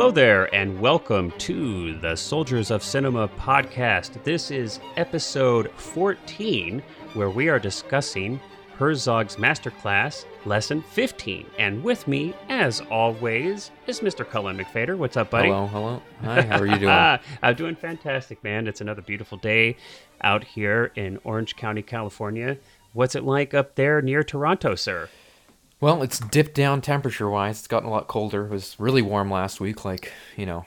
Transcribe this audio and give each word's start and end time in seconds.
Hello 0.00 0.10
there, 0.10 0.54
and 0.54 0.80
welcome 0.80 1.30
to 1.32 1.92
the 1.98 2.16
Soldiers 2.16 2.70
of 2.70 2.82
Cinema 2.82 3.28
podcast. 3.28 4.24
This 4.24 4.50
is 4.50 4.80
episode 4.96 5.70
14, 5.72 6.82
where 7.12 7.28
we 7.28 7.50
are 7.50 7.58
discussing 7.58 8.40
Herzog's 8.78 9.36
Masterclass, 9.36 10.24
Lesson 10.46 10.80
15. 10.80 11.44
And 11.58 11.84
with 11.84 12.08
me, 12.08 12.32
as 12.48 12.80
always, 12.90 13.72
is 13.86 14.00
Mr. 14.00 14.26
Cullen 14.26 14.56
McFader. 14.56 14.96
What's 14.96 15.18
up, 15.18 15.28
buddy? 15.28 15.48
Hello, 15.48 15.66
hello. 15.66 16.02
Hi, 16.24 16.40
how 16.40 16.58
are 16.58 16.66
you 16.66 16.78
doing? 16.78 17.18
I'm 17.42 17.54
doing 17.54 17.76
fantastic, 17.76 18.42
man. 18.42 18.68
It's 18.68 18.80
another 18.80 19.02
beautiful 19.02 19.36
day 19.36 19.76
out 20.22 20.44
here 20.44 20.92
in 20.94 21.18
Orange 21.24 21.56
County, 21.56 21.82
California. 21.82 22.56
What's 22.94 23.14
it 23.14 23.24
like 23.24 23.52
up 23.52 23.74
there 23.74 24.00
near 24.00 24.24
Toronto, 24.24 24.76
sir? 24.76 25.10
Well, 25.80 26.02
it's 26.02 26.18
dipped 26.18 26.54
down 26.54 26.80
temperature 26.80 27.28
wise. 27.30 27.58
It's 27.58 27.66
gotten 27.66 27.88
a 27.88 27.92
lot 27.92 28.06
colder. 28.08 28.46
It 28.46 28.50
was 28.50 28.76
really 28.78 29.02
warm 29.02 29.30
last 29.30 29.60
week, 29.60 29.84
like, 29.84 30.12
you 30.36 30.46
know, 30.46 30.66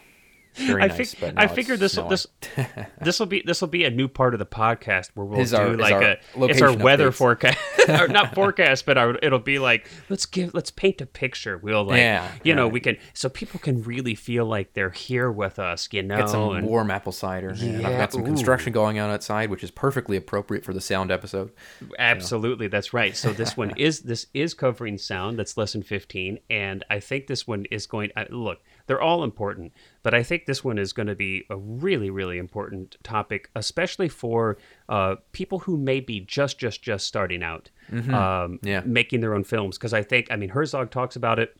very 0.56 0.84
I, 0.84 0.88
nice. 0.88 1.14
fig- 1.14 1.34
I 1.38 1.48
figured 1.48 1.80
this 1.80 1.98
will 1.98 2.08
this 2.08 2.28
this 3.02 3.20
will 3.20 3.26
be 3.28 3.42
this 3.46 3.62
will 3.62 3.68
be 3.68 3.84
a 3.86 3.90
new 3.90 4.08
part 4.08 4.34
of 4.34 4.40
the 4.40 4.46
podcast 4.46 5.12
where 5.14 5.26
we'll 5.26 5.40
Is 5.40 5.52
do 5.52 5.58
our- 5.58 5.76
like 5.76 5.94
a 6.04 6.18
it's 6.38 6.62
our 6.62 6.76
weather 6.76 7.10
updates. 7.12 7.16
forecast 7.16 7.58
or 7.90 8.08
not 8.08 8.34
forecast 8.36 8.86
but 8.86 8.98
our, 8.98 9.18
it'll 9.22 9.40
be 9.40 9.60
like 9.60 9.90
let's 10.10 10.26
give 10.26 10.54
let's 10.54 10.72
paint 10.72 11.02
a 11.02 11.06
picture 11.06 11.58
we'll 11.58 11.84
like 11.84 11.98
Yeah, 11.98 12.32
you 12.44 12.54
know 12.56 12.68
we 12.68 12.80
can 12.80 12.98
so 13.14 13.30
people 13.30 13.60
can 13.60 13.84
really 13.84 14.16
feel 14.16 14.46
like 14.46 14.74
they're 14.74 14.90
here 14.92 15.32
with 15.32 15.60
us 15.60 15.90
you 15.92 16.02
know 16.04 16.18
Get 16.18 16.30
some 16.30 16.56
and- 16.56 16.68
warm 16.68 16.92
apple 16.92 17.12
cider. 17.12 17.50
and 17.50 17.86
I've 17.86 17.98
got 17.98 18.12
some 18.12 18.22
ooh. 18.22 18.26
construction 18.26 18.72
going 18.74 19.00
on 19.00 19.10
outside, 19.10 19.50
which 19.50 19.64
is 19.64 19.72
perfectly 19.72 20.18
appropriate 20.18 20.64
for 20.64 20.74
the 20.74 20.82
sound 20.82 21.12
episode. 21.12 21.52
Absolutely, 22.00 22.68
that's 22.68 22.94
right. 22.94 23.16
So 23.16 23.34
this 23.34 23.56
one 23.58 23.74
is 23.78 24.02
this 24.02 24.28
is 24.34 24.54
covering 24.54 24.98
sound. 24.98 25.38
That's 25.40 25.58
lesson 25.58 25.84
fifteen, 25.84 26.40
and 26.50 26.84
I 26.90 27.00
think 27.00 27.28
this 27.28 27.48
one 27.48 27.66
is 27.72 27.86
going. 27.88 28.12
I 28.16 28.26
look, 28.30 28.60
they're 28.88 29.02
all 29.02 29.24
important, 29.24 29.72
but 30.02 30.14
I 30.14 30.24
think 30.24 30.46
this 30.46 30.64
one 30.64 30.78
is 30.78 30.92
going 30.94 31.08
to 31.08 31.16
be 31.16 31.46
a 31.50 31.56
really, 31.58 32.10
really 32.10 32.38
important 32.38 32.98
topic, 33.04 33.50
especially 33.56 34.10
for 34.10 34.58
uh, 34.90 35.16
people 35.32 35.60
who 35.60 35.78
may 35.78 36.00
be 36.02 36.20
just, 36.20 36.60
just, 36.60 36.82
just 36.82 37.08
starting 37.08 37.44
out, 37.44 37.70
um, 37.92 38.60
Yeah. 38.62 38.82
making 38.86 39.22
their 39.22 39.34
own 39.34 39.44
films. 39.44 39.78
Because 39.78 39.94
I 39.94 40.04
think, 40.04 40.28
I 40.30 40.36
mean, 40.36 40.50
Herzog 40.50 40.92
talks 40.92 41.16
about 41.16 41.40
it 41.40 41.56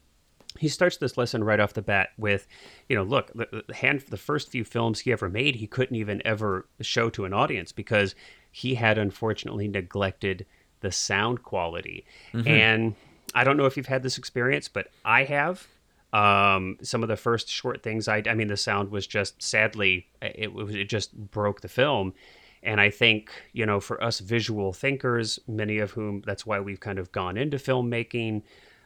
he 0.60 0.68
starts 0.68 0.98
this 0.98 1.18
lesson 1.18 1.44
right 1.44 1.60
off 1.60 1.74
the 1.74 1.82
bat 1.82 2.10
with, 2.18 2.48
you 2.88 2.96
know, 2.96 3.02
look, 3.04 3.32
the, 3.34 3.64
the 3.68 3.74
hand 3.74 4.02
the 4.10 4.18
first 4.18 4.50
few 4.50 4.64
films 4.64 5.00
he 5.00 5.12
ever 5.12 5.28
made, 5.30 5.56
he 5.56 5.66
couldn't 5.66 5.96
even 5.96 6.22
ever 6.26 6.68
show 6.82 7.10
to 7.10 7.26
an 7.26 7.34
audience 7.34 7.72
because 7.72 8.14
he 8.52 8.76
had 8.76 9.00
unfortunately 9.00 9.68
neglected 9.68 10.46
the 10.82 10.92
sound 10.92 11.42
quality. 11.44 12.06
And 12.46 12.94
I 13.34 13.44
don't 13.44 13.58
know 13.58 13.66
if 13.66 13.78
you've 13.78 13.88
had 13.88 14.04
this 14.04 14.18
experience, 14.20 14.68
but 14.68 14.90
I 15.04 15.24
have. 15.24 15.68
Um, 16.14 16.78
some 16.84 17.02
of 17.02 17.10
the 17.10 17.18
first 17.18 17.50
short 17.50 17.82
things 17.82 18.08
I, 18.08 18.22
I 18.28 18.36
mean, 18.36 18.48
the 18.48 18.56
sound 18.56 18.92
was 18.92 19.08
just 19.08 19.42
sadly, 19.42 20.08
it 20.22 20.54
was 20.54 20.76
it 20.76 20.88
just 20.88 21.14
broke 21.16 21.62
the 21.62 21.68
film. 21.68 22.14
And 22.62 22.80
I 22.80 22.92
think, 22.92 23.32
you 23.52 23.66
know, 23.66 23.80
for 23.80 24.02
us 24.02 24.20
visual 24.20 24.72
thinkers, 24.72 25.40
many 25.48 25.80
of 25.80 25.92
whom 25.92 26.22
that's 26.26 26.46
why 26.46 26.60
we've 26.60 26.80
kind 26.80 27.00
of 27.00 27.12
gone 27.12 27.36
into 27.36 27.58
filmmaking, 27.58 28.44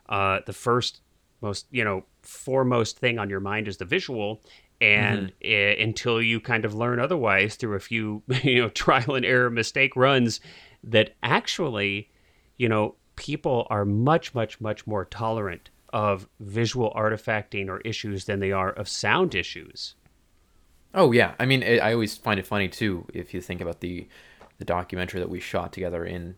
uh, 0.10 0.40
the 0.46 0.54
first 0.54 1.02
most, 1.42 1.68
you 1.70 1.84
know, 1.84 2.06
foremost 2.24 2.98
thing 2.98 3.20
on 3.20 3.30
your 3.30 3.42
mind 3.42 3.68
is 3.68 3.78
the 3.78 3.86
visual. 3.86 4.42
And 4.80 5.34
eh, 5.44 5.76
until 5.82 6.22
you 6.22 6.40
kind 6.40 6.64
of 6.64 6.74
learn 6.74 7.00
otherwise 7.00 7.56
through 7.56 7.76
a 7.76 7.80
few, 7.80 8.24
you 8.44 8.62
know, 8.62 8.70
trial 8.70 9.16
and 9.16 9.26
error 9.26 9.50
mistake 9.50 9.96
runs, 9.96 10.40
that 10.84 11.16
actually, 11.22 12.10
you 12.56 12.70
know, 12.70 12.96
people 13.16 13.68
are 13.70 13.86
much, 13.86 14.34
much, 14.34 14.62
much 14.62 14.88
more 14.88 15.04
tolerant 15.06 15.70
of 15.94 16.28
visual 16.40 16.92
artifacting 16.96 17.70
or 17.70 17.80
issues 17.82 18.26
than 18.26 18.40
they 18.40 18.52
are 18.52 18.72
of 18.72 18.88
sound 18.90 19.36
issues. 19.36 19.96
Oh 20.94 21.12
yeah, 21.12 21.36
I 21.40 21.46
mean, 21.46 21.64
I 21.64 21.78
I 21.80 21.94
always 21.94 22.18
find 22.18 22.40
it 22.40 22.48
funny 22.48 22.68
too 22.70 23.06
if 23.14 23.34
you 23.34 23.42
think 23.42 23.62
about 23.62 23.82
the 23.82 24.08
the 24.58 24.66
documentary 24.66 25.20
that 25.20 25.30
we 25.30 25.40
shot 25.40 25.72
together 25.74 26.06
in 26.06 26.36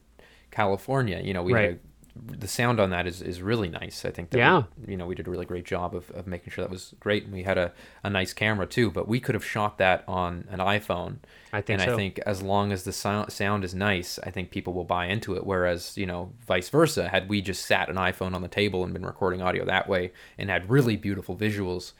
California. 0.52 1.22
You 1.24 1.34
know, 1.34 1.44
we 1.44 1.54
Right. 1.54 1.64
had 1.70 1.74
a, 1.76 1.80
the 2.26 2.48
sound 2.48 2.80
on 2.80 2.90
that 2.90 3.08
is, 3.08 3.22
is 3.22 3.42
really 3.42 3.70
nice. 3.70 4.06
I 4.06 4.12
think 4.12 4.30
that 4.32 4.38
Yeah. 4.38 4.64
we, 4.86 4.92
you 4.92 4.98
know 4.98 5.06
we 5.06 5.16
did 5.16 5.28
a 5.28 5.32
really 5.32 5.46
great 5.46 5.66
job 5.66 5.96
of, 5.96 6.10
of 6.12 6.28
making 6.28 6.52
sure 6.52 6.64
that 6.64 6.72
was 6.72 6.94
great, 7.00 7.24
and 7.26 7.34
we 7.34 7.44
had 7.44 7.58
a, 7.58 7.72
a 8.04 8.10
nice 8.10 8.34
camera 8.34 8.66
too. 8.66 8.92
But 8.92 9.08
we 9.08 9.20
could 9.20 9.36
have 9.36 9.46
shot 9.46 9.78
that 9.78 10.04
on 10.08 10.46
an 10.50 10.60
iPhone. 10.60 11.18
I 11.52 11.62
think 11.62 11.80
and 11.82 11.90
so. 11.90 11.94
I 11.94 11.98
think 11.98 12.20
as 12.26 12.42
long 12.42 12.72
as 12.72 12.84
the 12.84 12.94
sound 12.94 13.32
sound 13.32 13.64
is 13.64 13.74
nice, 13.74 14.20
I 14.24 14.32
think 14.32 14.52
people 14.52 14.74
will 14.74 14.84
buy 14.84 15.06
into 15.06 15.36
it. 15.36 15.46
Whereas 15.46 15.98
you 15.98 16.06
know, 16.06 16.32
vice 16.46 16.70
versa, 16.70 17.10
had 17.10 17.30
we 17.30 17.42
just 17.42 17.66
sat 17.66 17.90
an 17.90 17.96
iPhone 17.96 18.34
on 18.36 18.42
the 18.42 18.48
table 18.48 18.84
and 18.84 18.94
been 18.94 19.06
recording 19.06 19.42
audio 19.42 19.66
that 19.66 19.88
way 19.90 20.12
and 20.38 20.50
had 20.50 20.70
really 20.70 20.96
beautiful 20.96 21.36
visuals, 21.36 21.94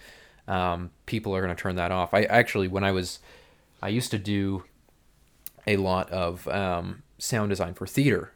um, 0.48 0.92
people 1.06 1.36
are 1.36 1.42
going 1.42 1.56
to 1.56 1.62
turn 1.62 1.76
that 1.76 1.92
off. 1.92 2.14
I 2.14 2.24
actually, 2.24 2.68
when 2.68 2.84
I 2.84 2.92
was, 2.92 3.20
I 3.82 3.90
used 3.90 4.12
to 4.12 4.18
do 4.18 4.64
a 5.68 5.78
lot 5.78 6.10
of 6.10 6.48
um, 6.48 7.04
sound 7.20 7.50
design 7.50 7.74
for 7.76 7.86
theater, 7.86 8.32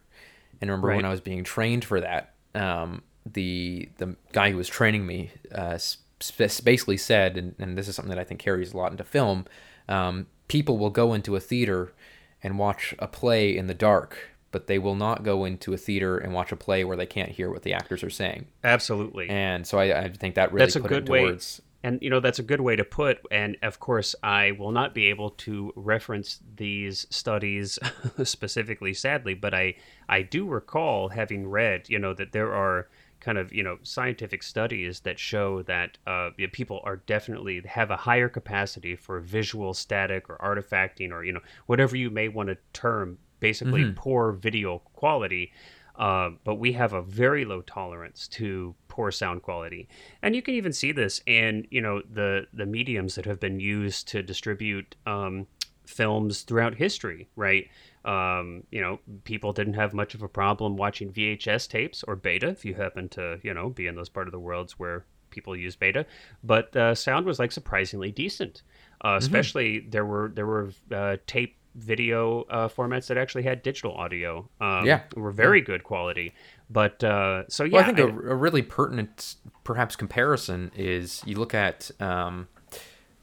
and 0.63 0.71
remember 0.71 0.87
Right. 0.87 0.95
when 0.95 1.05
I 1.05 1.09
was 1.09 1.21
being 1.21 1.43
trained 1.43 1.83
for 1.83 1.99
that, 1.99 2.33
um, 2.55 3.03
the 3.25 3.89
the 3.97 4.15
guy 4.31 4.49
who 4.51 4.57
was 4.57 4.67
training 4.69 5.05
me 5.05 5.31
uh, 5.53 5.77
sp- 5.77 6.63
basically 6.63 6.97
said, 6.97 7.37
and, 7.37 7.53
and 7.59 7.77
this 7.77 7.87
is 7.87 7.95
something 7.95 8.09
that 8.09 8.19
I 8.19 8.23
think 8.23 8.39
carries 8.39 8.73
a 8.73 8.77
lot 8.77 8.91
into 8.91 9.03
film. 9.03 9.45
Um, 9.89 10.27
people 10.47 10.77
will 10.77 10.89
go 10.89 11.13
into 11.13 11.35
a 11.35 11.39
theater 11.39 11.93
and 12.41 12.57
watch 12.57 12.95
a 12.99 13.07
play 13.07 13.55
in 13.55 13.67
the 13.67 13.73
dark, 13.73 14.17
but 14.51 14.67
they 14.67 14.79
will 14.79 14.95
not 14.95 15.23
go 15.23 15.45
into 15.45 15.73
a 15.73 15.77
theater 15.77 16.17
and 16.17 16.33
watch 16.33 16.51
a 16.51 16.55
play 16.55 16.83
where 16.83 16.97
they 16.97 17.05
can't 17.05 17.29
hear 17.31 17.49
what 17.49 17.63
the 17.63 17.73
actors 17.73 18.03
are 18.03 18.09
saying. 18.09 18.47
Absolutely. 18.63 19.29
And 19.29 19.65
so 19.67 19.79
I, 19.79 20.03
I 20.03 20.09
think 20.09 20.35
that 20.35 20.51
really 20.53 20.65
that's 20.65 20.75
a 20.75 20.79
good 20.81 21.09
way 21.09 21.23
words. 21.23 21.61
And 21.83 21.99
you 22.01 22.09
know 22.09 22.19
that's 22.19 22.39
a 22.39 22.43
good 22.43 22.61
way 22.61 22.75
to 22.75 22.83
put 22.83 23.19
and 23.29 23.57
of 23.61 23.79
course 23.79 24.15
i 24.23 24.51
will 24.51 24.71
not 24.71 24.93
be 24.93 25.05
able 25.05 25.29
to 25.29 25.71
reference 25.75 26.39
these 26.55 27.05
studies 27.09 27.77
specifically 28.23 28.93
sadly 28.93 29.33
but 29.33 29.53
i 29.53 29.75
i 30.09 30.21
do 30.21 30.47
recall 30.47 31.09
having 31.09 31.47
read 31.47 31.87
you 31.89 31.99
know 31.99 32.13
that 32.13 32.31
there 32.31 32.53
are 32.53 32.87
kind 33.19 33.37
of 33.37 33.53
you 33.53 33.63
know 33.63 33.77
scientific 33.83 34.43
studies 34.43 34.99
that 35.01 35.17
show 35.17 35.61
that 35.63 35.97
uh, 36.05 36.29
you 36.37 36.45
know, 36.45 36.51
people 36.51 36.81
are 36.83 36.97
definitely 36.97 37.61
have 37.65 37.89
a 37.89 37.95
higher 37.95 38.27
capacity 38.27 38.95
for 38.95 39.19
visual 39.19 39.73
static 39.73 40.29
or 40.29 40.37
artifacting 40.43 41.11
or 41.11 41.23
you 41.23 41.31
know 41.31 41.39
whatever 41.67 41.95
you 41.95 42.09
may 42.09 42.27
want 42.27 42.49
to 42.49 42.57
term 42.73 43.17
basically 43.39 43.91
poor 43.95 44.31
video 44.31 44.79
quality 44.93 45.51
uh, 45.95 46.31
but 46.43 46.55
we 46.55 46.73
have 46.73 46.93
a 46.93 47.01
very 47.01 47.45
low 47.45 47.61
tolerance 47.61 48.27
to 48.27 48.73
poor 48.87 49.11
sound 49.11 49.43
quality, 49.43 49.87
and 50.21 50.35
you 50.35 50.41
can 50.41 50.55
even 50.55 50.73
see 50.73 50.91
this 50.91 51.21
in 51.25 51.67
you 51.69 51.81
know 51.81 52.01
the 52.11 52.47
the 52.53 52.65
mediums 52.65 53.15
that 53.15 53.25
have 53.25 53.39
been 53.39 53.59
used 53.59 54.07
to 54.09 54.23
distribute 54.23 54.95
um, 55.05 55.47
films 55.85 56.41
throughout 56.41 56.75
history. 56.75 57.27
Right? 57.35 57.69
Um, 58.05 58.63
you 58.69 58.81
know, 58.81 58.99
people 59.23 59.53
didn't 59.53 59.75
have 59.75 59.93
much 59.93 60.13
of 60.13 60.23
a 60.23 60.27
problem 60.27 60.75
watching 60.75 61.11
VHS 61.11 61.69
tapes 61.69 62.03
or 62.03 62.17
beta 62.17 62.49
if 62.49 62.65
you 62.65 62.73
happen 62.73 63.07
to 63.09 63.39
you 63.43 63.53
know 63.53 63.69
be 63.69 63.87
in 63.87 63.95
those 63.95 64.09
part 64.09 64.27
of 64.27 64.31
the 64.31 64.39
worlds 64.39 64.79
where 64.79 65.05
people 65.29 65.55
use 65.55 65.75
beta, 65.75 66.05
but 66.43 66.75
uh, 66.75 66.95
sound 66.95 67.25
was 67.25 67.39
like 67.39 67.51
surprisingly 67.51 68.11
decent. 68.11 68.61
Uh, 69.03 69.17
especially 69.19 69.79
there 69.81 70.05
were 70.05 70.31
there 70.33 70.45
were 70.45 70.71
uh, 70.91 71.17
tape 71.27 71.57
video 71.75 72.41
uh, 72.43 72.67
formats 72.67 73.07
that 73.07 73.17
actually 73.17 73.43
had 73.43 73.63
digital 73.63 73.93
audio. 73.95 74.47
Um, 74.61 74.85
Yeah. 74.85 75.01
were 75.15 75.31
very 75.31 75.61
good 75.61 75.83
quality. 75.83 76.33
But 76.69 77.03
uh, 77.03 77.43
so 77.49 77.63
yeah, 77.63 77.73
Well, 77.77 77.83
I 77.83 77.85
think 77.85 77.99
I- 77.99 78.03
a 78.03 78.31
a 78.31 78.35
really 78.35 78.61
pertinent, 78.61 79.35
perhaps, 79.63 79.95
comparison 79.95 80.71
is 80.75 81.21
you 81.25 81.35
look 81.37 81.53
at 81.53 81.89
um, 81.99 82.47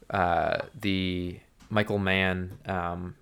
uh, 0.09 0.59
the 0.79 1.39
Michael 1.69 1.99
Mann, 1.99 2.57
um, 2.65 3.15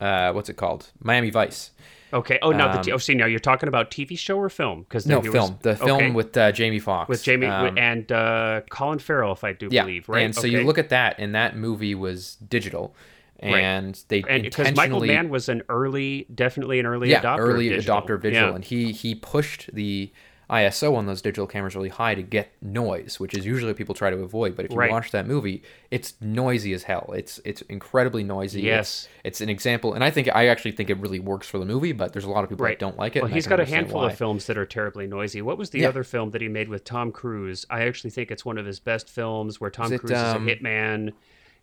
uh, 0.00 0.32
what's 0.32 0.48
it 0.48 0.56
called? 0.56 0.90
Miami 1.00 1.30
Vice. 1.30 1.70
okay. 2.12 2.38
Oh, 2.42 2.50
now 2.52 2.68
the 2.76 2.82
t- 2.82 2.90
um, 2.92 2.96
oh, 2.96 2.98
see 2.98 3.14
now 3.14 3.26
you're 3.26 3.38
talking 3.38 3.68
about 3.68 3.90
TV 3.90 4.18
show 4.18 4.36
or 4.38 4.48
film? 4.48 4.82
Because 4.82 5.06
No, 5.06 5.22
film. 5.22 5.58
the 5.62 5.76
film 5.76 6.14
with 6.14 6.36
uh, 6.36 6.52
Jamie 6.52 6.78
Foxx. 6.78 7.08
with 7.08 7.22
Jamie 7.22 7.46
Um, 7.46 7.76
and 7.78 8.10
uh, 8.12 8.60
Colin 8.70 8.98
Farrell, 8.98 9.32
if 9.32 9.42
I 9.44 9.52
do 9.52 9.68
yeah, 9.70 9.82
believe, 9.82 10.08
right? 10.08 10.22
And 10.24 10.34
so 10.34 10.46
you 10.46 10.62
look 10.64 10.78
at 10.78 10.90
that, 10.90 11.16
and 11.18 11.34
that 11.34 11.56
movie 11.56 11.94
was 11.94 12.36
digital, 12.36 12.94
and 13.40 14.02
they 14.08 14.22
and 14.28 14.42
because 14.42 14.74
Michael 14.74 15.00
Mann 15.00 15.28
was 15.28 15.48
an 15.48 15.62
early, 15.68 16.26
definitely 16.34 16.78
an 16.80 16.86
early 16.86 17.10
yeah, 17.10 17.20
adopter, 17.22 17.38
early 17.40 17.68
digital. 17.68 18.00
adopter 18.00 18.20
digital, 18.20 18.50
Yeah. 18.50 18.54
and 18.54 18.64
he 18.64 18.92
he 18.92 19.14
pushed 19.14 19.70
the 19.72 20.12
ISO 20.50 20.94
on 20.94 21.06
those 21.06 21.22
digital 21.22 21.46
cameras 21.46 21.74
really 21.74 21.88
high 21.88 22.14
to 22.14 22.22
get 22.22 22.52
noise, 22.60 23.18
which 23.18 23.34
is 23.34 23.46
usually 23.46 23.70
what 23.70 23.78
people 23.78 23.94
try 23.94 24.10
to 24.10 24.18
avoid. 24.18 24.54
But 24.54 24.66
if 24.66 24.72
you 24.72 24.76
Right. 24.76 24.90
watch 24.90 25.10
that 25.12 25.26
movie, 25.26 25.62
it's 25.90 26.14
noisy 26.20 26.74
as 26.74 26.82
hell. 26.82 27.12
It's 27.16 27.40
it's 27.46 27.62
incredibly 27.62 28.22
noisy. 28.24 28.60
Yes. 28.60 29.08
it's, 29.20 29.24
it's 29.24 29.40
an 29.40 29.48
example, 29.48 29.94
and 29.94 30.04
I 30.04 30.10
think 30.10 30.28
I 30.34 30.48
actually 30.48 30.72
think 30.72 30.90
it 30.90 30.98
really 30.98 31.18
works 31.18 31.48
for 31.48 31.58
the 31.58 31.64
movie. 31.64 31.92
But 31.92 32.12
there's 32.12 32.26
a 32.26 32.30
lot 32.30 32.44
of 32.44 32.50
people 32.50 32.64
Right. 32.64 32.78
that 32.78 32.84
don't 32.84 32.98
like 32.98 33.16
it. 33.16 33.22
Well, 33.22 33.32
he's 33.32 33.46
got 33.46 33.58
a 33.58 33.64
handful 33.64 34.02
why. 34.02 34.10
of 34.12 34.18
films 34.18 34.46
that 34.46 34.58
are 34.58 34.66
terribly 34.66 35.06
noisy. 35.06 35.40
What 35.40 35.56
was 35.56 35.70
the 35.70 35.80
Yeah. 35.80 35.88
other 35.88 36.04
film 36.04 36.30
that 36.32 36.42
he 36.42 36.48
made 36.48 36.68
with 36.68 36.84
Tom 36.84 37.10
Cruise? 37.10 37.64
I 37.70 37.82
actually 37.84 38.10
think 38.10 38.30
it's 38.30 38.44
one 38.44 38.58
of 38.58 38.66
his 38.66 38.78
best 38.80 39.08
films 39.08 39.60
where 39.62 39.70
Tom 39.70 39.86
Is 39.86 39.92
it, 39.92 39.98
Cruise 40.00 40.12
um, 40.12 40.46
is 40.46 40.52
a 40.52 40.56
hitman, 40.56 41.12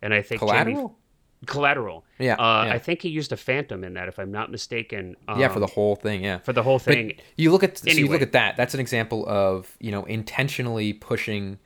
and 0.01 0.11
I 0.13 0.23
think 0.23 0.41
Jamie- 0.41 0.87
Collateral. 1.45 2.05
Yeah, 2.19 2.33
Uh, 2.33 2.65
yeah. 2.65 2.73
I 2.73 2.77
think 2.77 3.01
he 3.01 3.09
used 3.09 3.31
a 3.31 3.37
Phantom 3.37 3.83
in 3.83 3.93
that, 3.95 4.07
if 4.07 4.19
I'm 4.19 4.31
not 4.31 4.51
mistaken. 4.51 5.15
yeah, 5.27 5.47
for 5.47 5.55
um, 5.55 5.61
the 5.61 5.67
whole 5.67 5.95
thing. 5.95 6.23
Yeah, 6.23 6.37
for 6.39 6.53
the 6.53 6.63
whole 6.63 6.79
thing. 6.79 7.13
But 7.15 7.25
you 7.35 7.51
look 7.51 7.63
at 7.63 7.77
so 7.77 7.89
you 7.89 8.07
look 8.07 8.21
at 8.21 8.31
that. 8.33 8.57
That's 8.57 8.73
an 8.73 8.79
example 8.79 9.27
of 9.27 9.75
you 9.79 9.91
know 9.91 10.03
intentionally 10.05 10.93
pushing 10.93 11.57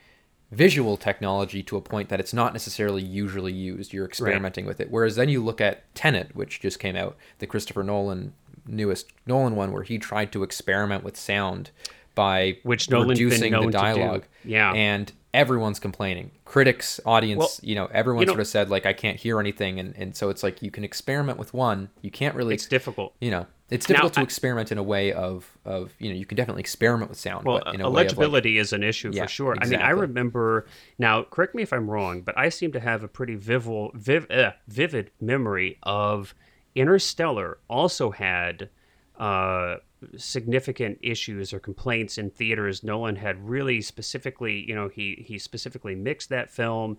visual 0.52 0.96
technology 0.96 1.62
to 1.64 1.76
a 1.76 1.82
point 1.82 2.08
that 2.10 2.20
it's 2.20 2.34
not 2.34 2.54
necessarily 2.54 3.02
usually 3.04 3.52
used. 3.52 3.92
You're 3.92 4.06
experimenting 4.06 4.66
with 4.66 4.80
it. 4.80 4.90
Whereas 4.90 5.16
then 5.18 5.28
you 5.28 5.44
look 5.44 5.60
at 5.60 5.94
Tenet, 5.96 6.36
which 6.36 6.62
just 6.62 6.80
came 6.80 6.96
out, 6.96 7.18
the 7.40 7.48
Christopher 7.48 7.84
Nolan 7.84 8.34
newest 8.68 9.12
Nolan 9.26 9.56
one, 9.56 9.72
where 9.72 9.84
he 9.84 9.98
tried 9.98 10.32
to 10.32 10.44
experiment 10.44 11.04
with 11.04 11.18
sound 11.18 11.72
by 12.16 12.58
Which 12.64 12.90
Nolan's 12.90 13.20
reducing 13.20 13.52
the 13.52 13.68
dialogue. 13.70 14.26
Yeah. 14.44 14.72
and 14.74 15.12
everyone's 15.36 15.80
complaining. 15.80 16.32
Critics, 16.46 17.00
audience, 17.06 17.40
Well, 17.40 17.50
you 17.62 17.76
know, 17.76 17.88
everyone 17.92 18.22
you 18.22 18.26
know- 18.28 18.32
sort 18.34 18.40
of 18.42 18.48
said 18.48 18.70
like, 18.70 18.86
I 18.86 18.94
can't 18.94 19.18
hear 19.18 19.40
anything, 19.40 19.80
and 19.80 19.94
and 19.96 20.16
so 20.16 20.30
it's 20.30 20.42
like 20.44 20.62
you 20.62 20.72
can 20.72 20.84
experiment 20.84 21.38
with 21.38 21.54
one. 21.54 21.90
You 22.02 22.10
can't 22.12 22.36
really 22.36 22.56
It's 22.56 22.66
difficult. 22.66 23.14
you 23.20 23.32
know 23.32 23.46
it's 23.70 23.88
difficult 23.88 24.14
to 24.14 24.20
I- 24.20 24.24
experiment 24.24 24.72
in 24.72 24.78
a 24.78 24.84
way 24.84 25.12
of 25.12 25.58
of 25.66 25.94
you 26.00 26.10
know 26.10 26.16
you 26.16 26.26
can 26.26 26.36
definitely 26.38 26.62
experiment 26.62 27.10
with 27.10 27.20
sound 27.20 27.46
Well, 27.46 27.62
but 27.66 27.74
in 27.76 27.82
a 27.82 27.90
way 27.90 28.06
of 28.06 28.18
like, 28.18 28.46
is 28.46 28.74
an 28.74 28.84
issue 28.84 29.12
Yeah, 29.14 29.24
for 29.24 29.30
sure. 29.30 29.56
I 29.60 29.66
mean, 29.66 29.82
I 29.82 29.90
remember 29.90 30.66
now. 30.98 31.24
Correct 31.24 31.54
me 31.56 31.64
if 31.64 31.74
I'm 31.74 31.90
wrong, 31.90 32.22
but 32.22 32.38
I 32.38 32.50
seem 32.50 32.72
to 32.74 32.80
have 32.80 33.04
a 33.04 33.08
pretty 33.08 33.36
vivid, 33.36 33.92
viv, 33.96 34.30
uh, 34.32 34.52
vivid 34.68 35.12
memory 35.20 35.78
of 35.84 36.34
Interstellar. 36.76 37.58
Also 37.70 38.12
had 38.12 38.70
uh, 39.20 39.78
significant 40.18 41.00
issues 41.02 41.54
or 41.54 41.60
complaints 41.60 42.18
in 42.18 42.30
theaters. 42.30 42.84
Nolan 42.84 43.16
had 43.16 43.48
really 43.48 43.82
specifically, 43.82 44.66
you 44.68 44.76
know, 44.76 44.88
he 44.88 45.24
he 45.28 45.40
specifically 45.40 45.96
mixed 45.96 46.30
that 46.30 46.50
film. 46.50 46.98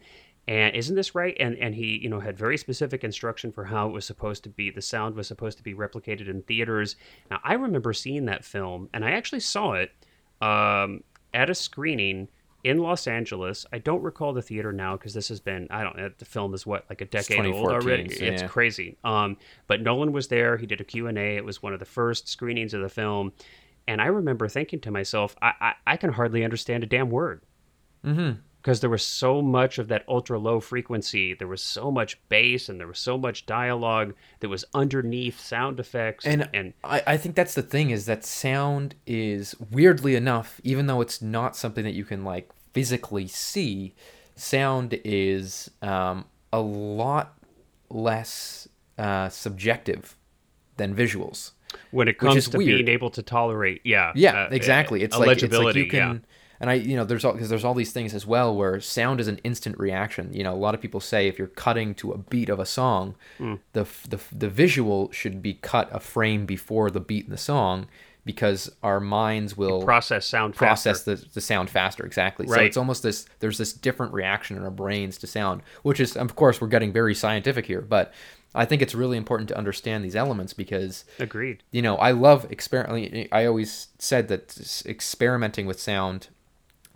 And 0.48 0.76
isn't 0.76 0.94
this 0.94 1.14
right? 1.14 1.36
And 1.40 1.56
and 1.58 1.74
he, 1.74 1.98
you 1.98 2.08
know, 2.08 2.20
had 2.20 2.38
very 2.38 2.56
specific 2.56 3.02
instruction 3.04 3.50
for 3.52 3.64
how 3.64 3.88
it 3.88 3.92
was 3.92 4.04
supposed 4.04 4.44
to 4.44 4.48
be. 4.48 4.70
The 4.70 4.82
sound 4.82 5.16
was 5.16 5.26
supposed 5.26 5.58
to 5.58 5.64
be 5.64 5.74
replicated 5.74 6.28
in 6.28 6.42
theaters. 6.42 6.96
Now 7.30 7.40
I 7.42 7.54
remember 7.54 7.92
seeing 7.92 8.26
that 8.26 8.44
film, 8.44 8.88
and 8.94 9.04
I 9.04 9.12
actually 9.12 9.40
saw 9.40 9.72
it 9.72 9.92
um, 10.40 11.02
at 11.34 11.50
a 11.50 11.54
screening 11.54 12.28
in 12.66 12.78
Los 12.78 13.06
Angeles. 13.06 13.64
I 13.72 13.78
don't 13.78 14.02
recall 14.02 14.32
the 14.32 14.42
theater 14.42 14.72
now 14.72 14.96
because 14.96 15.14
this 15.14 15.28
has 15.28 15.38
been 15.38 15.68
I 15.70 15.84
don't 15.84 15.96
know. 15.96 16.10
The 16.18 16.24
film 16.24 16.52
is 16.52 16.66
what 16.66 16.84
like 16.90 17.00
a 17.00 17.04
decade 17.04 17.46
old 17.46 17.68
already. 17.68 18.12
It's 18.12 18.42
crazy. 18.50 18.98
Um, 19.04 19.36
but 19.68 19.82
Nolan 19.82 20.10
was 20.10 20.26
there. 20.26 20.56
He 20.56 20.66
did 20.66 20.80
a 20.80 20.84
Q 20.84 21.06
and 21.06 21.16
A. 21.16 21.36
It 21.36 21.44
was 21.44 21.62
one 21.62 21.72
of 21.72 21.78
the 21.78 21.84
first 21.84 22.28
screenings 22.28 22.74
of 22.74 22.82
the 22.82 22.88
film, 22.88 23.32
and 23.86 24.02
I 24.02 24.06
remember 24.06 24.48
thinking 24.48 24.80
to 24.80 24.90
myself, 24.90 25.36
I 25.40 25.52
I, 25.60 25.72
I 25.86 25.96
can 25.96 26.12
hardly 26.12 26.42
understand 26.42 26.82
a 26.82 26.88
damn 26.88 27.08
word 27.08 27.42
mm-hmm. 28.04 28.40
because 28.60 28.80
there 28.80 28.90
was 28.90 29.04
so 29.04 29.40
much 29.40 29.78
of 29.78 29.86
that 29.86 30.02
ultra 30.08 30.36
low 30.36 30.58
frequency. 30.58 31.34
There 31.34 31.46
was 31.46 31.62
so 31.62 31.92
much 31.92 32.18
bass 32.28 32.68
and 32.68 32.80
there 32.80 32.88
was 32.88 32.98
so 32.98 33.16
much 33.16 33.46
dialogue 33.46 34.12
that 34.40 34.48
was 34.48 34.64
underneath 34.74 35.38
sound 35.38 35.78
effects 35.78 36.26
and, 36.26 36.48
and 36.52 36.74
I, 36.82 37.02
I 37.06 37.16
think 37.16 37.36
that's 37.36 37.54
the 37.54 37.62
thing 37.62 37.90
is 37.90 38.06
that 38.06 38.24
sound 38.24 38.96
is 39.06 39.54
weirdly 39.70 40.16
enough 40.16 40.60
even 40.64 40.88
though 40.88 41.00
it's 41.00 41.22
not 41.22 41.54
something 41.54 41.84
that 41.84 41.94
you 41.94 42.04
can 42.04 42.24
like 42.24 42.50
physically 42.76 43.26
see 43.26 43.94
sound 44.34 45.00
is 45.04 45.70
um, 45.80 46.26
a 46.52 46.60
lot 46.60 47.38
less 47.88 48.68
uh, 48.98 49.28
subjective 49.28 50.16
than 50.76 50.94
visuals 50.94 51.52
when 51.90 52.08
it 52.08 52.18
comes 52.18 52.48
to 52.48 52.58
weird. 52.58 52.84
being 52.84 52.88
able 52.88 53.10
to 53.10 53.22
tolerate, 53.22 53.80
yeah, 53.84 54.12
Yeah, 54.14 54.42
uh, 54.44 54.48
exactly. 54.50 55.02
It's 55.02 55.16
like 55.16 55.42
it's 55.42 55.54
like 55.54 55.74
you 55.74 55.86
can, 55.88 55.98
yeah. 56.14 56.18
and 56.60 56.70
I, 56.70 56.74
you 56.74 56.96
know, 56.96 57.04
there's 57.04 57.24
all 57.24 57.32
because 57.32 57.48
there's 57.48 57.64
all 57.64 57.74
these 57.74 57.92
things 57.92 58.14
as 58.14 58.26
well 58.26 58.54
where 58.54 58.80
sound 58.80 59.20
is 59.20 59.28
an 59.28 59.38
instant 59.44 59.78
reaction. 59.78 60.32
You 60.32 60.44
know, 60.44 60.52
a 60.52 60.56
lot 60.66 60.74
of 60.74 60.80
people 60.80 61.00
say 61.00 61.28
if 61.28 61.38
you're 61.38 61.48
cutting 61.48 61.94
to 61.96 62.12
a 62.12 62.18
beat 62.18 62.48
of 62.50 62.58
a 62.58 62.66
song, 62.66 63.14
Hmm. 63.38 63.54
the 63.72 63.84
the 64.08 64.20
the 64.32 64.48
visual 64.48 65.10
should 65.12 65.40
be 65.42 65.54
cut 65.54 65.88
a 65.92 66.00
frame 66.00 66.44
before 66.46 66.90
the 66.90 67.00
beat 67.00 67.24
in 67.24 67.30
the 67.30 67.38
song 67.38 67.86
because 68.26 68.70
our 68.82 68.98
minds 68.98 69.56
will 69.56 69.82
process 69.84 70.26
sound 70.26 70.54
process 70.54 71.04
faster. 71.04 71.14
the, 71.14 71.34
the 71.34 71.40
sound 71.40 71.70
faster 71.70 72.04
exactly 72.04 72.46
so 72.46 72.54
it's 72.56 72.76
almost 72.76 73.02
this 73.02 73.24
there's 73.38 73.56
this 73.56 73.72
different 73.72 74.12
reaction 74.12 74.56
in 74.56 74.64
our 74.64 74.70
brains 74.70 75.16
to 75.16 75.26
sound 75.26 75.62
which 75.82 76.00
is 76.00 76.16
of 76.16 76.34
course 76.34 76.60
we're 76.60 76.66
getting 76.66 76.92
very 76.92 77.14
scientific 77.14 77.64
here 77.64 77.80
but 77.80 78.12
i 78.54 78.64
think 78.64 78.82
it's 78.82 78.94
really 78.94 79.16
important 79.16 79.48
to 79.48 79.56
understand 79.56 80.04
these 80.04 80.16
elements 80.16 80.52
because 80.52 81.04
Agreed. 81.20 81.62
you 81.70 81.80
know 81.80 81.96
i 81.96 82.10
love 82.10 82.50
experiment 82.50 83.28
i 83.32 83.46
always 83.46 83.88
said 83.98 84.28
that 84.28 84.82
experimenting 84.84 85.64
with 85.64 85.80
sound 85.80 86.28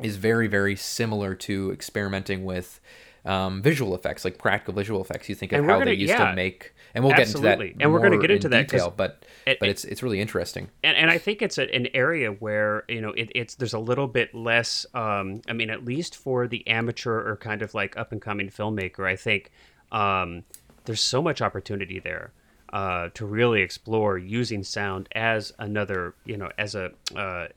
is 0.00 0.16
very 0.16 0.48
very 0.48 0.74
similar 0.74 1.34
to 1.36 1.70
experimenting 1.70 2.44
with 2.44 2.80
um, 3.24 3.62
visual 3.62 3.94
effects 3.94 4.24
like 4.24 4.36
practical 4.38 4.74
visual 4.74 5.00
effects 5.00 5.28
you 5.28 5.34
think 5.34 5.52
of 5.52 5.64
how 5.64 5.78
they 5.78 5.84
gonna- 5.84 5.90
used 5.92 6.10
yeah. 6.10 6.30
to 6.30 6.34
make 6.34 6.74
and 6.94 7.04
we'll 7.04 7.12
get 7.18 7.28
into 7.28 7.38
that, 7.42 7.58
and 7.84 7.92
we're 7.92 8.00
gonna 8.00 8.16
get 8.20 8.30
into 8.30 8.46
in 8.48 8.50
that 8.52 8.68
detail 8.68 8.94
but 8.96 9.24
it- 9.46 9.58
but 9.60 9.68
it's 9.68 9.84
it's 9.84 10.02
really 10.02 10.20
interesting 10.20 10.68
and, 10.84 10.96
and 10.96 11.10
I 11.10 11.18
think 11.18 11.42
it's 11.42 11.58
a, 11.58 11.72
an 11.74 11.88
area 11.94 12.30
where 12.30 12.84
you 12.88 13.00
know 13.00 13.10
it, 13.10 13.30
it's 13.34 13.54
there's 13.56 13.74
a 13.74 13.78
little 13.78 14.06
bit 14.08 14.34
less. 14.34 14.86
Um, 14.94 15.42
I 15.48 15.52
mean, 15.52 15.70
at 15.70 15.84
least 15.84 16.16
for 16.16 16.46
the 16.48 16.66
amateur 16.66 17.12
or 17.30 17.36
kind 17.36 17.62
of 17.62 17.74
like 17.74 17.96
up 17.96 18.12
and 18.12 18.20
coming 18.20 18.48
filmmaker, 18.50 19.06
I 19.06 19.16
think 19.16 19.50
um, 19.92 20.44
there's 20.84 21.00
so 21.02 21.20
much 21.22 21.40
opportunity 21.42 21.98
there 22.00 22.32
uh, 22.72 23.08
to 23.14 23.26
really 23.26 23.60
explore 23.62 24.16
using 24.18 24.62
sound 24.62 25.08
as 25.14 25.52
another, 25.58 26.14
you 26.24 26.36
know, 26.36 26.50
as 26.58 26.74
a 26.74 26.90
uh, 27.16 27.48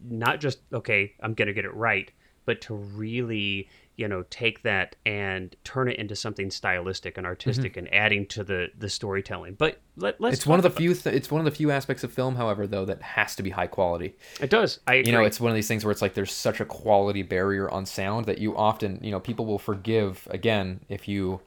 not 0.00 0.40
just 0.40 0.58
okay, 0.72 1.12
I'm 1.20 1.34
gonna 1.34 1.52
get 1.52 1.64
it 1.64 1.74
right, 1.74 2.10
but 2.44 2.60
to 2.62 2.74
really 2.74 3.68
you 4.02 4.08
know 4.08 4.24
take 4.30 4.64
that 4.64 4.96
and 5.06 5.54
turn 5.62 5.88
it 5.88 5.96
into 5.96 6.16
something 6.16 6.50
stylistic 6.50 7.16
and 7.16 7.24
artistic 7.24 7.76
and 7.76 7.86
adding 7.94 8.26
to 8.26 8.42
the 8.42 8.66
the 8.76 8.90
storytelling 8.90 9.54
but 9.54 9.80
let, 9.96 10.20
let's 10.20 10.32
Mm-hmm. 10.32 10.32
it's 10.34 10.46
one 10.46 10.58
of 10.58 10.64
the 10.64 10.70
few 10.70 10.92
th- 10.92 11.14
it's 11.14 11.30
one 11.30 11.40
of 11.40 11.44
the 11.44 11.52
few 11.52 11.70
aspects 11.70 12.02
of 12.02 12.12
film 12.12 12.34
however 12.34 12.66
though 12.66 12.84
that 12.84 13.00
has 13.00 13.36
to 13.36 13.44
be 13.44 13.50
high 13.50 13.68
quality 13.68 14.16
it 14.40 14.50
does 14.50 14.80
i 14.88 14.94
agree. 14.94 15.12
you 15.12 15.16
know 15.16 15.22
it's 15.22 15.38
one 15.38 15.52
of 15.52 15.54
these 15.54 15.68
things 15.68 15.84
where 15.84 15.92
it's 15.92 16.02
like 16.02 16.14
there's 16.14 16.32
such 16.32 16.58
a 16.58 16.64
quality 16.64 17.22
barrier 17.22 17.70
on 17.70 17.86
sound 17.86 18.26
that 18.26 18.38
you 18.38 18.56
often 18.56 18.98
you 19.02 19.12
know 19.12 19.20
people 19.20 19.46
will 19.46 19.60
forgive 19.60 20.26
again 20.32 20.80
if 20.88 21.06
you 21.06 21.40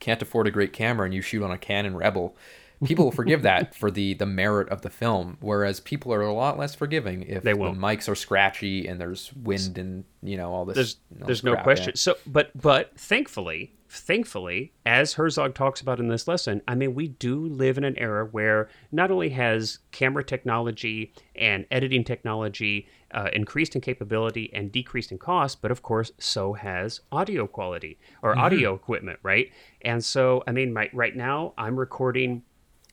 can't 0.00 0.20
afford 0.20 0.46
a 0.46 0.50
great 0.50 0.74
camera 0.74 1.06
and 1.06 1.14
you 1.14 1.22
shoot 1.22 1.42
on 1.42 1.50
a 1.50 1.58
canon 1.58 1.96
rebel 1.96 2.36
people 2.84 3.04
will 3.06 3.12
forgive 3.12 3.42
that 3.42 3.74
for 3.80 3.90
the 3.90 4.14
the 4.14 4.26
merit 4.26 4.68
of 4.70 4.82
the 4.82 4.90
film 4.90 5.36
whereas 5.40 5.80
people 5.80 6.12
are 6.12 6.22
a 6.22 6.32
lot 6.32 6.58
less 6.58 6.74
forgiving 6.74 7.22
if 7.22 7.42
They 7.42 7.52
the 7.52 7.58
mics 7.58 8.08
are 8.08 8.14
scratchy 8.14 8.86
and 8.86 9.00
there's 9.00 9.32
wind 9.34 9.78
and 9.78 10.04
you 10.22 10.36
know 10.36 10.52
all 10.52 10.64
this 10.64 10.76
there's 10.76 10.96
all 11.20 11.26
there's 11.26 11.44
no 11.44 11.56
question. 11.56 11.96
So, 11.96 12.16
but 12.26 12.50
but 12.60 12.98
thankfully, 12.98 13.74
thankfully, 13.88 14.72
as 14.86 15.14
Herzog 15.14 15.54
talks 15.54 15.80
about 15.80 16.00
in 16.00 16.08
this 16.08 16.28
lesson, 16.28 16.62
I 16.68 16.74
mean, 16.74 16.94
we 16.94 17.08
do 17.08 17.46
live 17.46 17.78
in 17.78 17.84
an 17.84 17.98
era 17.98 18.26
where 18.26 18.68
not 18.92 19.10
only 19.10 19.30
has 19.30 19.78
camera 19.92 20.24
technology 20.24 21.12
and 21.36 21.66
editing 21.70 22.04
technology 22.04 22.88
uh, 23.12 23.28
increased 23.32 23.74
in 23.74 23.80
capability 23.80 24.50
and 24.54 24.70
decreased 24.70 25.10
in 25.10 25.18
cost, 25.18 25.60
but 25.60 25.70
of 25.70 25.82
course, 25.82 26.12
so 26.18 26.52
has 26.54 27.00
audio 27.10 27.46
quality 27.46 27.98
or 28.22 28.30
Mm-hmm. 28.30 28.40
audio 28.40 28.74
equipment, 28.74 29.18
right? 29.22 29.50
And 29.82 30.04
so, 30.04 30.44
I 30.46 30.52
mean, 30.52 30.72
my, 30.72 30.88
right 30.92 31.16
now, 31.16 31.52
I'm 31.58 31.76
recording 31.76 32.42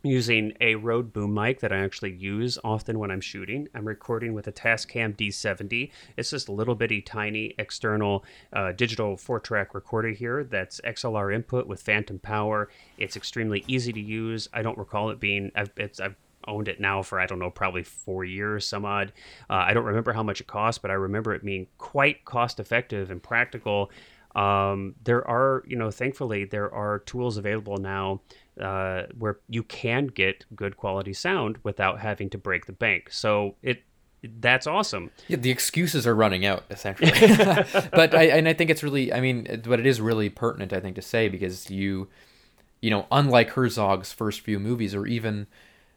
using 0.07 0.53
a 0.61 0.75
Rode 0.75 1.13
boom 1.13 1.33
mic 1.33 1.59
that 1.59 1.71
I 1.71 1.77
actually 1.77 2.13
use 2.13 2.57
often 2.63 2.99
when 2.99 3.11
I'm 3.11 3.21
shooting. 3.21 3.67
I'm 3.75 3.87
recording 3.87 4.33
with 4.33 4.47
a 4.47 4.51
Tascam 4.51 5.15
D70. 5.15 5.91
It's 6.15 6.31
just 6.31 6.47
a 6.47 6.51
little 6.51 6.75
bitty 6.75 7.01
tiny 7.01 7.53
external 7.59 8.25
uh, 8.53 8.71
digital 8.71 9.17
four 9.17 9.39
track 9.39 9.73
recorder 9.75 10.09
here 10.09 10.43
that's 10.43 10.81
XLR 10.81 11.33
input 11.33 11.67
with 11.67 11.81
phantom 11.81 12.19
power. 12.19 12.69
It's 12.97 13.15
extremely 13.15 13.63
easy 13.67 13.93
to 13.93 14.01
use. 14.01 14.49
I 14.53 14.61
don't 14.61 14.77
recall 14.77 15.09
it 15.09 15.19
being, 15.19 15.51
I've, 15.55 15.71
it's, 15.77 15.99
I've 15.99 16.15
owned 16.47 16.67
it 16.67 16.79
now 16.79 17.01
for 17.01 17.19
I 17.19 17.25
don't 17.25 17.39
know 17.39 17.49
probably 17.49 17.83
four 17.83 18.23
years 18.23 18.65
some 18.65 18.85
odd. 18.85 19.11
Uh, 19.49 19.55
I 19.55 19.73
don't 19.73 19.85
remember 19.85 20.13
how 20.13 20.23
much 20.23 20.41
it 20.41 20.47
cost, 20.47 20.81
but 20.81 20.91
I 20.91 20.95
remember 20.95 21.33
it 21.33 21.43
being 21.43 21.67
quite 21.77 22.25
cost 22.25 22.59
effective 22.59 23.11
and 23.11 23.21
practical. 23.21 23.91
Um, 24.35 24.95
there 25.03 25.27
are, 25.27 25.63
you 25.67 25.75
know, 25.75 25.91
thankfully 25.91 26.45
there 26.45 26.71
are 26.73 26.99
tools 26.99 27.37
available 27.37 27.77
now 27.77 28.21
uh, 28.59 29.03
where 29.17 29.39
you 29.49 29.63
can 29.63 30.07
get 30.07 30.45
good 30.55 30.77
quality 30.77 31.13
sound 31.13 31.57
without 31.63 31.99
having 31.99 32.29
to 32.31 32.37
break 32.37 32.65
the 32.65 32.73
bank. 32.73 33.11
So 33.11 33.55
it 33.61 33.83
that's 34.23 34.65
awesome. 34.67 35.11
Yeah, 35.27 35.37
the 35.37 35.51
excuses 35.51 36.07
are 36.07 36.15
running 36.15 36.45
out 36.45 36.63
essentially. 36.69 37.11
but 37.91 38.15
I 38.15 38.23
and 38.23 38.47
I 38.47 38.53
think 38.53 38.69
it's 38.69 38.83
really 38.83 39.13
I 39.13 39.21
mean 39.21 39.61
but 39.63 39.79
it 39.79 39.85
is 39.85 40.01
really 40.01 40.29
pertinent 40.29 40.73
I 40.73 40.79
think 40.79 40.95
to 40.95 41.01
say 41.01 41.29
because 41.29 41.69
you 41.69 42.07
you 42.81 42.89
know 42.89 43.05
unlike 43.11 43.51
Herzog's 43.51 44.11
first 44.11 44.41
few 44.41 44.59
movies 44.59 44.95
or 44.95 45.05
even 45.05 45.47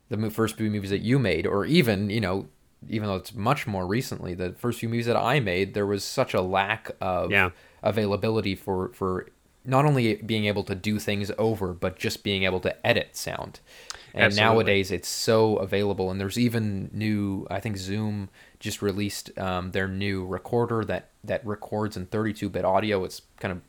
the 0.08 0.30
first 0.30 0.56
few 0.56 0.70
movies 0.70 0.90
that 0.90 1.00
you 1.00 1.18
made 1.18 1.46
or 1.46 1.64
even 1.64 2.10
you 2.10 2.20
know 2.20 2.48
even 2.88 3.08
though 3.08 3.16
it's 3.16 3.34
much 3.34 3.66
more 3.66 3.86
recently 3.86 4.34
the 4.34 4.52
first 4.52 4.80
few 4.80 4.88
movies 4.88 5.06
that 5.06 5.16
I 5.16 5.40
made 5.40 5.74
there 5.74 5.86
was 5.86 6.04
such 6.04 6.34
a 6.34 6.40
lack 6.42 6.90
of 7.00 7.30
Yeah. 7.30 7.50
availability 7.82 8.54
for 8.54 8.90
for 8.92 9.28
not 9.64 9.84
only 9.84 10.14
being 10.16 10.46
able 10.46 10.64
to 10.64 10.74
do 10.74 10.98
things 10.98 11.30
over 11.38 11.72
but 11.72 11.98
just 11.98 12.22
being 12.24 12.44
able 12.44 12.60
to 12.60 12.86
edit 12.86 13.14
sound 13.16 13.60
and 14.14 14.24
Absolutely. 14.24 14.54
nowadays 14.54 14.90
it's 14.90 15.08
so 15.08 15.56
available 15.56 16.10
and 16.10 16.20
there's 16.20 16.38
even 16.38 16.90
new 16.92 17.46
i 17.50 17.60
think 17.60 17.76
zoom 17.76 18.28
just 18.58 18.80
released 18.82 19.36
um, 19.38 19.70
their 19.72 19.86
new 19.88 20.24
recorder 20.26 20.84
that 20.84 21.10
that 21.22 21.44
records 21.46 21.96
in 21.96 22.06
32-bit 22.06 22.64
audio 22.64 23.04
it's 23.04 23.22
kind 23.38 23.52
of 23.52 23.60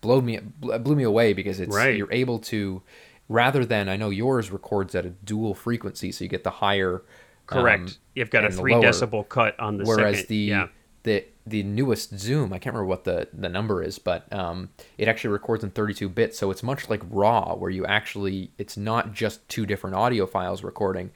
blew 0.00 0.20
me 0.20 0.38
blew 0.60 0.94
me 0.94 1.02
away 1.02 1.32
because 1.32 1.58
it's 1.60 1.74
Right. 1.74 1.96
you're 1.96 2.12
able 2.12 2.38
to 2.40 2.82
rather 3.28 3.64
than 3.64 3.88
i 3.88 3.96
know 3.96 4.10
yours 4.10 4.50
records 4.50 4.94
at 4.94 5.04
a 5.06 5.10
dual 5.10 5.54
frequency 5.54 6.12
so 6.12 6.24
you 6.24 6.28
get 6.30 6.44
the 6.44 6.50
higher 6.50 7.02
Correct. 7.46 7.80
um, 7.82 7.94
You've 8.14 8.28
got 8.30 8.44
a 8.44 8.50
three 8.50 8.74
lower. 8.74 8.82
decibel 8.82 9.26
cut 9.26 9.58
on 9.58 9.78
the 9.78 9.84
whereas 9.84 10.16
second. 10.16 10.28
the 10.28 10.36
yeah. 10.36 10.66
the 11.04 11.24
the 11.48 11.62
newest 11.62 12.18
Zoom, 12.18 12.52
I 12.52 12.58
can't 12.58 12.74
remember 12.74 12.86
what 12.88 13.04
the 13.04 13.28
the 13.32 13.48
number 13.48 13.82
is, 13.82 13.98
but 13.98 14.30
um, 14.32 14.70
it 14.96 15.08
actually 15.08 15.30
records 15.30 15.64
in 15.64 15.70
32 15.70 16.08
bits, 16.08 16.38
so 16.38 16.50
it's 16.50 16.62
much 16.62 16.88
like 16.88 17.02
RAW, 17.10 17.54
where 17.54 17.70
you 17.70 17.84
actually 17.86 18.50
it's 18.58 18.76
not 18.76 19.12
just 19.12 19.46
two 19.48 19.66
different 19.66 19.96
audio 19.96 20.26
files 20.26 20.62
recording. 20.62 21.10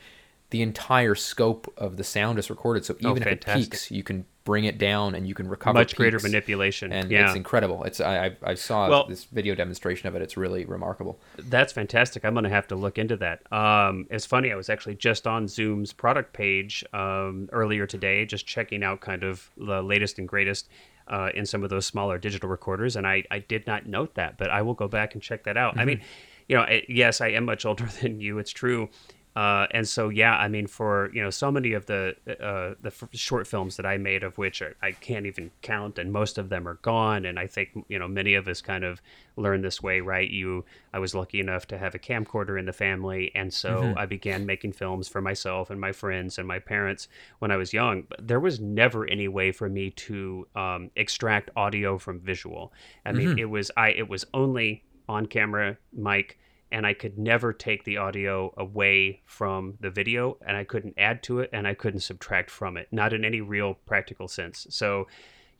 The 0.50 0.62
entire 0.62 1.14
scope 1.14 1.72
of 1.78 1.96
the 1.96 2.04
sound 2.04 2.38
is 2.38 2.50
recorded, 2.50 2.84
so 2.84 2.94
Oh, 3.02 3.10
even 3.10 3.22
if 3.22 3.28
it 3.28 3.46
peaks, 3.46 3.90
you 3.90 4.02
can 4.02 4.26
bring 4.44 4.64
it 4.64 4.78
down 4.78 5.14
and 5.14 5.26
you 5.26 5.34
can 5.34 5.48
recover 5.48 5.74
Much 5.74 5.94
greater 5.94 6.18
manipulation. 6.20 6.92
and 6.92 7.10
yeah. 7.10 7.26
it's 7.26 7.36
incredible. 7.36 7.84
It's 7.84 8.00
I 8.00 8.26
I, 8.26 8.36
I 8.42 8.54
saw 8.54 8.88
Well- 8.88 9.06
this 9.06 9.24
video 9.24 9.54
demonstration 9.54 10.08
of 10.08 10.16
it. 10.16 10.22
It's 10.22 10.36
really 10.36 10.64
remarkable. 10.64 11.20
That's 11.36 11.72
fantastic. 11.72 12.24
I'm 12.24 12.34
going 12.34 12.44
to 12.44 12.50
have 12.50 12.66
to 12.68 12.76
look 12.76 12.98
into 12.98 13.16
that. 13.18 13.40
Um, 13.52 14.06
it's 14.10 14.26
funny. 14.26 14.52
I 14.52 14.56
was 14.56 14.68
actually 14.68 14.96
just 14.96 15.26
on 15.26 15.46
Zoom's 15.48 15.92
product 15.92 16.32
page 16.32 16.84
um, 16.92 17.48
earlier 17.52 17.86
today, 17.86 18.24
just 18.26 18.46
checking 18.46 18.82
out 18.82 19.00
kind 19.00 19.22
of 19.22 19.50
the 19.56 19.82
latest 19.82 20.18
and 20.18 20.28
greatest 20.28 20.68
uh, 21.08 21.30
in 21.34 21.44
some 21.46 21.62
of 21.64 21.70
those 21.70 21.86
smaller 21.86 22.18
digital 22.18 22.48
recorders, 22.48 22.96
and 22.96 23.06
I, 23.06 23.24
I 23.30 23.40
did 23.40 23.66
not 23.66 23.86
note 23.86 24.14
that, 24.14 24.38
but 24.38 24.50
I 24.50 24.62
will 24.62 24.74
go 24.74 24.88
back 24.88 25.14
and 25.14 25.22
check 25.22 25.44
that 25.44 25.56
out. 25.56 25.76
I 25.78 25.84
mean, 25.84 26.00
you 26.48 26.56
know, 26.56 26.62
I, 26.62 26.84
yes, 26.88 27.20
I 27.20 27.28
am 27.28 27.44
much 27.44 27.64
older 27.70 27.86
than 28.00 28.20
you. 28.20 28.38
It's 28.38 28.52
true. 28.52 28.88
Uh, 29.34 29.66
and 29.70 29.88
so, 29.88 30.10
yeah, 30.10 30.36
I 30.36 30.48
mean, 30.48 30.66
for 30.66 31.10
you 31.14 31.22
know, 31.22 31.30
so 31.30 31.50
many 31.50 31.72
of 31.72 31.86
the 31.86 32.14
uh, 32.28 32.74
the 32.82 32.88
f- 32.88 33.08
short 33.12 33.46
films 33.46 33.76
that 33.76 33.86
I 33.86 33.96
made, 33.96 34.22
of 34.22 34.36
which 34.36 34.60
I, 34.60 34.72
I 34.82 34.92
can't 34.92 35.24
even 35.24 35.50
count, 35.62 35.98
and 35.98 36.12
most 36.12 36.36
of 36.36 36.50
them 36.50 36.68
are 36.68 36.74
gone. 36.74 37.24
And 37.24 37.38
I 37.38 37.46
think 37.46 37.70
you 37.88 37.98
know, 37.98 38.06
many 38.06 38.34
of 38.34 38.46
us 38.46 38.60
kind 38.60 38.84
of 38.84 39.00
learn 39.36 39.62
this 39.62 39.82
way, 39.82 40.00
right? 40.00 40.28
You, 40.28 40.66
I 40.92 40.98
was 40.98 41.14
lucky 41.14 41.40
enough 41.40 41.66
to 41.68 41.78
have 41.78 41.94
a 41.94 41.98
camcorder 41.98 42.58
in 42.58 42.66
the 42.66 42.74
family, 42.74 43.32
and 43.34 43.52
so 43.52 43.94
I 43.96 44.04
began 44.04 44.44
making 44.44 44.72
films 44.72 45.08
for 45.08 45.22
myself 45.22 45.70
and 45.70 45.80
my 45.80 45.92
friends 45.92 46.38
and 46.38 46.46
my 46.46 46.58
parents 46.58 47.08
when 47.38 47.50
I 47.50 47.56
was 47.56 47.72
young. 47.72 48.02
But 48.02 48.28
there 48.28 48.40
was 48.40 48.60
never 48.60 49.06
any 49.08 49.28
way 49.28 49.50
for 49.50 49.68
me 49.70 49.90
to 49.90 50.46
um, 50.54 50.90
extract 50.96 51.48
audio 51.56 51.96
from 51.96 52.20
visual. 52.20 52.72
I 53.06 53.12
mean, 53.12 53.38
it 53.38 53.46
was 53.46 53.70
I, 53.78 53.90
it 53.92 54.08
was 54.10 54.26
only 54.34 54.84
on 55.08 55.24
camera 55.24 55.78
mic 55.92 56.38
and 56.72 56.86
I 56.86 56.94
could 56.94 57.18
never 57.18 57.52
take 57.52 57.84
the 57.84 57.98
audio 57.98 58.52
away 58.56 59.20
from 59.26 59.74
the 59.80 59.90
video, 59.90 60.38
and 60.44 60.56
I 60.56 60.64
couldn't 60.64 60.94
add 60.96 61.22
to 61.24 61.40
it, 61.40 61.50
and 61.52 61.68
I 61.68 61.74
couldn't 61.74 62.00
subtract 62.00 62.50
from 62.50 62.76
it, 62.78 62.88
not 62.90 63.12
in 63.12 63.24
any 63.24 63.42
real 63.42 63.74
practical 63.86 64.26
sense. 64.26 64.66
So, 64.70 65.06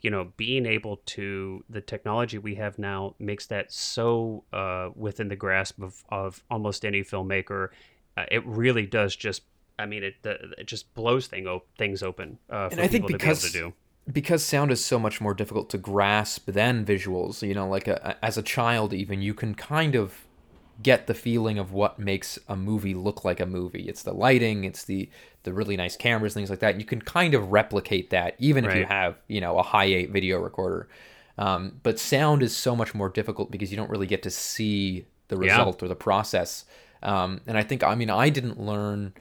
you 0.00 0.10
know, 0.10 0.32
being 0.38 0.64
able 0.66 0.96
to 1.06 1.64
the 1.68 1.82
technology 1.82 2.38
we 2.38 2.54
have 2.56 2.78
now 2.78 3.14
makes 3.18 3.46
that 3.46 3.70
so 3.70 4.44
uh, 4.52 4.88
within 4.96 5.28
the 5.28 5.36
grasp 5.36 5.82
of, 5.82 6.02
of 6.08 6.42
almost 6.50 6.84
any 6.84 7.02
filmmaker. 7.02 7.68
Uh, 8.16 8.24
it 8.30 8.44
really 8.46 8.86
does 8.86 9.14
just. 9.14 9.42
I 9.78 9.86
mean, 9.86 10.02
it 10.02 10.14
the, 10.22 10.38
it 10.58 10.66
just 10.66 10.94
blows 10.94 11.26
thing 11.26 11.46
op- 11.46 11.68
things 11.76 12.02
open 12.02 12.38
uh, 12.50 12.68
for 12.68 12.74
And 12.74 12.80
I 12.80 12.88
think 12.88 13.04
people 13.04 13.10
to 13.10 13.14
because 13.18 13.52
be 13.52 13.58
able 13.58 13.70
to 13.70 13.76
do. 14.06 14.12
because 14.12 14.42
sound 14.42 14.70
is 14.70 14.84
so 14.84 14.98
much 14.98 15.20
more 15.20 15.34
difficult 15.34 15.70
to 15.70 15.78
grasp 15.78 16.46
than 16.46 16.84
visuals, 16.84 17.46
you 17.46 17.54
know, 17.54 17.68
like 17.68 17.86
a, 17.88 18.16
as 18.24 18.36
a 18.38 18.42
child 18.42 18.92
even 18.92 19.22
you 19.22 19.34
can 19.34 19.54
kind 19.54 19.94
of 19.94 20.26
get 20.82 21.06
the 21.06 21.14
feeling 21.14 21.58
of 21.58 21.72
what 21.72 21.98
makes 21.98 22.38
a 22.48 22.56
movie 22.56 22.94
look 22.94 23.24
like 23.24 23.40
a 23.40 23.46
movie. 23.46 23.88
It's 23.88 24.02
the 24.02 24.12
lighting, 24.12 24.64
it's 24.64 24.84
the 24.84 25.08
the 25.44 25.52
really 25.52 25.76
nice 25.76 25.96
cameras, 25.96 26.34
things 26.34 26.50
like 26.50 26.60
that. 26.60 26.78
You 26.78 26.86
can 26.86 27.00
kind 27.02 27.34
of 27.34 27.50
replicate 27.50 28.10
that 28.10 28.36
even 28.38 28.64
if 28.64 28.74
you 28.76 28.84
have, 28.86 29.16
you 29.28 29.40
know, 29.40 29.58
a 29.58 29.62
high 29.62 29.84
eight 29.86 30.10
video 30.10 30.38
recorder. 30.38 30.88
Um, 31.38 31.80
but 31.82 31.98
sound 31.98 32.42
is 32.42 32.56
so 32.56 32.76
much 32.76 32.94
more 32.94 33.08
difficult 33.08 33.50
because 33.50 33.70
you 33.70 33.76
don't 33.76 33.90
really 33.90 34.06
get 34.06 34.22
to 34.22 34.30
see 34.30 35.06
the 35.28 35.36
Yeah. 35.36 35.58
result 35.58 35.82
or 35.82 35.88
the 35.88 35.96
process. 35.96 36.64
Um, 37.02 37.40
and 37.46 37.58
I 37.58 37.62
think, 37.62 37.82
I 37.82 37.94
mean, 37.96 38.10
I 38.10 38.28
didn't 38.28 38.60
learn 38.60 39.14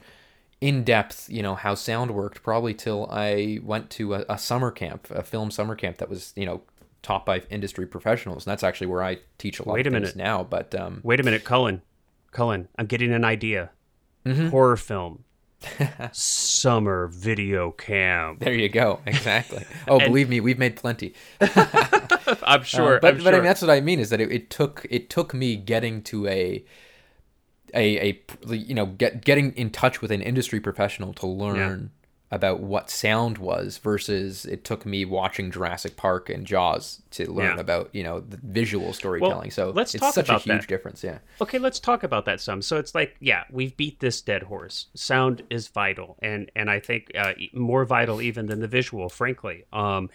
in 0.60 0.84
depth, 0.84 1.28
you 1.28 1.42
know, 1.42 1.54
how 1.56 1.74
sound 1.74 2.12
worked 2.12 2.42
probably 2.44 2.74
till 2.74 3.08
I 3.10 3.58
went 3.64 3.90
to 3.90 4.14
a, 4.14 4.24
a 4.28 4.38
summer 4.38 4.70
camp, 4.70 5.10
a 5.10 5.22
film 5.24 5.50
summer 5.50 5.74
camp 5.74 5.98
that 5.98 6.08
was, 6.08 6.32
you 6.36 6.46
know, 6.46 6.62
taught 7.02 7.26
by 7.26 7.40
industry 7.50 7.86
professionals. 7.86 8.46
And 8.46 8.50
that's 8.50 8.62
actually 8.62 8.86
where 8.88 9.02
I 9.02 9.18
teach 9.38 9.58
a 9.58 9.66
lot 9.68 9.74
Wait 9.74 9.86
of 9.86 9.92
a 9.92 9.96
things 9.96 10.14
minute. 10.14 10.24
now. 10.24 10.44
But 10.44 10.74
um, 10.74 11.00
Wait 11.02 11.20
a 11.20 11.22
minute, 11.22 11.44
Cullen. 11.44 11.82
Cullen, 12.30 12.68
I'm 12.78 12.86
getting 12.86 13.12
an 13.12 13.24
idea. 13.24 13.70
Mm-hmm. 14.24 14.48
Horror 14.48 14.76
film. 14.76 15.24
Summer 16.12 17.06
video 17.08 17.70
camp. 17.72 18.40
there 18.40 18.54
you 18.54 18.68
go. 18.68 19.00
Exactly. 19.06 19.64
Oh, 19.86 19.98
believe 19.98 20.28
me, 20.28 20.40
we've 20.40 20.58
made 20.58 20.76
plenty. 20.76 21.14
I'm 22.42 22.62
sure. 22.62 22.96
Uh, 22.96 23.00
but 23.00 23.14
I'm 23.16 23.24
but 23.24 23.34
I 23.34 23.38
mean, 23.38 23.44
that's 23.44 23.62
what 23.62 23.70
I 23.70 23.80
mean 23.80 24.00
is 24.00 24.10
that 24.10 24.20
it, 24.20 24.30
it 24.32 24.50
took 24.50 24.86
it 24.90 25.10
took 25.10 25.34
me 25.34 25.56
getting 25.56 26.02
to 26.04 26.26
a 26.26 26.64
a 27.74 28.10
a 28.48 28.54
you 28.54 28.74
know 28.74 28.86
get 28.86 29.24
getting 29.24 29.52
in 29.52 29.70
touch 29.70 30.00
with 30.02 30.10
an 30.10 30.22
industry 30.22 30.60
professional 30.60 31.12
to 31.14 31.26
learn 31.26 31.90
about 32.32 32.60
what 32.60 32.88
sound 32.90 33.36
was 33.36 33.76
versus 33.76 34.46
it 34.46 34.64
took 34.64 34.86
me 34.86 35.04
watching 35.04 35.50
Jurassic 35.50 35.96
Park 35.96 36.30
and 36.30 36.46
Jaws 36.46 37.02
to 37.10 37.30
learn 37.30 37.56
Yeah. 37.56 37.60
about 37.60 37.90
you 37.92 38.02
know 38.02 38.20
the 38.20 38.38
visual 38.42 38.94
storytelling. 38.94 39.50
so 39.50 39.70
let's 39.70 39.94
it's 39.94 40.14
such 40.14 40.30
a 40.30 40.38
huge 40.38 40.62
that. 40.62 40.66
difference. 40.66 41.04
Yeah. 41.04 41.18
Okay, 41.42 41.58
let's 41.58 41.78
talk 41.78 42.02
about 42.02 42.24
that 42.24 42.40
some. 42.40 42.62
So 42.62 42.78
it's 42.78 42.94
like, 42.94 43.16
yeah, 43.20 43.44
we've 43.50 43.76
beat 43.76 44.00
this 44.00 44.22
dead 44.22 44.44
horse. 44.44 44.86
Sound 44.94 45.42
is 45.50 45.68
vital, 45.68 46.16
and 46.22 46.50
and 46.56 46.70
I 46.70 46.80
think 46.80 47.12
uh, 47.14 47.34
more 47.52 47.84
vital 47.84 48.22
even 48.22 48.46
than 48.46 48.60
the 48.60 48.68
visual, 48.68 49.10
frankly. 49.10 49.64
Um, 49.72 50.08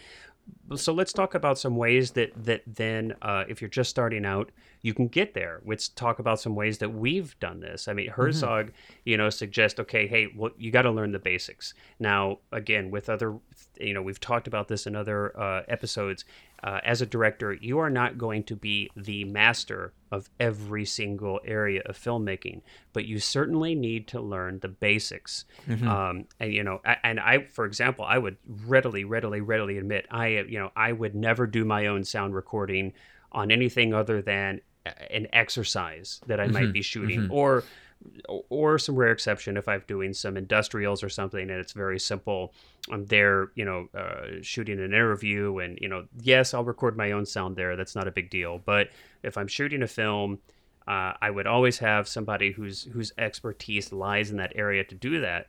so 0.76 0.94
let's 0.94 1.14
talk 1.14 1.34
about 1.34 1.58
some 1.58 1.76
ways 1.76 2.12
that 2.12 2.32
that 2.46 2.62
then, 2.68 3.16
uh, 3.22 3.46
if 3.48 3.62
you're 3.62 3.70
just 3.70 3.90
starting 3.90 4.26
out, 4.26 4.52
you 4.82 4.94
can 4.94 5.08
get 5.08 5.34
there. 5.34 5.62
Let's 5.66 5.88
talk 5.90 6.20
about 6.20 6.40
some 6.40 6.56
ways 6.56 6.78
that 6.80 6.94
we've 6.94 7.38
done 7.40 7.60
this. 7.60 7.88
I 7.88 7.94
mean, 7.94 8.10
Herzog, 8.10 8.72
you 9.06 9.18
know, 9.18 9.30
suggest, 9.30 9.80
okay, 9.80 10.08
hey, 10.08 10.28
well, 10.36 10.52
you 10.58 10.72
got 10.72 10.84
to 10.84 10.92
learn 10.92 11.12
the 11.12 11.20
basics. 11.20 11.74
Now, 12.00 12.40
again, 12.52 12.92
with 12.92 13.10
other, 13.10 13.38
you 13.80 13.94
know, 13.94 14.02
we've 14.02 14.20
talked 14.20 14.48
about 14.48 14.68
this 14.68 14.86
in 14.86 14.96
other 14.96 15.38
uh, 15.40 15.64
episodes. 15.68 16.26
Uh, 16.64 16.80
as 16.84 17.02
a 17.02 17.06
director, 17.06 17.54
you 17.54 17.78
are 17.78 17.90
not 17.90 18.18
going 18.18 18.44
to 18.44 18.56
be 18.56 18.90
the 18.96 19.24
master 19.26 19.94
of 20.12 20.30
every 20.40 20.86
single 20.86 21.40
area 21.46 21.82
of 21.86 21.98
filmmaking, 21.98 22.62
but 22.94 23.06
you 23.06 23.20
certainly 23.20 23.76
need 23.76 24.08
to 24.08 24.20
learn 24.20 24.58
the 24.60 24.68
basics. 24.68 25.46
Um, 25.88 26.26
and 26.40 26.52
you 26.54 26.64
know, 26.64 26.82
a- 26.84 27.06
and 27.06 27.20
I, 27.20 27.44
for 27.44 27.66
example, 27.66 28.06
I 28.06 28.18
would 28.18 28.38
readily, 28.66 29.04
readily, 29.04 29.40
readily 29.42 29.78
admit, 29.78 30.08
I, 30.10 30.28
you 30.48 30.58
know, 30.58 30.72
I 30.76 30.92
would 30.94 31.14
never 31.14 31.46
do 31.46 31.64
my 31.64 31.86
own 31.88 32.04
sound 32.04 32.34
recording 32.34 32.94
on 33.32 33.52
anything 33.52 33.94
other 33.94 34.22
than 34.22 34.62
an 35.12 35.28
exercise 35.34 36.22
that 36.28 36.40
I 36.40 36.48
might 36.48 36.72
be 36.74 36.82
shooting, 36.82 37.28
or 37.30 37.64
or 38.50 38.78
some 38.78 38.96
rare 38.96 39.12
exception 39.12 39.58
if 39.58 39.68
I'm 39.68 39.84
doing 39.88 40.14
some 40.14 40.38
industrials 40.38 41.04
or 41.04 41.10
something 41.10 41.42
and 41.42 41.60
it's 41.60 41.74
very 41.74 42.00
simple. 42.00 42.54
I'm 42.92 43.06
there, 43.06 43.52
you 43.56 43.66
know, 43.66 43.90
uh, 43.94 44.42
shooting 44.42 44.80
an 44.80 44.86
interview, 44.86 45.58
and 45.58 45.78
you 45.82 45.90
know, 45.90 46.06
yes, 46.22 46.54
I'll 46.54 46.64
record 46.64 46.96
my 46.96 47.12
own 47.12 47.26
sound 47.26 47.56
there. 47.58 47.76
That's 47.76 47.96
not 47.96 48.08
a 48.08 48.12
big 48.12 48.30
deal. 48.30 48.62
But 48.64 48.90
if 49.24 49.38
I'm 49.38 49.48
shooting 49.48 49.84
a 49.84 49.88
film, 49.88 50.40
uh, 50.88 51.14
I 51.22 51.30
would 51.30 51.48
always 51.48 51.80
have 51.80 52.08
somebody 52.08 52.52
whose 52.52 52.84
whose 52.84 53.12
expertise 53.18 53.92
lies 53.92 54.32
in 54.32 54.38
that 54.38 54.54
area 54.56 54.86
to 54.86 54.96
do 54.96 55.20
that. 55.22 55.48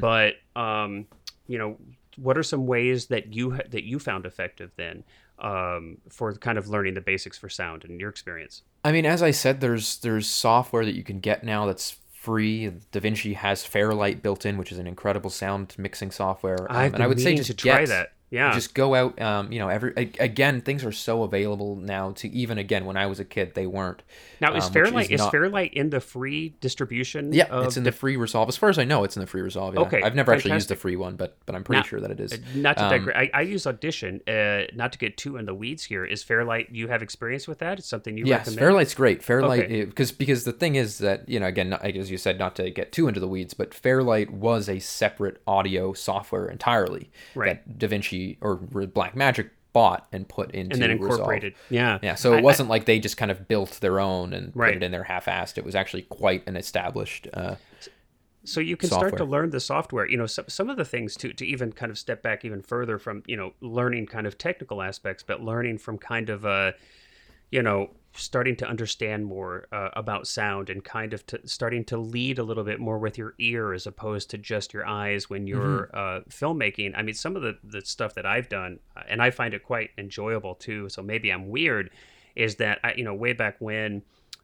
But 0.00 0.34
um, 0.56 1.06
you 1.46 1.58
know, 1.58 1.76
what 2.16 2.36
are 2.38 2.42
some 2.42 2.66
ways 2.66 3.06
that 3.06 3.32
you 3.34 3.58
that 3.70 3.84
you 3.84 3.98
found 3.98 4.26
effective 4.26 4.70
then 4.76 5.04
um, 5.38 5.98
for 6.08 6.34
kind 6.34 6.58
of 6.58 6.68
learning 6.68 6.94
the 6.94 7.00
basics 7.00 7.38
for 7.38 7.48
sound 7.48 7.84
in 7.84 7.98
your 7.98 8.10
experience? 8.10 8.62
I 8.84 8.92
mean, 8.92 9.06
as 9.06 9.22
I 9.22 9.30
said, 9.30 9.60
there's 9.60 9.98
there's 9.98 10.26
software 10.28 10.84
that 10.84 10.94
you 10.94 11.04
can 11.04 11.20
get 11.20 11.44
now 11.44 11.66
that's 11.66 11.96
free. 12.12 12.70
DaVinci 12.92 13.34
has 13.34 13.64
Fairlight 13.64 14.22
built 14.22 14.46
in, 14.46 14.56
which 14.56 14.70
is 14.70 14.78
an 14.78 14.86
incredible 14.86 15.30
sound 15.30 15.74
mixing 15.78 16.10
software. 16.10 16.70
Um, 16.70 16.76
I've 16.76 16.94
and 16.94 17.02
I 17.02 17.06
would 17.06 17.20
say 17.20 17.34
just 17.34 17.48
to 17.50 17.54
try 17.54 17.80
get- 17.80 17.88
that. 17.88 18.12
Yeah. 18.32 18.52
Just 18.52 18.74
go 18.74 18.94
out. 18.94 19.20
Um, 19.20 19.52
you 19.52 19.58
know, 19.58 19.68
every 19.68 19.92
again, 20.18 20.62
things 20.62 20.84
are 20.84 20.90
so 20.90 21.22
available 21.22 21.76
now. 21.76 22.12
To 22.12 22.28
even 22.30 22.56
again, 22.56 22.86
when 22.86 22.96
I 22.96 23.06
was 23.06 23.20
a 23.20 23.24
kid, 23.26 23.54
they 23.54 23.66
weren't. 23.66 24.02
Now 24.40 24.54
is 24.56 24.64
um, 24.64 24.72
Fairlight 24.72 25.10
is, 25.10 25.18
not- 25.20 25.30
Fairlight 25.30 25.74
in 25.74 25.90
the 25.90 26.00
free 26.00 26.54
distribution? 26.60 27.32
Yeah, 27.34 27.44
of 27.44 27.66
it's 27.66 27.76
in 27.76 27.84
the 27.84 27.92
free 27.92 28.16
Resolve. 28.16 28.48
As 28.48 28.56
far 28.56 28.70
as 28.70 28.78
I 28.78 28.84
know, 28.84 29.04
it's 29.04 29.16
in 29.16 29.20
the 29.20 29.26
free 29.26 29.42
Resolve. 29.42 29.74
Yeah. 29.74 29.80
Okay, 29.82 30.02
I've 30.02 30.14
never 30.14 30.32
actually 30.32 30.54
used 30.54 30.68
the 30.70 30.76
free 30.76 30.96
one, 30.96 31.16
but 31.16 31.36
but 31.44 31.54
I'm 31.54 31.62
pretty 31.62 31.80
Now- 31.80 31.84
sure 31.84 32.00
that 32.00 32.10
it 32.10 32.20
is. 32.20 32.32
Uh, 32.32 32.36
Not 32.54 32.78
to 32.78 32.84
Um, 32.84 32.90
digress, 32.90 33.16
I, 33.18 33.30
I 33.34 33.42
use 33.42 33.66
Audition. 33.66 34.20
Uh, 34.26 34.62
not 34.74 34.92
to 34.92 34.98
get 34.98 35.18
too 35.18 35.36
in 35.36 35.44
the 35.44 35.54
weeds 35.54 35.84
here. 35.84 36.04
Is 36.04 36.22
Fairlight? 36.22 36.68
You 36.72 36.88
have 36.88 37.02
experience 37.02 37.46
with 37.46 37.58
that? 37.58 37.78
It's 37.80 37.86
something 37.88 38.16
you 38.16 38.24
Yes, 38.24 38.38
recommend? 38.46 38.58
Fairlight's 38.60 38.94
great. 38.94 39.22
Fairlight 39.22 39.64
Okay. 39.64 39.84
because 39.84 40.10
because 40.10 40.44
the 40.44 40.52
thing 40.52 40.76
is 40.76 40.96
that 40.98 41.28
you 41.28 41.38
know 41.38 41.46
again 41.46 41.68
not, 41.68 41.84
as 41.84 42.10
you 42.10 42.16
said 42.16 42.38
not 42.38 42.56
to 42.56 42.70
get 42.70 42.92
too 42.92 43.08
into 43.08 43.20
the 43.20 43.28
weeds, 43.28 43.52
but 43.52 43.74
Fairlight 43.74 44.30
was 44.32 44.70
a 44.70 44.78
separate 44.78 45.42
audio 45.46 45.92
software 45.92 46.48
entirely 46.48 47.10
Right. 47.34 47.60
that 47.66 47.78
DaVinci 47.78 48.21
or 48.40 48.56
Blackmagic 48.58 49.50
bought 49.72 50.06
and 50.12 50.28
put 50.28 50.50
into 50.50 50.74
and 50.74 50.82
then 50.82 50.90
Resolve. 50.92 51.12
incorporated. 51.12 51.54
Yeah. 51.70 51.98
Yeah, 52.02 52.14
so 52.14 52.34
it 52.34 52.38
I- 52.38 52.42
wasn't 52.42 52.68
like 52.68 52.84
they 52.84 52.98
just 52.98 53.16
kind 53.16 53.30
of 53.30 53.48
built 53.48 53.78
their 53.80 54.00
own 54.00 54.32
and 54.34 54.52
Right. 54.54 54.74
put 54.74 54.82
it 54.82 54.84
in 54.84 54.92
there 54.92 55.04
half-assed. 55.04 55.56
It 55.56 55.64
was 55.64 55.74
actually 55.74 56.02
quite 56.02 56.46
an 56.46 56.56
established. 56.56 57.26
Uh, 57.32 57.54
so 58.44 58.60
you 58.60 58.76
can 58.76 58.88
start 58.90 59.16
to 59.16 59.24
learn 59.24 59.50
the 59.50 59.60
software 59.60 60.04
you 60.08 60.16
know 60.16 60.26
some, 60.26 60.44
some 60.48 60.68
of 60.68 60.76
the 60.76 60.84
things 60.84 61.14
to, 61.14 61.32
to 61.32 61.46
even 61.46 61.70
kind 61.72 61.92
of 61.92 61.96
step 61.96 62.22
back 62.24 62.44
even 62.44 62.60
further 62.60 62.98
from 62.98 63.22
you 63.28 63.36
know 63.36 63.52
learning 63.60 64.04
kind 64.04 64.26
of 64.26 64.36
technical 64.36 64.82
aspects 64.82 65.22
but 65.22 65.40
learning 65.40 65.78
from 65.78 65.96
kind 65.96 66.28
of 66.28 66.44
uh 66.44 66.72
you 67.52 67.62
know 67.62 67.88
starting 68.14 68.56
to 68.56 68.68
understand 68.68 69.24
more 69.24 69.66
uh, 69.72 69.88
about 69.94 70.26
sound 70.26 70.68
and 70.70 70.84
kind 70.84 71.12
of 71.12 71.26
to, 71.26 71.40
starting 71.46 71.84
to 71.84 71.96
lead 71.96 72.38
a 72.38 72.42
little 72.42 72.64
bit 72.64 72.80
more 72.80 72.98
with 72.98 73.16
your 73.16 73.34
ear 73.38 73.72
as 73.72 73.86
opposed 73.86 74.30
to 74.30 74.38
just 74.38 74.74
your 74.74 74.86
eyes 74.86 75.30
when 75.30 75.46
you're 75.46 75.88
mm-hmm. 75.92 75.96
uh, 75.96 76.20
filmmaking. 76.28 76.92
I 76.96 77.02
mean, 77.02 77.14
some 77.14 77.36
of 77.36 77.42
the, 77.42 77.58
the 77.64 77.82
stuff 77.82 78.14
that 78.14 78.26
I've 78.26 78.48
done, 78.48 78.78
uh, 78.96 79.02
and 79.08 79.22
I 79.22 79.30
find 79.30 79.54
it 79.54 79.62
quite 79.62 79.90
enjoyable 79.98 80.54
too. 80.54 80.88
So 80.88 81.02
maybe 81.02 81.32
I'm 81.32 81.48
weird, 81.48 81.90
is 82.36 82.56
that 82.56 82.80
I, 82.84 82.94
you 82.94 83.04
know, 83.04 83.14
way 83.14 83.32
back 83.32 83.56
when. 83.58 84.02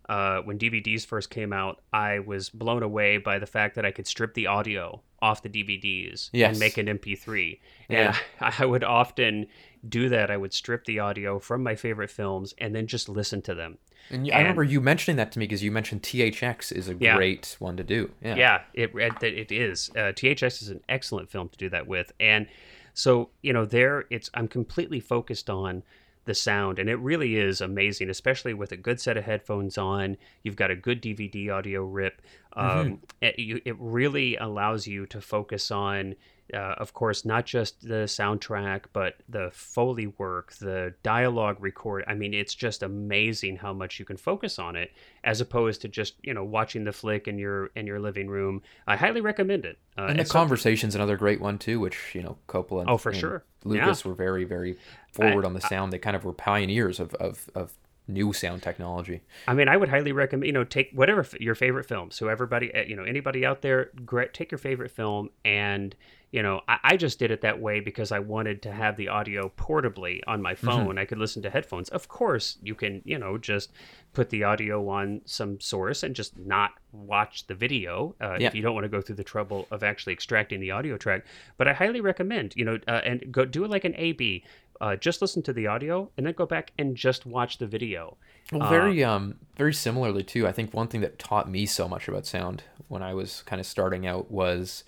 Uh, 0.08 0.40
when 0.40 0.58
DVDs 0.58 1.04
first 1.04 1.28
came 1.28 1.52
out, 1.52 1.82
I 1.92 2.20
was 2.20 2.48
blown 2.48 2.82
away 2.82 3.18
by 3.18 3.38
the 3.38 3.44
fact 3.44 3.74
that 3.74 3.84
I 3.84 3.90
could 3.90 4.06
strip 4.06 4.32
the 4.32 4.46
audio 4.46 5.02
off 5.20 5.42
the 5.42 5.48
DVDs 5.48 6.30
yes. 6.32 6.50
and 6.50 6.58
make 6.58 6.78
an 6.78 6.86
MP3. 6.86 7.58
Yeah. 7.88 8.16
And 8.40 8.54
I 8.60 8.64
would 8.64 8.84
often 8.84 9.46
do 9.88 10.08
that, 10.08 10.30
I 10.30 10.36
would 10.36 10.52
strip 10.52 10.84
the 10.84 10.98
audio 10.98 11.38
from 11.38 11.62
my 11.62 11.74
favorite 11.74 12.10
films 12.10 12.54
and 12.58 12.74
then 12.74 12.86
just 12.86 13.08
listen 13.08 13.42
to 13.42 13.54
them. 13.54 13.78
And, 14.10 14.26
and 14.26 14.34
I 14.34 14.38
remember 14.38 14.64
you 14.64 14.80
mentioning 14.80 15.16
that 15.16 15.32
to 15.32 15.38
me 15.38 15.46
because 15.46 15.62
you 15.62 15.70
mentioned 15.70 16.02
THX 16.02 16.72
is 16.72 16.88
a 16.88 16.94
yeah. 16.94 17.16
great 17.16 17.56
one 17.58 17.76
to 17.76 17.84
do. 17.84 18.10
Yeah, 18.22 18.36
yeah, 18.36 18.60
it 18.72 18.90
it 18.94 19.52
is. 19.52 19.90
Uh, 19.90 20.12
THX 20.12 20.62
is 20.62 20.68
an 20.70 20.80
excellent 20.88 21.30
film 21.30 21.48
to 21.50 21.58
do 21.58 21.68
that 21.68 21.86
with, 21.86 22.12
and 22.18 22.46
so 22.94 23.28
you 23.42 23.52
know 23.52 23.66
there 23.66 24.06
it's 24.08 24.30
I'm 24.32 24.48
completely 24.48 25.00
focused 25.00 25.50
on 25.50 25.82
the 26.28 26.34
sound 26.34 26.78
and 26.78 26.88
it 26.88 26.96
really 26.96 27.36
is 27.36 27.60
amazing 27.60 28.08
especially 28.08 28.54
with 28.54 28.70
a 28.70 28.76
good 28.76 29.00
set 29.00 29.16
of 29.16 29.24
headphones 29.24 29.76
on 29.76 30.16
you've 30.44 30.56
got 30.56 30.70
a 30.70 30.76
good 30.76 31.02
dvd 31.02 31.50
audio 31.50 31.82
rip 31.82 32.22
um, 32.54 32.68
mm-hmm. 32.68 32.94
it, 33.20 33.38
you, 33.38 33.60
it 33.64 33.76
really 33.78 34.36
allows 34.36 34.86
you 34.86 35.06
to 35.06 35.20
focus 35.20 35.70
on 35.70 36.14
uh, 36.54 36.74
of 36.78 36.94
course, 36.94 37.24
not 37.24 37.44
just 37.44 37.82
the 37.82 38.04
soundtrack, 38.06 38.84
but 38.92 39.16
the 39.28 39.50
Foley 39.52 40.06
work, 40.06 40.52
the 40.54 40.94
dialogue 41.02 41.58
record. 41.60 42.04
I 42.06 42.14
mean, 42.14 42.32
it's 42.32 42.54
just 42.54 42.82
amazing 42.82 43.56
how 43.56 43.72
much 43.74 43.98
you 43.98 44.04
can 44.04 44.16
focus 44.16 44.58
on 44.58 44.74
it, 44.74 44.92
as 45.24 45.40
opposed 45.40 45.82
to 45.82 45.88
just 45.88 46.14
you 46.22 46.32
know 46.32 46.44
watching 46.44 46.84
the 46.84 46.92
flick 46.92 47.28
in 47.28 47.38
your 47.38 47.66
in 47.76 47.86
your 47.86 48.00
living 48.00 48.28
room. 48.28 48.62
I 48.86 48.96
highly 48.96 49.20
recommend 49.20 49.66
it. 49.66 49.78
Uh, 49.96 50.06
and 50.06 50.18
the 50.18 50.24
conversation's 50.24 50.94
another 50.94 51.16
great 51.16 51.40
one 51.40 51.58
too, 51.58 51.80
which 51.80 52.14
you 52.14 52.22
know 52.22 52.38
Coppola. 52.48 52.82
And, 52.82 52.90
oh, 52.90 52.96
for 52.96 53.12
sure. 53.12 53.44
Lucas 53.64 54.04
yeah. 54.04 54.08
were 54.08 54.14
very 54.14 54.44
very 54.44 54.76
forward 55.12 55.44
I, 55.44 55.48
on 55.48 55.54
the 55.54 55.60
sound. 55.60 55.90
I, 55.90 55.92
they 55.92 55.98
kind 55.98 56.16
of 56.16 56.24
were 56.24 56.32
pioneers 56.32 57.00
of 57.00 57.14
of, 57.14 57.50
of 57.54 57.72
new 58.08 58.32
sound 58.32 58.62
technology. 58.62 59.20
I 59.46 59.54
mean, 59.54 59.68
I 59.68 59.76
would 59.76 59.90
highly 59.90 60.12
recommend, 60.12 60.46
you 60.46 60.52
know, 60.52 60.64
take 60.64 60.90
whatever 60.92 61.26
your 61.38 61.54
favorite 61.54 61.84
films. 61.86 62.16
So 62.16 62.28
everybody, 62.28 62.74
eh, 62.74 62.84
you 62.88 62.96
know, 62.96 63.04
anybody 63.04 63.44
out 63.44 63.62
there, 63.62 63.90
great, 64.04 64.32
take 64.32 64.50
your 64.50 64.58
favorite 64.58 64.90
film 64.90 65.30
and 65.44 65.94
you 66.30 66.42
know, 66.42 66.60
I, 66.68 66.78
I, 66.84 66.96
just 66.96 67.18
did 67.18 67.30
it 67.30 67.40
that 67.40 67.58
way 67.58 67.80
because 67.80 68.12
I 68.12 68.18
wanted 68.18 68.62
to 68.62 68.72
have 68.72 68.96
the 68.96 69.08
audio 69.08 69.50
portably 69.56 70.20
on 70.26 70.42
my 70.42 70.54
mm-hmm. 70.54 70.66
phone. 70.66 70.88
Mm-hmm. 70.88 70.98
I 70.98 71.04
could 71.06 71.18
listen 71.18 71.42
to 71.42 71.50
headphones. 71.50 71.88
Of 71.88 72.08
course, 72.08 72.58
you 72.62 72.74
can, 72.74 73.00
you 73.04 73.18
know, 73.18 73.38
just 73.38 73.72
put 74.12 74.28
the 74.28 74.44
audio 74.44 74.86
on 74.88 75.22
some 75.24 75.58
source 75.60 76.02
and 76.02 76.14
just 76.14 76.38
not 76.38 76.72
watch 76.92 77.46
the 77.46 77.54
video 77.54 78.14
uh, 78.20 78.36
yeah. 78.38 78.48
if 78.48 78.54
you 78.54 78.62
don't 78.62 78.74
want 78.74 78.84
to 78.84 78.90
go 78.90 79.00
through 79.00 79.16
the 79.16 79.24
trouble 79.24 79.66
of 79.70 79.82
actually 79.82 80.12
extracting 80.12 80.60
the 80.60 80.70
audio 80.70 80.98
track. 80.98 81.24
But 81.56 81.66
I 81.66 81.72
highly 81.72 82.00
recommend, 82.00 82.54
you 82.56 82.64
know, 82.64 82.78
uh, 82.86 83.00
and 83.04 83.32
go 83.32 83.44
do 83.44 83.64
it 83.64 83.70
like 83.70 83.84
an 83.84 83.94
A/B. 83.96 84.44
Uh, 84.80 84.96
just 84.96 85.20
listen 85.22 85.42
to 85.42 85.52
the 85.52 85.66
audio 85.66 86.08
and 86.16 86.26
then 86.26 86.34
go 86.34 86.46
back 86.46 86.72
and 86.78 86.94
just 86.94 87.26
watch 87.26 87.58
the 87.58 87.66
video. 87.66 88.16
Well, 88.52 88.68
very 88.68 89.02
uh, 89.02 89.12
um, 89.12 89.34
very 89.56 89.74
similarly 89.74 90.22
too. 90.22 90.46
I 90.46 90.52
think 90.52 90.72
one 90.72 90.88
thing 90.88 91.00
that 91.00 91.18
taught 91.18 91.50
me 91.50 91.66
so 91.66 91.88
much 91.88 92.06
about 92.06 92.26
sound 92.26 92.62
when 92.86 93.02
I 93.02 93.12
was 93.12 93.42
kind 93.42 93.60
of 93.60 93.66
starting 93.66 94.06
out 94.06 94.30
was 94.30 94.84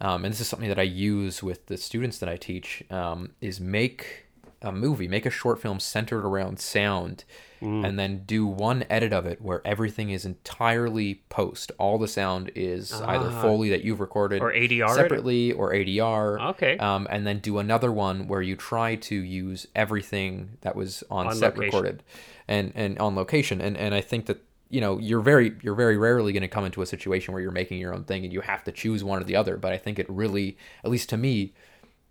um, 0.00 0.24
and 0.24 0.32
this 0.32 0.40
is 0.40 0.48
something 0.48 0.68
that 0.68 0.78
I 0.78 0.82
use 0.82 1.42
with 1.42 1.66
the 1.66 1.76
students 1.76 2.18
that 2.18 2.28
I 2.28 2.36
teach, 2.36 2.82
um, 2.90 3.30
is 3.40 3.60
make 3.60 4.28
a 4.62 4.72
movie, 4.72 5.06
make 5.06 5.26
a 5.26 5.30
short 5.30 5.60
film 5.60 5.78
centered 5.78 6.24
around 6.24 6.58
sound, 6.58 7.24
mm. 7.62 7.86
and 7.86 7.98
then 7.98 8.24
do 8.26 8.46
one 8.46 8.84
edit 8.90 9.12
of 9.12 9.24
it 9.24 9.40
where 9.40 9.62
everything 9.64 10.10
is 10.10 10.24
entirely 10.24 11.22
post. 11.28 11.70
All 11.78 11.98
the 11.98 12.08
sound 12.08 12.50
is 12.54 12.92
either 12.92 13.28
ah. 13.28 13.42
Foley 13.42 13.70
that 13.70 13.84
you've 13.84 14.00
recorded 14.00 14.42
or 14.42 14.52
ADR 14.52 14.94
separately 14.94 15.52
or 15.52 15.72
ADR. 15.72 16.50
Okay. 16.50 16.76
Um, 16.78 17.06
and 17.10 17.26
then 17.26 17.38
do 17.38 17.58
another 17.58 17.92
one 17.92 18.26
where 18.26 18.42
you 18.42 18.56
try 18.56 18.96
to 18.96 19.14
use 19.14 19.66
everything 19.76 20.58
that 20.62 20.74
was 20.74 21.04
on, 21.10 21.28
on 21.28 21.34
set 21.36 21.56
location. 21.56 21.64
recorded 21.64 22.02
and, 22.48 22.72
and 22.74 22.98
on 22.98 23.14
location. 23.14 23.60
And, 23.60 23.76
and 23.76 23.94
I 23.94 24.00
think 24.00 24.26
that 24.26 24.42
you 24.70 24.80
know 24.80 24.98
you're 24.98 25.20
very 25.20 25.56
you're 25.62 25.74
very 25.74 25.96
rarely 25.96 26.32
going 26.32 26.42
to 26.42 26.48
come 26.48 26.64
into 26.64 26.82
a 26.82 26.86
situation 26.86 27.32
where 27.32 27.42
you're 27.42 27.50
making 27.50 27.78
your 27.78 27.94
own 27.94 28.04
thing 28.04 28.24
and 28.24 28.32
you 28.32 28.40
have 28.40 28.64
to 28.64 28.72
choose 28.72 29.02
one 29.02 29.20
or 29.20 29.24
the 29.24 29.36
other 29.36 29.56
but 29.56 29.72
i 29.72 29.78
think 29.78 29.98
it 29.98 30.06
really 30.08 30.56
at 30.84 30.90
least 30.90 31.08
to 31.08 31.16
me 31.16 31.52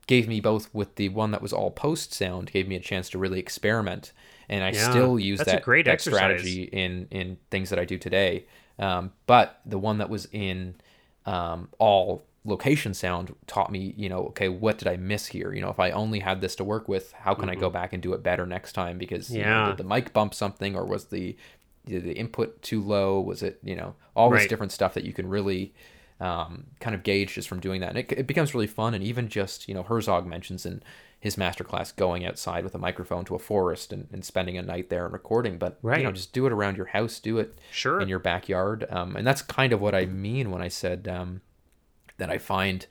gave 0.08 0.28
me 0.28 0.40
both 0.40 0.74
with 0.74 0.96
the 0.96 1.10
one 1.10 1.32
that 1.32 1.42
was 1.42 1.54
all 1.54 1.70
post 1.70 2.14
sound 2.14 2.52
gave 2.52 2.68
me 2.68 2.76
a 2.76 2.80
chance 2.80 3.10
to 3.10 3.18
really 3.18 3.40
experiment 3.40 4.12
and 4.50 4.64
i 4.64 4.72
yeah, 4.72 4.90
still 4.90 5.20
use 5.20 5.40
that, 5.40 5.64
great 5.64 5.86
that 5.86 6.02
strategy 6.02 6.64
in 6.64 7.08
in 7.12 7.38
things 7.52 7.70
that 7.70 7.80
i 7.80 7.86
do 7.86 7.98
today 7.98 8.46
um, 8.80 9.12
but 9.26 9.60
the 9.66 9.80
one 9.80 9.98
that 9.98 10.10
was 10.10 10.28
in 10.32 10.76
um, 11.26 11.68
all 11.80 12.24
location 12.46 12.94
sound 12.94 13.36
taught 13.46 13.70
me 13.72 13.94
you 13.98 14.08
know 14.08 14.28
okay 14.28 14.48
what 14.48 14.78
did 14.78 14.88
i 14.88 14.96
miss 14.96 15.26
here 15.26 15.54
you 15.54 15.60
know 15.60 15.70
if 15.70 15.80
i 15.80 15.92
only 15.92 16.20
had 16.20 16.40
this 16.40 16.56
to 16.56 16.64
work 16.64 16.88
with 16.88 17.12
how 17.12 17.34
can 17.34 17.50
mm-hmm. 17.50 17.58
i 17.58 17.60
go 17.60 17.70
back 17.70 17.92
and 17.92 18.02
do 18.02 18.14
it 18.14 18.24
better 18.24 18.46
next 18.46 18.72
time 18.72 18.98
because 18.98 19.30
yeah. 19.30 19.38
You 19.38 19.64
know, 19.64 19.68
did 19.72 19.78
the 19.78 19.84
mic 19.84 20.14
bump 20.14 20.34
something 20.34 20.74
or 20.74 20.86
was 20.86 21.06
the 21.06 21.36
the 21.88 22.14
input 22.14 22.62
too 22.62 22.82
low? 22.82 23.20
Was 23.20 23.44
it 23.44 23.60
you 23.64 23.76
know 23.76 23.96
all 24.16 24.30
this 24.30 24.42
right. 24.42 24.50
different 24.50 24.72
stuff 24.72 24.94
that 24.94 25.04
you 25.04 25.14
can 25.14 25.28
really 25.28 25.74
um, 26.20 26.66
kind 26.80 26.96
of 26.96 27.04
gauge 27.04 27.34
just 27.34 27.48
from 27.48 27.60
doing 27.60 27.82
that, 27.82 27.90
and 27.90 27.98
it, 27.98 28.12
it 28.12 28.28
becomes 28.28 28.54
really 28.54 28.68
fun. 28.68 28.94
And 28.94 29.04
even 29.04 29.30
just 29.30 29.68
you 29.68 29.74
know 29.74 29.84
Herzog 29.84 30.26
mentions 30.26 30.66
in 30.66 30.82
his 31.20 31.36
masterclass 31.36 31.96
going 31.96 32.26
outside 32.26 32.64
with 32.64 32.76
a 32.76 32.78
microphone 32.78 33.26
to 33.26 33.34
a 33.36 33.40
forest 33.40 33.92
and, 33.92 34.08
and 34.12 34.24
spending 34.24 34.58
a 34.58 34.62
night 34.62 34.90
there 34.90 35.06
and 35.06 35.14
recording. 35.14 35.58
But 35.58 35.80
right. 35.82 36.00
you 36.00 36.04
know 36.04 36.12
just 36.12 36.34
do 36.34 36.46
it 36.46 36.54
around 36.54 36.78
your 36.78 36.88
house, 36.88 37.20
do 37.20 37.38
it 37.40 37.56
sure. 37.72 38.00
in 38.00 38.08
your 38.08 38.20
backyard, 38.20 38.86
um, 38.90 39.16
and 39.16 39.26
that's 39.26 39.42
kind 39.42 39.74
of 39.74 39.82
what 39.82 39.96
I 39.96 40.06
mean 40.06 40.52
when 40.52 40.62
I 40.62 40.68
said 40.68 41.08
um, 41.08 41.42
that 42.18 42.30
I 42.30 42.38
find 42.38 42.86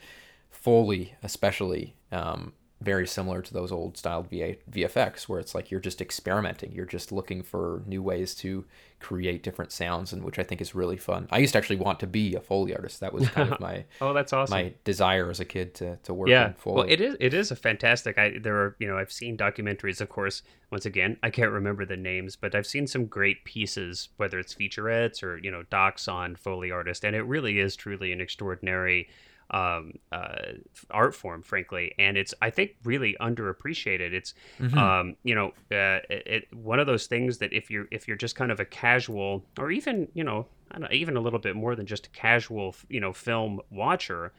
Foley 0.51 1.15
especially 1.23 1.95
um, 2.13 2.53
very 2.81 3.07
similar 3.07 3.41
to 3.41 3.55
those 3.55 3.73
old 3.73 3.97
styled 3.97 4.29
VA, 4.29 4.57
VFX, 4.71 5.23
where 5.23 5.41
it's 5.41 5.55
like 5.55 5.71
you're 5.71 5.81
just 5.81 6.03
experimenting. 6.03 6.73
You're 6.73 6.85
just 6.85 7.11
looking 7.11 7.43
for 7.43 7.83
new 7.87 8.03
ways 8.03 8.35
to 8.37 8.67
create 9.01 9.43
different 9.43 9.73
sounds, 9.73 10.13
and 10.13 10.23
which 10.23 10.39
I 10.39 10.43
think 10.43 10.61
is 10.61 10.75
really 10.75 10.99
fun. 10.99 11.27
I 11.31 11.39
used 11.39 11.53
to 11.53 11.59
actually 11.59 11.77
want 11.77 12.01
to 12.01 12.07
be 12.07 12.35
a 12.35 12.41
Foley 12.41 12.75
artist. 12.75 13.01
That 13.01 13.15
was 13.15 13.29
kind 13.31 13.51
of 13.51 13.61
my 13.61 13.85
oh, 14.03 14.13
that's 14.13 14.33
awesome. 14.35 14.59
My 14.59 14.75
desire 14.85 15.31
as 15.31 15.41
a 15.41 15.47
kid 15.47 15.75
to, 15.77 15.97
to 16.03 16.13
work 16.13 16.29
yeah. 16.29 16.49
in 16.49 16.55
Foley. 16.55 16.77
Well, 16.77 16.87
it 16.87 17.01
is 17.01 17.17
it 17.19 17.33
is 17.33 17.51
a 17.51 17.57
fantastic. 17.57 18.19
I 18.19 18.39
there 18.39 18.57
are 18.57 18.77
you 18.79 18.87
know 18.87 18.99
I've 18.99 19.13
seen 19.13 19.39
documentaries, 19.39 20.03
of 20.03 20.11
course. 20.11 20.43
Once 20.71 20.85
again, 20.85 21.17
I 21.23 21.31
can't 21.31 21.53
remember 21.53 21.87
the 21.87 21.97
names, 21.97 22.37
but 22.37 22.55
I've 22.55 22.67
seen 22.67 22.87
some 22.87 23.07
great 23.07 23.45
pieces, 23.45 24.11
whether 24.19 24.39
it's 24.39 24.55
featurettes 24.55 25.23
or 25.23 25.39
you 25.39 25.51
know 25.51 25.63
docs 25.71 26.09
on 26.09 26.37
Foley 26.37 26.71
artist, 26.71 27.05
and 27.05 27.17
it 27.17 27.23
really 27.23 27.59
is 27.59 27.75
truly 27.75 28.13
an 28.13 28.21
extraordinary 28.21 29.09
um, 29.51 29.93
uh, 30.13 30.53
art 30.91 31.15
form, 31.15 31.43
frankly, 31.43 31.95
and 31.99 32.17
it's 32.17 32.35
I 32.43 32.51
think 32.51 32.77
really 32.85 33.17
underappreciated. 33.21 34.13
It's 34.13 34.35
mm-hmm. 34.59 34.77
um, 34.77 35.17
you 35.23 35.35
know 35.35 35.49
uh, 35.71 36.01
it, 36.11 36.27
it, 36.27 36.55
one 36.55 36.81
of 36.81 36.87
those 36.87 37.07
things 37.07 37.39
that 37.39 37.53
if 37.53 37.71
you're 37.71 37.87
if 37.91 38.09
you're 38.09 38.17
just 38.17 38.37
kind 38.37 38.51
of 38.51 38.61
a 38.61 38.65
casual 38.65 39.45
or 39.59 39.71
even 39.71 40.09
you 40.15 40.25
know 40.25 40.47
know, 40.79 40.89
even 40.91 41.17
a 41.17 41.21
little 41.21 41.39
bit 41.39 41.57
more 41.57 41.75
than 41.75 41.87
just 41.87 42.07
a 42.07 42.11
casual 42.11 42.75
you 42.89 43.01
know 43.01 43.13
film 43.13 43.61
watcher. 43.71 44.33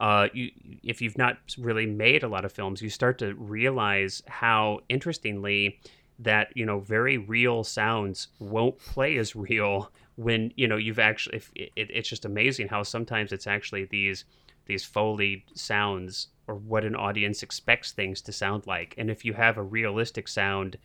Uh, 0.00 0.26
you, 0.32 0.50
if 0.82 1.00
you've 1.00 1.16
not 1.16 1.38
really 1.58 1.86
made 1.86 2.24
a 2.24 2.28
lot 2.28 2.44
of 2.44 2.50
films, 2.50 2.82
you 2.82 2.90
start 2.90 3.18
to 3.18 3.34
realize 3.34 4.20
how 4.26 4.80
interestingly 4.88 5.78
that 6.18 6.48
you 6.54 6.66
know 6.66 6.80
very 6.80 7.18
real 7.18 7.64
sounds 7.64 8.28
won't 8.38 8.78
play 8.78 9.16
as 9.16 9.34
real 9.36 9.90
when 10.16 10.52
you 10.56 10.68
know 10.68 10.76
you've 10.76 10.98
actually 10.98 11.36
if, 11.36 11.50
it, 11.54 11.72
it's 11.76 12.08
just 12.08 12.24
amazing 12.24 12.68
how 12.68 12.82
sometimes 12.82 13.32
it's 13.32 13.46
actually 13.46 13.84
these 13.86 14.24
these 14.66 14.84
foley 14.84 15.44
sounds 15.54 16.28
or 16.46 16.54
what 16.54 16.84
an 16.84 16.94
audience 16.94 17.42
expects 17.42 17.92
things 17.92 18.20
to 18.22 18.32
sound 18.32 18.66
like. 18.66 18.94
And 18.98 19.10
if 19.10 19.24
you 19.24 19.32
have 19.34 19.56
a 19.56 19.62
realistic 19.62 20.28
sound, 20.28 20.76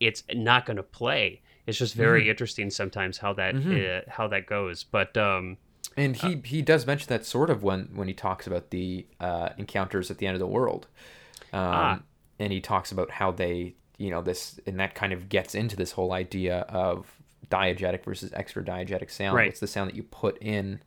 it's 0.00 0.24
not 0.34 0.66
going 0.66 0.76
to 0.76 0.82
play. 0.82 1.40
It's 1.66 1.78
just 1.78 1.94
very 1.94 2.22
mm-hmm. 2.22 2.30
interesting 2.30 2.70
sometimes 2.70 3.18
how 3.18 3.32
that 3.34 3.54
mm-hmm. 3.54 4.08
uh, 4.08 4.12
how 4.12 4.28
that 4.28 4.46
goes. 4.46 4.84
But 4.84 5.16
um, 5.16 5.56
and 5.96 6.16
he 6.16 6.34
uh, 6.34 6.38
he 6.44 6.62
does 6.62 6.86
mention 6.86 7.08
that 7.08 7.24
sort 7.24 7.50
of 7.50 7.62
when 7.62 7.90
when 7.94 8.08
he 8.08 8.14
talks 8.14 8.46
about 8.46 8.70
the 8.70 9.06
uh, 9.20 9.50
encounters 9.56 10.10
at 10.10 10.18
the 10.18 10.26
end 10.26 10.34
of 10.34 10.40
the 10.40 10.46
world, 10.46 10.86
um, 11.52 11.60
ah. 11.62 12.00
and 12.38 12.52
he 12.52 12.60
talks 12.60 12.92
about 12.92 13.12
how 13.12 13.30
they 13.30 13.74
you 13.96 14.10
know 14.10 14.20
this 14.20 14.60
and 14.66 14.78
that 14.78 14.94
kind 14.94 15.12
of 15.12 15.28
gets 15.28 15.54
into 15.54 15.76
this 15.76 15.92
whole 15.92 16.12
idea 16.12 16.60
of 16.68 17.10
diegetic 17.50 18.04
versus 18.04 18.32
extra 18.34 18.62
diegetic 18.62 19.10
sound. 19.10 19.36
Right. 19.36 19.48
What's 19.48 19.60
the 19.60 19.66
sound 19.66 19.88
that 19.88 19.96
you 19.96 20.02
put 20.02 20.36
in 20.42 20.80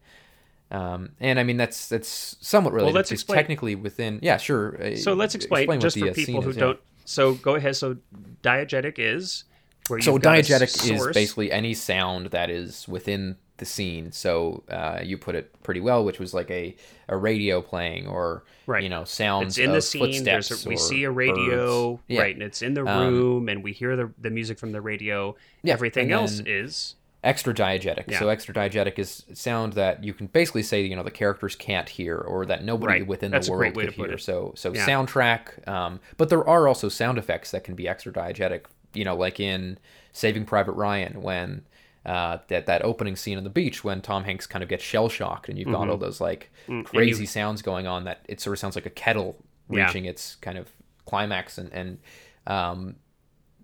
um, 0.71 1.09
and 1.19 1.39
I 1.39 1.43
mean 1.43 1.57
that's 1.57 1.87
that's 1.89 2.35
somewhat 2.41 2.73
related. 2.73 2.87
Well, 2.87 2.95
let's 2.95 3.11
explain. 3.11 3.37
technically 3.37 3.75
within. 3.75 4.19
Yeah, 4.21 4.37
sure. 4.37 4.81
Uh, 4.81 4.95
so 4.95 5.13
let's 5.13 5.35
explain, 5.35 5.63
explain 5.63 5.79
just 5.79 5.97
for 5.97 6.11
people 6.13 6.41
who 6.41 6.49
is, 6.49 6.57
don't. 6.57 6.75
Yeah. 6.75 7.01
So 7.05 7.33
go 7.35 7.55
ahead. 7.55 7.75
So 7.75 7.97
diegetic 8.43 8.95
is 8.97 9.45
where 9.87 10.01
so 10.01 10.17
diegetic 10.17 10.91
is 10.91 11.07
basically 11.13 11.51
any 11.51 11.73
sound 11.73 12.27
that 12.27 12.49
is 12.49 12.87
within 12.87 13.37
the 13.57 13.65
scene. 13.65 14.11
So 14.11 14.63
uh, 14.69 14.99
you 15.03 15.17
put 15.17 15.35
it 15.35 15.51
pretty 15.63 15.79
well, 15.79 16.03
which 16.05 16.19
was 16.19 16.33
like 16.33 16.51
a, 16.51 16.75
a 17.07 17.17
radio 17.17 17.61
playing 17.61 18.07
or 18.07 18.43
Right. 18.67 18.83
you 18.83 18.89
know 18.89 19.05
sounds 19.05 19.57
It's 19.57 19.65
in 19.65 19.71
the 19.71 19.81
scene. 19.81 20.25
There's 20.25 20.65
a, 20.65 20.67
we 20.67 20.75
see 20.75 21.05
a 21.05 21.11
radio. 21.11 21.99
Yeah. 22.07 22.21
right? 22.21 22.33
And 22.35 22.43
it's 22.43 22.61
in 22.61 22.73
the 22.73 22.85
Um, 22.85 23.13
room, 23.13 23.49
and 23.49 23.63
we 23.63 23.71
hear 23.71 23.95
the 23.95 24.11
the 24.19 24.29
music 24.29 24.59
from 24.59 24.73
the 24.73 24.81
radio. 24.81 25.35
Yeah, 25.63 25.73
Everything 25.73 26.11
else 26.11 26.37
then- 26.37 26.47
is 26.47 26.95
extra 27.23 27.53
diegetic. 27.53 28.05
Yeah. 28.07 28.19
So 28.19 28.29
extra 28.29 28.53
diegetic 28.53 28.99
is 28.99 29.25
sound 29.33 29.73
that 29.73 30.03
you 30.03 30.13
can 30.13 30.27
basically 30.27 30.63
say 30.63 30.81
you 30.85 30.95
know 30.95 31.03
the 31.03 31.11
characters 31.11 31.55
can't 31.55 31.89
hear 31.89 32.17
or 32.17 32.45
that 32.45 32.63
nobody 32.63 32.99
Right. 32.99 33.07
within 33.07 33.31
That's 33.31 33.47
the 33.47 33.53
world 33.53 33.73
could 33.73 33.91
hear. 33.93 34.17
So 34.17 34.53
so 34.55 34.73
Yeah. 34.73 34.85
soundtrack, 34.85 35.67
um, 35.67 35.99
but 36.17 36.29
there 36.29 36.47
are 36.47 36.67
also 36.67 36.89
sound 36.89 37.17
effects 37.17 37.51
that 37.51 37.63
can 37.63 37.75
be 37.75 37.87
extra 37.87 38.11
diegetic. 38.13 38.65
You 38.93 39.03
know, 39.05 39.15
like 39.15 39.39
in 39.39 39.77
Saving 40.13 40.45
Private 40.45 40.73
Ryan 40.73 41.21
when. 41.21 41.63
Uh, 42.05 42.37
that 42.47 42.67
that 42.67 42.81
opening 42.85 43.17
scene 43.17 43.37
on 43.37 43.43
the 43.43 43.49
beach 43.49 43.83
when 43.83 43.99
Tom 43.99 44.23
Hanks 44.23 44.47
kind 44.47 44.63
of 44.63 44.69
gets 44.69 44.81
shell 44.81 45.09
shocked 45.09 45.49
and 45.49 45.59
you've 45.59 45.67
got 45.69 45.89
all 45.89 45.97
those 45.97 46.21
like 46.21 46.49
Mm-hmm. 46.69 46.79
Mm, 46.79 46.85
crazy 46.85 47.23
you- 47.23 47.27
sounds 47.27 47.61
going 47.61 47.85
on 47.85 48.05
that 48.05 48.25
it 48.29 48.39
sort 48.39 48.53
of 48.53 48.59
sounds 48.59 48.75
like 48.77 48.85
a 48.85 48.89
kettle 48.89 49.43
Yeah. 49.69 49.83
reaching 49.87 50.05
its 50.05 50.35
kind 50.37 50.57
of 50.57 50.69
climax 51.05 51.57
and 51.57 51.69
and 51.73 51.97
um, 52.45 52.95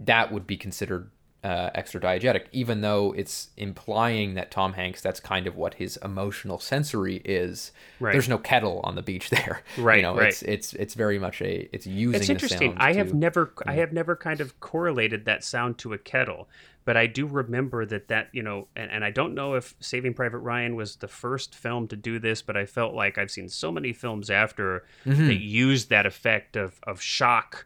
that 0.02 0.34
would 0.34 0.46
be 0.46 0.58
considered 0.58 1.10
uh, 1.44 1.70
extra 1.76 2.00
diegetic, 2.00 2.46
even 2.54 2.82
though 2.82 3.12
it's 3.18 3.50
implying 3.58 4.36
that 4.36 4.50
Tom 4.50 4.74
Hanks, 4.74 5.02
that's 5.02 5.20
kind 5.20 5.46
of 5.46 5.56
what 5.58 5.74
his 5.74 5.98
emotional 5.98 6.58
sensory 6.60 7.18
is. 7.26 7.72
Right. 8.00 8.14
There's 8.14 8.30
no 8.30 8.38
kettle 8.38 8.80
on 8.84 8.96
the 8.96 9.02
beach 9.02 9.30
there. 9.38 9.62
Right, 9.78 9.98
You 9.98 10.02
know, 10.04 10.16
right. 10.18 10.30
it's 10.30 10.42
it's 10.44 10.74
it's 10.74 10.94
very 10.94 11.20
much 11.20 11.42
a 11.42 11.70
it's 11.74 11.86
using. 11.86 12.16
it's 12.16 12.28
the 12.28 12.34
interesting. 12.34 12.72
sound 12.72 12.80
I 12.82 12.94
have 12.94 13.10
to- 13.10 13.18
never 13.18 13.52
I 13.66 13.74
have 13.74 13.92
never 13.92 14.16
kind 14.16 14.40
of 14.42 14.60
correlated 14.60 15.26
that 15.26 15.44
sound 15.44 15.78
to 15.80 15.92
a 15.94 15.98
kettle, 15.98 16.48
but 16.86 16.96
I 16.96 17.08
do 17.08 17.26
remember 17.26 17.86
that 17.88 18.08
that 18.08 18.30
you 18.32 18.42
know, 18.44 18.68
and, 18.76 18.90
and 18.90 19.04
I 19.04 19.12
don't 19.12 19.34
know 19.34 19.56
if 19.56 19.76
Saving 19.82 20.14
Private 20.14 20.40
Ryan 20.40 20.76
was 20.78 20.96
the 20.98 21.08
first 21.10 21.56
film 21.56 21.88
to 21.90 21.96
do 21.98 22.20
this, 22.20 22.42
but 22.42 22.56
I 22.56 22.66
felt 22.66 22.94
like 22.94 23.18
I've 23.18 23.32
seen 23.32 23.50
so 23.50 23.72
many 23.72 23.92
films 23.92 24.30
after 24.30 24.86
Mm-hmm. 25.06 25.28
that 25.28 25.42
used 25.42 25.90
that 25.90 26.06
effect 26.06 26.56
of 26.56 26.80
of 26.84 27.02
shock. 27.02 27.66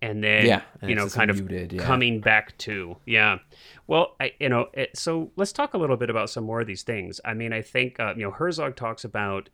And 0.00 0.22
then, 0.22 0.46
Yeah, 0.46 0.62
you 0.82 0.94
know, 0.94 1.08
kind 1.08 1.30
of 1.30 1.50
yeah. 1.50 1.82
coming 1.82 2.20
back 2.20 2.56
to, 2.58 2.96
yeah. 3.04 3.38
Well, 3.86 4.14
I, 4.20 4.32
you 4.38 4.48
know, 4.48 4.68
it, 4.72 4.96
so 4.96 5.32
let's 5.36 5.52
talk 5.52 5.74
a 5.74 5.78
little 5.78 5.96
bit 5.96 6.08
about 6.08 6.30
some 6.30 6.44
more 6.44 6.60
of 6.60 6.66
these 6.66 6.82
things. 6.82 7.20
I 7.24 7.34
mean, 7.34 7.52
I 7.52 7.62
think, 7.62 7.98
uh, 7.98 8.14
you 8.16 8.22
know, 8.22 8.30
Herzog 8.30 8.76
talks 8.76 9.04
about 9.04 9.48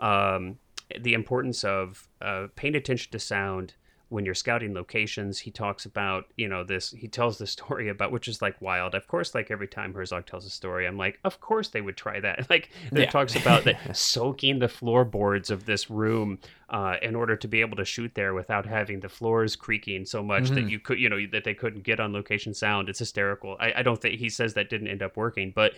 um, 0.00 0.58
the 0.98 1.12
importance 1.12 1.64
of 1.64 2.08
uh, 2.22 2.46
paying 2.56 2.74
attention 2.76 3.12
to 3.12 3.18
sound 3.18 3.74
when 4.10 4.24
you're 4.24 4.34
scouting 4.34 4.74
locations. 4.74 5.38
He 5.38 5.50
talks 5.50 5.86
about, 5.86 6.26
you 6.36 6.48
know, 6.48 6.62
this, 6.64 6.90
he 6.90 7.08
tells 7.08 7.38
the 7.38 7.46
story 7.56 7.88
about, 7.88 8.12
which 8.12 8.28
is 8.28 8.42
like 8.42 8.60
wild. 8.60 8.94
Of 8.94 9.06
course, 9.08 9.34
like 9.34 9.50
every 9.50 9.68
time 9.68 9.94
Herzog 9.94 10.26
tells 10.26 10.44
a 10.44 10.50
story, 10.50 10.86
I'm 10.86 10.98
like, 10.98 11.18
of 11.24 11.40
course 11.40 11.68
they 11.68 11.80
would 11.80 11.96
try 11.96 12.20
that. 12.20 12.46
Like, 12.50 12.70
he 12.92 13.00
Yeah. 13.00 13.10
talks 13.10 13.36
about 13.36 13.64
that 13.64 13.78
soaking 13.96 14.58
the 14.58 14.68
floorboards 14.68 15.50
of 15.50 15.64
this 15.64 15.88
room 15.88 16.38
uh, 16.68 16.96
in 17.02 17.14
order 17.16 17.36
to 17.36 17.48
be 17.48 17.60
able 17.60 17.76
to 17.76 17.84
shoot 17.84 18.12
there 18.14 18.34
without 18.34 18.66
having 18.66 19.00
the 19.00 19.08
floors 19.08 19.56
creaking 19.56 20.04
so 20.04 20.22
much 20.22 20.50
that 20.50 20.68
you 20.70 20.78
could, 20.80 20.98
you 21.00 21.08
know, 21.08 21.18
that 21.32 21.44
they 21.44 21.54
couldn't 21.54 21.82
get 21.82 21.98
on 22.00 22.12
location 22.12 22.52
sound. 22.52 22.88
It's 22.88 22.98
hysterical. 22.98 23.56
I, 23.60 23.72
I 23.76 23.82
don't 23.82 24.00
think 24.00 24.18
he 24.18 24.28
says 24.28 24.54
that 24.54 24.68
didn't 24.70 24.88
end 24.88 25.02
up 25.02 25.16
working, 25.16 25.52
but 25.54 25.72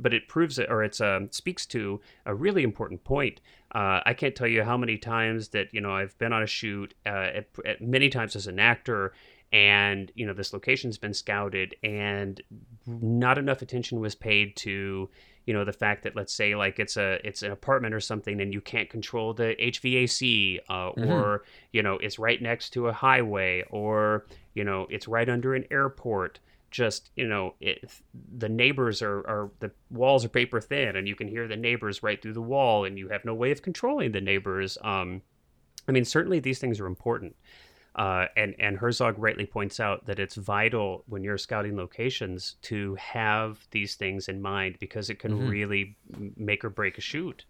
but 0.00 0.14
it 0.14 0.28
proves 0.28 0.58
it 0.58 0.70
or 0.70 0.84
it's 0.84 1.00
um, 1.00 1.28
speaks 1.32 1.66
to 1.66 2.00
a 2.24 2.34
really 2.34 2.62
important 2.62 3.02
point. 3.04 3.40
Uh, 3.74 4.00
I 4.04 4.14
can't 4.14 4.34
tell 4.34 4.46
you 4.46 4.62
how 4.62 4.76
many 4.76 4.96
times 4.96 5.48
that 5.48 5.72
you 5.72 5.80
know 5.80 5.92
I've 5.92 6.16
been 6.18 6.32
on 6.32 6.42
a 6.42 6.46
shoot, 6.46 6.94
uh, 7.06 7.30
at, 7.34 7.46
at 7.66 7.80
many 7.80 8.08
times 8.08 8.34
as 8.34 8.46
an 8.46 8.58
actor, 8.58 9.12
and 9.52 10.10
you 10.14 10.26
know 10.26 10.32
this 10.32 10.52
location's 10.52 10.98
been 10.98 11.14
scouted, 11.14 11.74
and 11.82 12.40
not 12.86 13.38
enough 13.38 13.62
attention 13.62 14.00
was 14.00 14.14
paid 14.14 14.56
to 14.56 15.08
you 15.48 15.54
know 15.54 15.64
the 15.64 15.72
fact 15.72 16.02
that 16.02 16.14
let's 16.14 16.34
say 16.34 16.54
like 16.54 16.78
it's 16.78 16.98
a 16.98 17.26
it's 17.26 17.42
an 17.42 17.50
apartment 17.50 17.94
or 17.94 18.00
something 18.00 18.38
and 18.42 18.52
you 18.52 18.60
can't 18.60 18.90
control 18.90 19.32
the 19.32 19.56
HVAC 19.58 20.58
uh, 20.68 20.88
or 20.88 21.42
you 21.72 21.82
know 21.82 21.94
it's 21.94 22.18
right 22.18 22.40
next 22.42 22.70
to 22.74 22.88
a 22.88 22.92
highway 22.92 23.64
or 23.70 24.26
you 24.52 24.62
know 24.62 24.86
it's 24.90 25.08
right 25.08 25.26
under 25.26 25.54
an 25.54 25.64
airport 25.70 26.38
just 26.70 27.10
you 27.16 27.26
know 27.26 27.54
it, 27.60 27.90
the 28.36 28.48
neighbors 28.48 29.02
are, 29.02 29.18
are 29.20 29.50
the 29.60 29.70
walls 29.90 30.24
are 30.24 30.28
paper 30.28 30.60
thin 30.60 30.96
and 30.96 31.08
you 31.08 31.14
can 31.14 31.28
hear 31.28 31.48
the 31.48 31.56
neighbors 31.56 32.02
right 32.02 32.20
through 32.20 32.32
the 32.32 32.42
wall 32.42 32.84
and 32.84 32.98
you 32.98 33.08
have 33.08 33.24
no 33.24 33.34
way 33.34 33.50
of 33.50 33.62
controlling 33.62 34.12
the 34.12 34.20
neighbors 34.20 34.76
um 34.82 35.22
i 35.88 35.92
mean 35.92 36.04
certainly 36.04 36.40
these 36.40 36.58
things 36.58 36.80
are 36.80 36.86
important 36.86 37.34
uh, 37.98 38.26
and 38.36 38.54
and 38.60 38.76
Herzog 38.78 39.18
rightly 39.18 39.44
points 39.44 39.80
out 39.80 40.06
that 40.06 40.20
it's 40.20 40.36
vital 40.36 41.02
when 41.08 41.24
you're 41.24 41.36
scouting 41.36 41.76
locations 41.76 42.54
to 42.62 42.94
have 42.94 43.66
these 43.72 43.96
things 43.96 44.28
in 44.28 44.40
mind 44.40 44.76
because 44.78 45.10
it 45.10 45.18
can 45.18 45.48
really 45.48 45.96
make 46.36 46.64
or 46.64 46.70
break 46.70 46.96
a 46.96 47.00
shoot. 47.00 47.44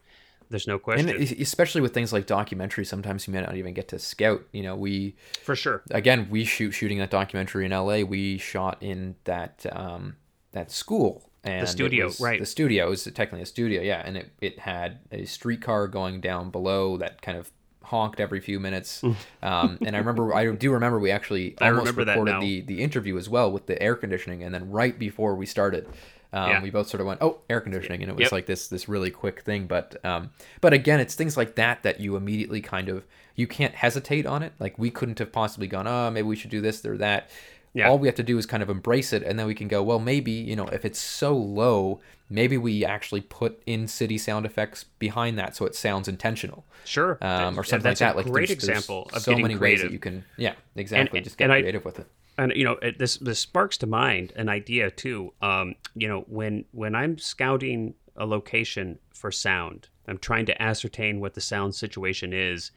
There's 0.50 0.66
no 0.66 0.78
question 0.78 1.08
and 1.08 1.20
especially 1.20 1.80
with 1.80 1.92
things 1.92 2.12
like 2.12 2.26
documentaries, 2.26 2.86
sometimes 2.86 3.26
you 3.26 3.32
may 3.34 3.40
not 3.40 3.56
even 3.56 3.74
get 3.74 3.88
to 3.88 3.98
scout. 3.98 4.44
You 4.52 4.62
know, 4.62 4.76
we 4.76 5.16
for 5.42 5.54
sure. 5.54 5.82
again 5.90 6.28
we 6.30 6.44
shoot 6.44 6.72
shooting 6.72 6.98
that 6.98 7.10
documentary 7.10 7.66
in 7.66 7.72
L.A. 7.72 8.04
We 8.04 8.38
shot 8.38 8.82
in 8.82 9.16
that 9.24 9.66
um, 9.72 10.16
that 10.52 10.70
school 10.70 11.28
and 11.44 11.64
it 11.64 11.68
studio, 11.68 12.10
right. 12.20 12.40
The 12.40 12.46
studio 12.46 12.86
it 12.86 12.90
was 12.90 13.04
technically 13.04 13.42
a 13.42 13.46
studio, 13.46 13.82
yeah, 13.82 14.02
and 14.04 14.16
it 14.16 14.30
it 14.40 14.58
had 14.58 15.00
a 15.12 15.24
streetcar 15.24 15.88
going 15.88 16.20
down 16.20 16.50
below 16.50 16.96
that 16.98 17.22
kind 17.22 17.38
of 17.38 17.50
honked 17.82 18.20
every 18.20 18.40
few 18.40 18.60
minutes. 18.60 19.02
um, 19.42 19.78
and 19.84 19.94
I 19.94 19.98
remember 19.98 20.34
I 20.34 20.50
do 20.52 20.72
remember 20.72 20.98
we 20.98 21.10
actually 21.10 21.56
I 21.60 21.68
almost 21.68 21.96
recorded 21.96 22.40
the 22.40 22.60
the 22.62 22.82
interview 22.82 23.16
as 23.16 23.28
well 23.28 23.50
with 23.50 23.66
the 23.66 23.80
air 23.82 23.94
conditioning, 23.94 24.42
and 24.42 24.54
then 24.54 24.70
right 24.70 24.98
before 24.98 25.34
we 25.34 25.46
started. 25.46 25.88
Um, 26.32 26.50
Yeah. 26.50 26.62
We 26.62 26.70
both 26.70 26.88
sort 26.88 27.00
of 27.00 27.06
went, 27.06 27.20
"Oh, 27.22 27.38
air 27.48 27.60
conditioning," 27.60 28.02
and 28.02 28.10
it 28.10 28.14
was 28.14 28.22
Yep. 28.24 28.32
like 28.32 28.46
this 28.46 28.68
this 28.68 28.88
really 28.88 29.10
quick 29.10 29.40
thing. 29.42 29.66
But 29.66 29.96
um, 30.04 30.30
but 30.60 30.72
again, 30.72 31.00
it's 31.00 31.14
things 31.14 31.36
like 31.36 31.54
that 31.56 31.82
that 31.84 32.00
you 32.00 32.16
immediately 32.16 32.60
kind 32.60 32.88
of 32.88 33.04
you 33.34 33.46
can't 33.46 33.74
hesitate 33.74 34.26
on 34.26 34.42
it. 34.42 34.52
Like 34.58 34.78
we 34.78 34.90
couldn't 34.90 35.18
have 35.20 35.32
possibly 35.32 35.66
gone, 35.68 35.86
"Oh, 35.86 36.10
maybe 36.10 36.26
we 36.28 36.36
should 36.36 36.50
do 36.50 36.60
this 36.60 36.84
or 36.84 36.96
that." 36.98 37.30
Yeah. 37.74 37.88
All 37.88 37.98
we 37.98 38.08
have 38.08 38.14
to 38.16 38.22
do 38.22 38.36
is 38.38 38.46
kind 38.46 38.62
of 38.62 38.70
embrace 38.70 39.12
it, 39.12 39.22
and 39.22 39.38
then 39.38 39.46
we 39.46 39.54
can 39.54 39.68
go, 39.68 39.82
"Well, 39.82 39.98
maybe 40.00 40.32
you 40.32 40.56
know, 40.56 40.66
if 40.68 40.84
it's 40.84 40.98
so 40.98 41.36
low, 41.36 42.00
maybe 42.30 42.56
we 42.56 42.84
actually 42.84 43.20
put 43.20 43.62
in 43.66 43.86
city 43.86 44.18
sound 44.18 44.44
effects 44.46 44.84
behind 44.98 45.38
that, 45.38 45.54
so 45.54 45.64
it 45.66 45.74
sounds 45.74 46.08
intentional." 46.08 46.64
Sure. 46.84 47.18
Um, 47.20 47.58
or 47.58 47.64
something 47.64 47.90
like 47.90 47.98
that. 47.98 48.16
Like 48.16 48.24
great 48.26 48.48
there's- 48.48 48.64
there's 48.64 48.78
example 48.78 49.10
of 49.12 49.22
so 49.22 49.36
many 49.36 49.54
ways 49.54 49.82
that 49.82 49.92
you 49.92 49.98
can, 49.98 50.24
yeah, 50.38 50.54
exactly. 50.76 51.18
And- 51.18 51.24
just 51.24 51.36
get 51.38 51.44
and 51.44 51.52
I- 51.52 51.60
creative 51.60 51.84
with 51.84 51.98
it. 52.00 52.06
And 52.38 52.52
you 52.54 52.64
know 52.64 52.76
it, 52.80 52.98
this 52.98 53.16
this 53.18 53.40
sparks 53.40 53.76
to 53.76 53.86
mind 53.86 54.32
an 54.36 54.48
idea 54.48 54.90
too 54.90 55.32
um 55.42 55.74
you 55.94 56.08
know 56.08 56.24
when 56.28 56.64
when 56.70 56.94
i'm 56.94 57.18
scouting 57.18 57.94
a 58.16 58.24
location 58.24 58.98
for 59.12 59.30
sound 59.30 59.88
i'm 60.06 60.18
trying 60.18 60.46
to 60.46 60.62
ascertain 60.62 61.20
what 61.20 61.34
the 61.34 61.40
sound 61.40 61.74
situation 61.74 62.32
is 62.32 62.70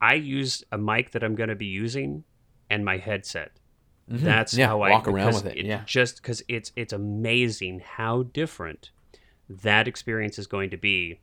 i 0.00 0.14
use 0.14 0.64
a 0.72 0.78
mic 0.78 1.10
that 1.10 1.22
i'm 1.22 1.34
going 1.34 1.48
to 1.48 1.56
be 1.56 1.66
using 1.66 2.24
and 2.70 2.84
my 2.84 2.96
headset 2.96 3.52
that's 4.08 4.54
Mm-hmm. 4.54 4.60
Yeah, 4.60 4.66
how 4.66 4.80
i 4.80 4.90
walk 4.90 5.06
around 5.06 5.34
with 5.34 5.46
it, 5.46 5.64
yeah. 5.64 5.82
just 5.86 6.16
because 6.16 6.42
it's 6.48 6.72
it's 6.74 6.92
amazing 6.92 7.80
how 7.80 8.24
different 8.24 8.90
that 9.48 9.86
experience 9.86 10.38
is 10.38 10.46
going 10.46 10.70
to 10.70 10.76
be 10.76 11.20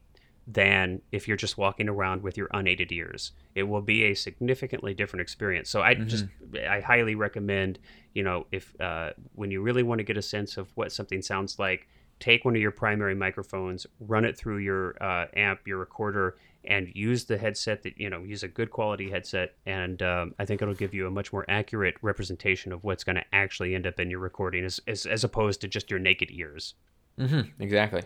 than 0.48 1.02
if 1.12 1.28
you're 1.28 1.38
just 1.38 1.58
walking 1.58 1.90
around 1.90 2.24
with 2.24 2.38
your 2.38 2.48
unaided 2.54 2.92
ears. 2.92 3.34
It 3.54 3.64
will 3.64 3.82
be 3.82 4.06
a 4.06 4.14
significantly 4.14 4.94
different 4.94 5.22
experience. 5.22 5.70
So 5.70 5.82
I 5.82 5.94
just 5.96 6.26
I 6.68 6.80
highly 6.80 7.16
recommend, 7.16 7.80
you 8.14 8.24
know, 8.24 8.48
if 8.52 8.74
uh, 8.80 9.12
when 9.36 9.52
you 9.52 9.62
really 9.62 9.84
want 9.84 10.00
to 10.00 10.06
get 10.06 10.16
a 10.16 10.22
sense 10.22 10.56
of 10.56 10.72
what 10.76 10.94
something 10.94 11.22
sounds 11.22 11.60
like, 11.60 11.90
take 12.22 12.46
one 12.46 12.56
of 12.56 12.62
your 12.62 12.72
primary 12.72 13.14
microphones, 13.14 13.86
run 14.00 14.24
it 14.24 14.38
through 14.38 14.60
your 14.60 14.96
uh, 15.04 15.26
amp, 15.36 15.68
your 15.68 15.80
recorder, 15.80 16.38
and 16.64 16.90
use 16.94 17.26
the 17.26 17.38
headset 17.38 17.84
that 17.84 17.98
you 17.98 18.10
know 18.10 18.24
use 18.24 18.44
a 18.44 18.48
good 18.48 18.72
quality 18.72 19.10
headset, 19.10 19.56
and 19.66 20.02
um, 20.02 20.34
I 20.40 20.46
think 20.46 20.62
it'll 20.62 20.74
give 20.74 20.94
you 20.94 21.08
a 21.08 21.12
much 21.12 21.34
more 21.34 21.44
accurate 21.50 21.96
representation 22.02 22.72
of 22.72 22.86
what's 22.86 23.04
going 23.04 23.18
to 23.18 23.26
actually 23.34 23.76
end 23.76 23.86
up 23.86 24.00
in 24.00 24.10
your 24.10 24.20
recording, 24.20 24.64
as, 24.64 24.80
as 24.88 25.06
as 25.06 25.26
opposed 25.26 25.60
to 25.62 25.68
just 25.68 25.92
your 25.92 26.00
naked 26.00 26.30
ears. 26.32 26.76
Mm-hmm. 27.20 27.62
exactly. 27.62 28.04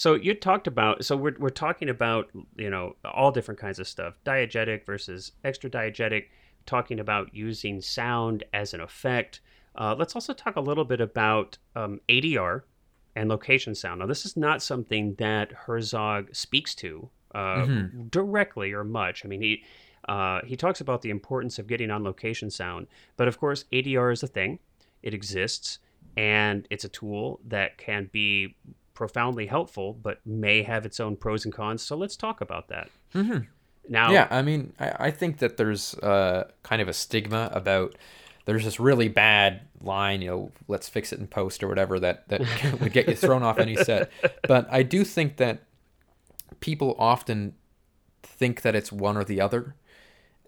So 0.00 0.14
you 0.14 0.32
talked 0.32 0.66
about 0.66 1.04
so 1.04 1.14
we're 1.14 1.36
we're 1.38 1.50
talking 1.50 1.90
about 1.90 2.30
you 2.56 2.70
know 2.70 2.96
all 3.04 3.30
different 3.30 3.60
kinds 3.60 3.78
of 3.78 3.86
stuff 3.86 4.14
diegetic 4.24 4.86
versus 4.86 5.32
extra 5.44 5.68
diegetic 5.68 6.28
talking 6.64 7.00
about 7.00 7.34
using 7.34 7.82
sound 7.82 8.42
as 8.54 8.72
an 8.72 8.80
effect. 8.80 9.42
Uh, 9.76 9.94
let's 9.98 10.14
also 10.14 10.32
talk 10.32 10.56
a 10.56 10.60
little 10.62 10.86
bit 10.86 11.02
about 11.02 11.58
um, 11.76 12.00
ADR 12.08 12.62
and 13.14 13.28
location 13.28 13.74
sound. 13.74 14.00
Now 14.00 14.06
this 14.06 14.24
is 14.24 14.38
not 14.38 14.62
something 14.62 15.16
that 15.16 15.52
Herzog 15.52 16.34
speaks 16.34 16.74
to 16.76 17.10
uh, 17.34 17.66
directly 18.08 18.72
or 18.72 18.84
much. 18.84 19.26
I 19.26 19.28
mean 19.28 19.42
he. 19.42 19.64
Uh, 20.08 20.40
he 20.46 20.56
talks 20.56 20.80
about 20.80 21.02
the 21.02 21.10
importance 21.10 21.58
of 21.58 21.66
getting 21.66 21.90
on 21.90 22.02
location 22.02 22.50
sound, 22.50 22.86
but 23.18 23.28
of 23.28 23.38
course, 23.38 23.66
ADR 23.70 24.14
is 24.14 24.22
a 24.22 24.26
thing. 24.26 24.58
It 25.02 25.12
exists, 25.12 25.78
and 26.16 26.66
it's 26.70 26.84
a 26.84 26.88
tool 26.88 27.38
that 27.46 27.76
can 27.76 28.08
be 28.10 28.56
profoundly 29.00 29.46
helpful, 29.46 29.94
but 29.94 30.20
may 30.26 30.62
have 30.62 30.84
its 30.84 31.00
own 31.00 31.16
pros 31.16 31.46
and 31.46 31.54
cons. 31.54 31.80
So 31.80 31.96
let's 31.96 32.16
talk 32.16 32.42
about 32.42 32.68
that. 32.68 32.90
Mm-hmm. 33.14 33.44
Now, 33.88 34.12
Yeah, 34.12 34.28
I 34.30 34.42
mean, 34.42 34.74
I, 34.78 35.06
I 35.06 35.10
think 35.10 35.38
that 35.38 35.56
there's 35.56 35.94
uh, 35.94 36.50
kind 36.62 36.82
of 36.82 36.88
a 36.88 36.92
stigma 36.92 37.48
about 37.54 37.96
there's 38.44 38.66
this 38.66 38.78
really 38.78 39.08
bad 39.08 39.62
line, 39.80 40.20
you 40.20 40.28
know, 40.28 40.52
let's 40.68 40.86
fix 40.86 41.14
it 41.14 41.18
in 41.18 41.28
post 41.28 41.62
or 41.62 41.68
whatever 41.68 41.98
that 41.98 42.28
that 42.28 42.42
would 42.82 42.92
get 42.92 43.08
you 43.08 43.14
thrown 43.14 43.42
off 43.42 43.58
any 43.58 43.74
set. 43.74 44.12
But 44.46 44.68
I 44.70 44.82
do 44.82 45.02
think 45.02 45.38
that 45.38 45.62
people 46.60 46.94
often 46.98 47.54
think 48.22 48.60
that 48.60 48.74
it's 48.74 48.92
one 48.92 49.16
or 49.16 49.24
the 49.24 49.40
other, 49.40 49.76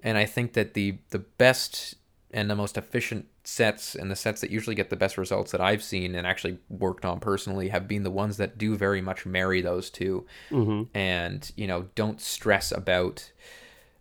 and 0.03 0.19
I 0.19 0.27
think 0.27 0.53
that 0.53 0.75
the 0.75 0.99
the 1.09 1.21
best 1.21 1.95
and 2.31 2.51
the 2.51 2.57
most 2.57 2.77
efficient 2.77 3.29
sets 3.45 3.95
and 3.97 4.11
the 4.11 4.17
sets 4.17 4.41
that 4.41 4.51
usually 4.51 4.77
get 4.77 4.89
the 4.91 4.97
best 4.97 5.19
results 5.19 5.51
that 5.53 5.61
I've 5.61 5.83
seen 5.83 6.15
and 6.15 6.27
actually 6.27 6.59
worked 6.69 7.05
on 7.05 7.19
personally 7.19 7.69
have 7.71 7.89
been 7.89 8.05
the 8.05 8.11
ones 8.11 8.37
that 8.37 8.57
do 8.57 8.77
very 8.77 9.01
much 9.01 9.27
marry 9.27 9.61
those 9.61 9.91
2 9.91 10.25
Mm-hmm. 10.51 10.97
and 10.97 11.51
you 11.57 11.67
know 11.67 11.89
don't 11.97 12.21
stress 12.21 12.71
about 12.71 13.33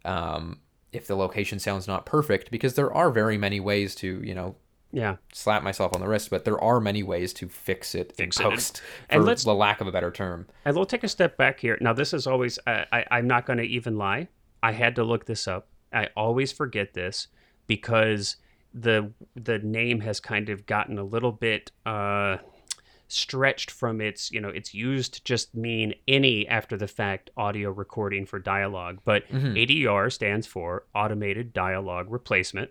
um, 0.06 0.60
if 0.92 1.08
the 1.08 1.16
location 1.16 1.60
sounds 1.60 1.88
not 1.88 2.06
perfect 2.06 2.52
because 2.52 2.74
there 2.76 2.94
are 2.94 3.10
very 3.12 3.38
many 3.38 3.60
ways 3.60 3.96
to 3.96 4.22
you 4.24 4.36
know 4.36 4.56
Yeah. 4.92 5.16
slap 5.34 5.64
myself 5.64 5.94
on 5.96 6.02
the 6.02 6.08
wrist 6.08 6.30
but 6.30 6.46
there 6.46 6.62
are 6.62 6.80
many 6.80 7.02
ways 7.02 7.34
to 7.34 7.48
fix 7.50 7.96
it 7.96 8.14
Fix 8.16 8.40
in 8.40 8.46
it. 8.46 8.50
post 8.50 8.82
And 9.10 9.22
for 9.22 9.28
let's- 9.28 9.44
the 9.44 9.56
lack 9.56 9.82
of 9.82 9.88
a 9.88 9.92
better 9.92 10.12
term 10.12 10.48
And 10.66 10.76
we'll 10.76 10.86
take 10.86 11.04
a 11.04 11.08
step 11.08 11.38
back 11.38 11.60
here. 11.60 11.78
Now, 11.82 11.94
this 11.94 12.14
is 12.14 12.28
always, 12.28 12.60
I, 12.68 12.86
I, 12.92 13.06
I'm 13.12 13.28
not 13.28 13.46
going 13.46 13.58
to 13.58 13.64
even 13.66 13.98
lie. 13.98 14.28
I 14.62 14.72
had 14.74 14.96
to 14.98 15.04
look 15.04 15.26
this 15.26 15.48
up. 15.48 15.68
I 15.92 16.10
always 16.16 16.52
forget 16.52 16.94
this 16.94 17.28
because 17.68 18.36
the 18.74 19.12
the 19.36 19.60
name 19.60 20.00
has 20.02 20.20
kind 20.20 20.50
of 20.50 20.66
gotten 20.66 20.98
a 20.98 21.04
little 21.04 21.32
bit 21.32 21.72
uh, 21.86 22.38
stretched 23.08 23.70
from 23.72 24.00
its, 24.00 24.32
you 24.32 24.40
know, 24.40 24.48
it's 24.50 24.74
used 24.74 25.16
to 25.16 25.24
just 25.24 25.54
mean 25.54 25.94
any 26.08 26.48
after 26.48 26.78
the 26.78 26.88
fact 26.88 27.30
audio 27.36 27.70
recording 27.72 28.26
for 28.26 28.40
dialogue. 28.40 29.00
But 29.04 29.28
ADR 29.30 30.12
stands 30.12 30.48
for 30.48 30.86
Automated 30.96 31.52
Dialogue 31.54 32.08
Replacement. 32.10 32.70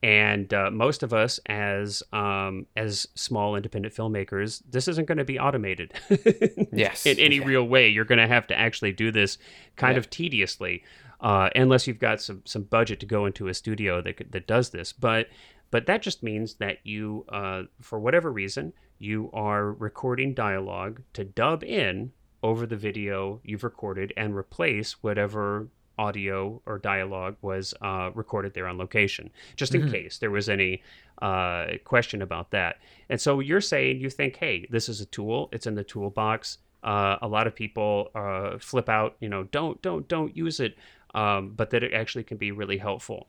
And 0.00 0.54
uh, 0.54 0.70
most 0.70 1.02
of 1.02 1.12
us, 1.12 1.40
as 1.46 2.04
um, 2.12 2.66
as 2.76 3.08
small 3.16 3.56
independent 3.56 3.92
filmmakers, 3.92 4.62
this 4.70 4.86
isn't 4.86 5.06
going 5.08 5.18
to 5.18 5.24
be 5.24 5.38
automated. 5.40 5.92
Yes. 6.72 7.04
in 7.06 7.18
any 7.18 7.36
Yeah. 7.38 7.44
real 7.46 7.64
way. 7.66 7.88
You're 7.88 8.04
going 8.04 8.20
to 8.20 8.28
have 8.28 8.46
to 8.48 8.56
actually 8.58 8.92
do 8.92 9.10
this 9.10 9.38
kind 9.74 9.94
Yeah. 9.94 9.98
of 9.98 10.10
tediously, 10.10 10.84
uh, 11.20 11.50
unless 11.54 11.86
you've 11.86 11.98
got 11.98 12.20
some 12.20 12.42
some 12.44 12.62
budget 12.62 13.00
to 13.00 13.06
go 13.06 13.26
into 13.26 13.48
a 13.48 13.54
studio 13.54 14.00
that 14.02 14.30
that 14.30 14.46
does 14.46 14.70
this. 14.70 14.92
But 14.92 15.28
but 15.70 15.86
that 15.86 16.02
just 16.02 16.22
means 16.22 16.54
that 16.54 16.78
you, 16.84 17.26
uh, 17.28 17.64
for 17.80 17.98
whatever 17.98 18.32
reason, 18.32 18.72
you 18.98 19.30
are 19.32 19.72
recording 19.72 20.34
dialogue 20.34 21.02
to 21.12 21.24
dub 21.24 21.62
in 21.62 22.12
over 22.42 22.66
the 22.66 22.76
video 22.76 23.40
you've 23.44 23.64
recorded 23.64 24.12
and 24.16 24.34
replace 24.34 25.02
whatever 25.02 25.68
audio 25.98 26.62
or 26.64 26.78
dialogue 26.78 27.36
was 27.42 27.74
uh, 27.82 28.10
recorded 28.14 28.54
there 28.54 28.68
on 28.68 28.78
location, 28.78 29.30
just 29.56 29.74
in 29.74 29.90
case 29.90 30.18
there 30.18 30.30
was 30.30 30.48
any 30.48 30.80
uh, 31.20 31.66
question 31.84 32.22
about 32.22 32.52
that. 32.52 32.76
And 33.10 33.20
so 33.20 33.40
you're 33.40 33.60
saying 33.60 34.00
you 34.00 34.08
think, 34.08 34.36
hey, 34.36 34.66
this 34.70 34.88
is 34.88 35.00
a 35.00 35.06
tool; 35.06 35.48
it's 35.52 35.66
in 35.66 35.74
the 35.74 35.84
toolbox. 35.84 36.58
Uh, 36.84 37.16
a 37.20 37.26
lot 37.26 37.48
of 37.48 37.54
people 37.56 38.08
uh, 38.14 38.56
flip 38.58 38.88
out, 38.88 39.16
you 39.18 39.28
know, 39.28 39.42
don't, 39.42 39.82
don't, 39.82 40.06
don't 40.06 40.36
use 40.36 40.60
it, 40.60 40.78
um, 41.14 41.50
but 41.56 41.70
that 41.70 41.82
it 41.82 41.92
actually 41.92 42.24
can 42.24 42.36
be 42.36 42.52
really 42.52 42.78
helpful. 42.78 43.28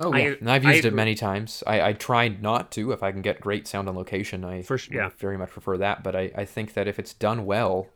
Oh 0.00 0.12
I- 0.12 0.18
yeah, 0.20 0.34
and 0.40 0.50
I've 0.50 0.64
I 0.64 0.72
used 0.74 0.84
it 0.84 0.94
many 0.94 1.14
times. 1.14 1.62
I, 1.66 1.80
I 1.88 1.92
tried 1.92 2.42
not 2.42 2.70
to 2.72 2.92
if 2.92 3.02
I 3.02 3.10
can 3.12 3.22
get 3.22 3.40
great 3.40 3.66
sound 3.66 3.88
on 3.88 3.96
location. 3.96 4.44
I 4.44 4.62
For 4.62 4.78
yeah. 4.90 5.10
very 5.18 5.36
much 5.36 5.50
prefer 5.50 5.76
that. 5.78 6.04
But 6.04 6.14
I, 6.14 6.30
I 6.36 6.44
think 6.44 6.74
that 6.74 6.86
if 6.86 6.98
it's 7.00 7.12
done 7.12 7.44
well, 7.44 7.88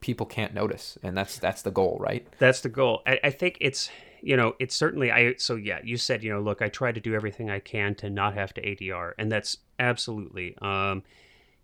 people 0.00 0.26
can't 0.26 0.52
notice, 0.54 0.98
and 1.04 1.16
that's 1.16 1.38
that's 1.38 1.62
the 1.62 1.70
goal, 1.70 1.98
right? 2.00 2.26
That's 2.38 2.60
the 2.62 2.68
goal. 2.68 3.02
I, 3.06 3.20
I 3.22 3.30
think 3.30 3.58
it's 3.60 3.90
you 4.22 4.36
know 4.36 4.54
it's 4.58 4.74
certainly 4.74 5.12
I 5.12 5.34
so 5.36 5.54
yeah 5.54 5.78
you 5.84 5.96
said 5.96 6.24
you 6.24 6.32
know 6.32 6.40
look 6.40 6.62
I 6.62 6.68
try 6.68 6.90
to 6.90 7.00
do 7.00 7.14
everything 7.14 7.48
I 7.50 7.60
can 7.60 7.94
to 7.96 8.10
not 8.10 8.34
have 8.34 8.52
to 8.54 8.62
ADR 8.62 9.12
and 9.18 9.30
that's 9.30 9.58
absolutely 9.78 10.56
um 10.62 11.02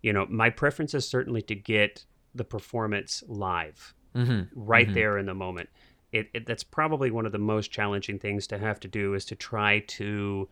you 0.03 0.13
know 0.13 0.27
my 0.29 0.49
preference 0.51 0.93
is 0.93 1.05
certainly 1.07 1.41
to 1.41 1.55
get 1.55 2.05
the 2.35 2.43
performance 2.45 3.23
live 3.27 3.93
Mm-hmm. 4.15 4.41
right 4.55 4.93
there 4.93 5.17
in 5.17 5.25
the 5.25 5.33
moment. 5.33 5.69
It, 6.13 6.29
it 6.33 6.45
that's 6.45 6.63
probably 6.63 7.11
one 7.11 7.25
of 7.25 7.31
the 7.31 7.39
most 7.39 7.71
challenging 7.71 8.19
things 8.19 8.47
to 8.47 8.57
have 8.59 8.79
to 8.81 8.87
do 8.87 9.15
is 9.15 9.25
to 9.25 9.35
try 9.35 9.79
to 9.79 10.47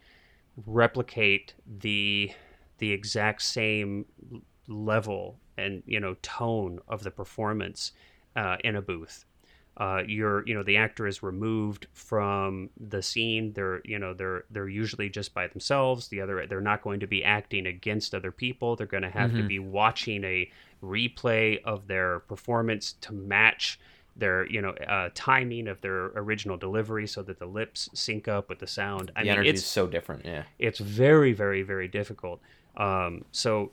replicate 0.65 1.53
the 1.79 2.31
the 2.79 2.91
exact 2.91 3.43
same 3.43 4.05
level 4.67 5.39
and 5.57 5.83
you 5.85 5.99
know 5.99 6.15
tone 6.23 6.79
of 6.87 7.03
the 7.03 7.11
performance 7.11 7.91
uh, 8.35 8.57
in 8.63 8.75
a 8.75 8.81
booth. 8.81 9.25
Uh, 9.77 10.01
you're 10.05 10.45
you 10.47 10.53
know 10.53 10.63
the 10.63 10.77
actor 10.77 11.07
is 11.07 11.23
removed 11.23 11.87
from 11.93 12.69
the 12.77 13.01
scene. 13.01 13.53
They're 13.53 13.81
you 13.85 13.99
know 13.99 14.13
they're 14.13 14.45
they're 14.49 14.67
usually 14.67 15.09
just 15.09 15.33
by 15.33 15.47
themselves. 15.47 16.07
The 16.07 16.21
other 16.21 16.45
they're 16.47 16.59
not 16.59 16.81
going 16.81 16.99
to 17.01 17.07
be 17.07 17.23
acting 17.23 17.67
against 17.67 18.13
other 18.13 18.31
people. 18.31 18.75
They're 18.75 18.87
going 18.87 19.03
to 19.03 19.09
have 19.09 19.33
to 19.35 19.43
be 19.43 19.59
watching 19.59 20.23
a 20.23 20.51
replay 20.83 21.63
of 21.63 21.87
their 21.87 22.19
performance 22.21 22.93
to 23.01 23.13
match 23.13 23.79
their 24.15 24.45
you 24.49 24.61
know 24.61 24.71
uh, 24.71 25.09
timing 25.15 25.67
of 25.67 25.79
their 25.81 26.07
original 26.15 26.57
delivery 26.57 27.07
so 27.07 27.21
that 27.23 27.39
the 27.39 27.45
lips 27.45 27.89
sync 27.93 28.27
up 28.27 28.49
with 28.49 28.59
the 28.59 28.67
sound. 28.67 29.11
I 29.15 29.21
The 29.21 29.25
mean, 29.25 29.31
energy 29.33 29.49
it's 29.49 29.61
is 29.61 29.67
so 29.67 29.87
different. 29.87 30.25
Yeah. 30.25 30.43
it's 30.59 30.79
very 30.79 31.33
very 31.33 31.61
very 31.63 31.87
difficult 31.87 32.41
um, 32.77 33.25
so 33.31 33.71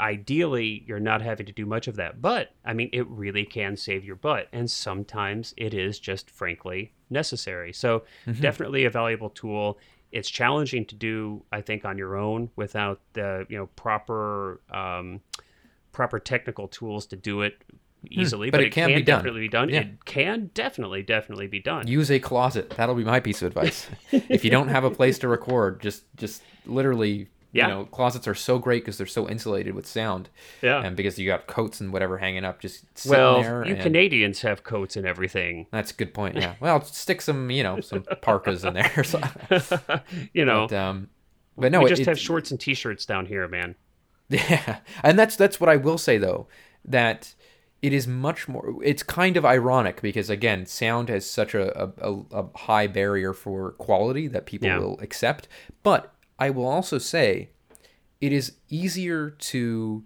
ideally 0.00 0.82
you're 0.86 1.00
not 1.00 1.22
having 1.22 1.46
to 1.46 1.52
do 1.52 1.64
much 1.66 1.86
of 1.86 1.94
that 1.96 2.20
but 2.20 2.50
i 2.64 2.72
mean 2.72 2.90
it 2.92 3.06
really 3.08 3.44
can 3.44 3.76
save 3.76 4.04
your 4.04 4.16
butt 4.16 4.48
and 4.52 4.68
sometimes 4.68 5.54
it 5.56 5.72
is 5.72 6.00
just 6.00 6.28
frankly 6.30 6.92
necessary 7.10 7.72
so 7.72 8.02
definitely 8.40 8.84
a 8.86 8.90
valuable 8.90 9.30
tool 9.30 9.78
it's 10.10 10.28
challenging 10.28 10.84
to 10.84 10.96
do 10.96 11.42
i 11.52 11.60
think 11.60 11.84
on 11.84 11.96
your 11.96 12.16
own 12.16 12.50
without 12.56 13.00
the 13.12 13.46
you 13.48 13.56
know 13.56 13.66
proper 13.76 14.60
um, 14.70 15.20
proper 15.92 16.18
technical 16.18 16.66
tools 16.66 17.06
to 17.06 17.14
do 17.16 17.42
it 17.42 17.62
easily 18.10 18.50
but 18.50 18.60
it 18.60 18.72
can 18.72 18.88
be 18.88 19.02
done. 19.02 19.04
definitely 19.18 19.40
be 19.42 19.48
done 19.48 19.68
Yeah. 19.68 19.80
it 19.80 20.04
can 20.04 20.50
definitely 20.54 21.02
definitely 21.02 21.46
be 21.46 21.60
done 21.60 21.86
Use 21.86 22.10
a 22.10 22.18
closet. 22.20 22.70
That'll 22.70 22.94
be 22.94 23.04
my 23.04 23.20
piece 23.20 23.42
of 23.42 23.48
advice. 23.48 23.86
if 24.12 24.44
you 24.44 24.50
don't 24.50 24.68
have 24.68 24.84
a 24.84 24.90
place 24.90 25.18
to 25.20 25.28
record, 25.28 25.80
just 25.82 26.04
just 26.16 26.42
literally. 26.66 27.28
Yeah. 27.52 27.68
You 27.68 27.74
know, 27.74 27.84
closets 27.84 28.26
are 28.26 28.34
so 28.34 28.58
great 28.58 28.82
because 28.82 28.98
they're 28.98 29.06
so 29.06 29.28
insulated 29.28 29.76
with 29.76 29.86
sound, 29.86 30.28
yeah 30.60 30.82
and 30.84 30.96
because 30.96 31.20
you 31.20 31.26
got 31.28 31.46
coats 31.46 31.80
and 31.80 31.92
whatever 31.92 32.18
hanging 32.18 32.44
up, 32.44 32.58
just 32.60 32.84
well 33.06 33.42
there. 33.42 33.64
you 33.64 33.74
and- 33.74 33.82
canadians 33.84 34.42
have 34.42 34.64
coats 34.64 34.96
and 34.96 35.06
everything 35.06 35.68
That's 35.70 35.92
a 35.92 35.94
good 35.94 36.12
point. 36.12 36.34
Yeah. 36.34 36.54
Well, 36.58 36.82
stick 36.82 37.20
some, 37.22 37.52
you 37.52 37.62
know, 37.62 37.78
some 37.80 38.02
parkas 38.22 38.64
in 38.64 38.74
there. 38.74 39.04
So, 39.04 39.20
you 40.32 40.44
know, 40.44 40.66
but, 40.68 40.76
um, 40.76 41.10
but 41.56 41.70
no, 41.70 41.78
we 41.78 41.86
it- 41.86 41.90
just 41.90 42.02
it- 42.02 42.08
have 42.08 42.18
shorts 42.18 42.50
and 42.50 42.58
t-shirts 42.58 43.06
down 43.06 43.26
here, 43.26 43.46
man. 43.46 43.76
Yeah, 44.28 44.78
and 45.04 45.16
that's 45.16 45.36
that's 45.36 45.60
what 45.60 45.68
I 45.70 45.76
will 45.76 45.98
say 45.98 46.18
though, 46.18 46.48
that 46.86 47.34
it 47.86 47.92
is 47.92 48.06
much 48.08 48.48
more. 48.48 48.64
It's 48.82 49.02
kind 49.02 49.36
of 49.36 49.44
ironic 49.44 50.00
because 50.00 50.30
again, 50.30 50.64
sound 50.66 51.08
has 51.10 51.24
such 51.40 51.52
a 51.54 51.66
a, 52.10 52.12
a 52.40 52.42
high 52.68 52.86
barrier 52.86 53.32
for 53.34 53.72
quality 53.86 54.26
that 54.28 54.46
people 54.46 54.68
Yeah. 54.68 54.78
will 54.78 54.98
accept. 55.00 55.48
But 55.82 56.00
I 56.38 56.48
will 56.50 56.66
also 56.76 56.98
say, 56.98 57.50
it 58.20 58.32
is 58.32 58.46
easier 58.68 59.30
to. 59.30 60.04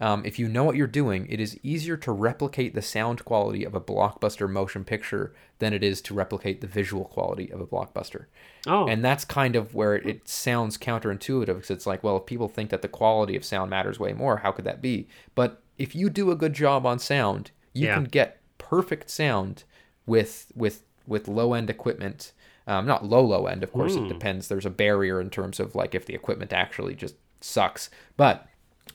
Um, 0.00 0.22
if 0.24 0.38
you 0.38 0.46
know 0.48 0.62
what 0.62 0.76
you're 0.76 0.86
doing, 1.02 1.26
it 1.28 1.40
is 1.40 1.58
easier 1.64 1.96
to 2.06 2.12
replicate 2.12 2.72
the 2.72 2.82
sound 2.82 3.24
quality 3.24 3.64
of 3.64 3.74
a 3.74 3.80
blockbuster 3.80 4.48
motion 4.48 4.84
picture 4.84 5.34
than 5.58 5.72
it 5.72 5.82
is 5.82 6.00
to 6.02 6.14
replicate 6.14 6.60
the 6.60 6.68
visual 6.68 7.04
quality 7.04 7.50
of 7.50 7.60
a 7.60 7.66
blockbuster. 7.66 8.26
Oh, 8.68 8.86
And 8.86 9.04
that's 9.04 9.24
kind 9.24 9.56
of 9.56 9.74
where 9.74 9.96
it 9.96 10.28
sounds 10.28 10.78
counterintuitive 10.78 11.46
because 11.56 11.72
it's 11.72 11.84
like, 11.90 12.04
well, 12.04 12.16
if 12.18 12.26
people 12.26 12.48
think 12.48 12.70
that 12.70 12.80
the 12.82 12.94
quality 13.00 13.34
of 13.34 13.44
sound 13.44 13.70
matters 13.70 13.98
way 13.98 14.12
more, 14.12 14.36
how 14.36 14.52
could 14.52 14.66
that 14.66 14.80
be? 14.80 15.08
But 15.34 15.50
if 15.78 15.94
you 15.94 16.10
do 16.10 16.30
a 16.30 16.36
good 16.36 16.52
job 16.52 16.84
on 16.84 16.98
sound, 16.98 17.50
you 17.72 17.86
Yeah. 17.86 17.94
can 17.94 18.04
get 18.04 18.40
perfect 18.58 19.10
sound 19.10 19.64
with 20.06 20.52
with 20.54 20.82
with 21.06 21.28
low 21.28 21.54
end 21.54 21.70
equipment. 21.70 22.32
Um, 22.66 22.84
not 22.86 23.06
low 23.06 23.24
low 23.24 23.46
end, 23.46 23.62
of 23.62 23.72
course. 23.72 23.94
It 23.94 24.08
depends. 24.08 24.48
There's 24.48 24.66
a 24.66 24.70
barrier 24.70 25.20
in 25.20 25.30
terms 25.30 25.58
of 25.58 25.74
like 25.74 25.94
if 25.94 26.04
the 26.04 26.14
equipment 26.14 26.52
actually 26.52 26.94
just 26.94 27.14
sucks. 27.40 27.88
But 28.18 28.46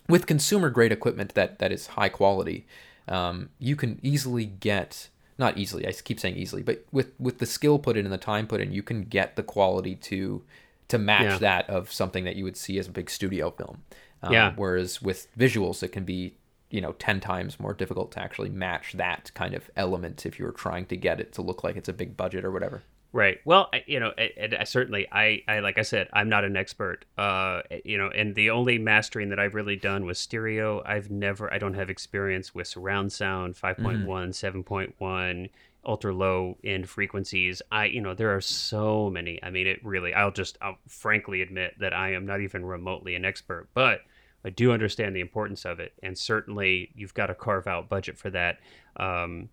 with 0.08 0.28
consumer 0.28 0.70
grade 0.70 0.92
equipment 0.92 1.34
that 1.34 1.58
that 1.60 1.72
is 1.72 1.88
high 1.88 2.10
quality, 2.10 2.68
um, 3.08 3.50
you 3.58 3.76
can 3.76 4.00
easily 4.04 4.46
get 4.46 5.10
not 5.40 5.58
easily. 5.58 5.88
I 5.88 5.92
keep 5.94 6.20
saying 6.20 6.36
easily, 6.36 6.62
but 6.62 6.86
with 6.92 7.14
with 7.20 7.40
the 7.40 7.48
skill 7.48 7.80
put 7.80 7.98
in 7.98 8.06
and 8.06 8.14
the 8.14 8.18
time 8.20 8.46
put 8.46 8.62
in, 8.62 8.72
you 8.72 8.84
can 8.84 9.04
get 9.06 9.36
the 9.36 9.44
quality 9.44 9.96
to 9.96 10.44
to 10.90 10.98
match 11.00 11.24
Yeah. 11.24 11.38
that 11.40 11.70
of 11.70 11.92
something 11.92 12.24
that 12.26 12.36
you 12.36 12.44
would 12.44 12.58
see 12.58 12.78
as 12.78 12.88
a 12.88 12.92
big 12.92 13.10
studio 13.10 13.50
film. 13.50 13.82
Um, 14.22 14.34
Yeah. 14.34 14.54
Whereas 14.56 15.02
with 15.02 15.28
visuals, 15.36 15.82
it 15.82 15.88
can 15.92 16.04
be 16.04 16.36
you 16.74 16.82
know 16.82 16.92
10 16.94 17.20
times 17.20 17.60
more 17.60 17.74
difficult 17.74 18.12
to 18.12 18.20
actually 18.20 18.50
match 18.50 18.94
that 18.94 19.32
kind 19.36 19.54
of 19.54 19.70
element 19.78 20.26
if 20.26 20.40
you 20.40 20.46
were 20.46 20.52
trying 20.52 20.86
to 20.88 20.98
get 20.98 21.20
it 21.20 21.32
to 21.32 21.42
look 21.42 21.64
like 21.64 21.78
it's 21.78 21.88
a 21.88 21.94
big 21.94 22.18
budget 22.18 22.44
or 22.44 22.52
whatever 22.52 22.82
Right. 23.16 23.38
Well, 23.46 23.70
you 23.86 24.00
know, 24.00 24.10
and 24.10 24.56
I 24.56 24.64
certainly, 24.64 25.06
I, 25.12 25.44
I, 25.48 25.60
like 25.60 25.78
I 25.78 25.84
said, 25.84 26.10
I'm 26.14 26.30
not 26.30 26.46
an 26.46 26.58
expert. 26.58 27.06
Uh, 27.16 27.62
you 27.86 27.96
know, 27.96 28.08
and 28.08 28.34
the 28.34 28.50
only 28.50 28.80
mastering 28.80 29.30
that 29.30 29.38
I've 29.38 29.54
really 29.54 29.76
done 29.76 30.06
was 30.06 30.18
stereo. 30.18 30.82
I've 30.84 31.12
never, 31.12 31.54
I 31.54 31.60
don't 31.60 31.76
have 31.76 31.92
experience 31.92 32.56
with 32.56 32.66
surround 32.66 33.14
sound, 33.14 33.54
5.1, 33.54 34.08
mm-hmm. 34.08 34.60
7.1, 34.64 35.50
ultra 35.86 36.12
low 36.12 36.58
end 36.64 36.90
frequencies. 36.90 37.62
I, 37.72 37.86
you 37.86 38.02
know, 38.02 38.16
there 38.16 38.36
are 38.36 38.42
so 38.42 39.12
many. 39.12 39.40
I 39.44 39.52
mean, 39.52 39.68
it 39.68 39.86
really, 39.86 40.16
I'll 40.16 40.32
just, 40.32 40.58
I'll 40.60 40.80
frankly 40.88 41.44
admit 41.44 41.76
that 41.82 41.94
I 41.94 42.14
am 42.14 42.26
not 42.26 42.42
even 42.42 42.66
remotely 42.66 43.14
an 43.14 43.26
expert, 43.26 43.68
but 43.76 44.00
I 44.46 44.50
do 44.50 44.72
understand 44.72 45.16
the 45.16 45.22
importance 45.22 45.66
of 45.66 45.80
it. 45.80 45.94
And 46.04 46.18
certainly 46.18 46.92
you've 46.96 47.14
got 47.14 47.28
to 47.28 47.36
carve 47.36 47.68
out 47.68 47.90
budget 47.90 48.18
for 48.18 48.30
that. 48.32 48.60
Um, 48.98 49.50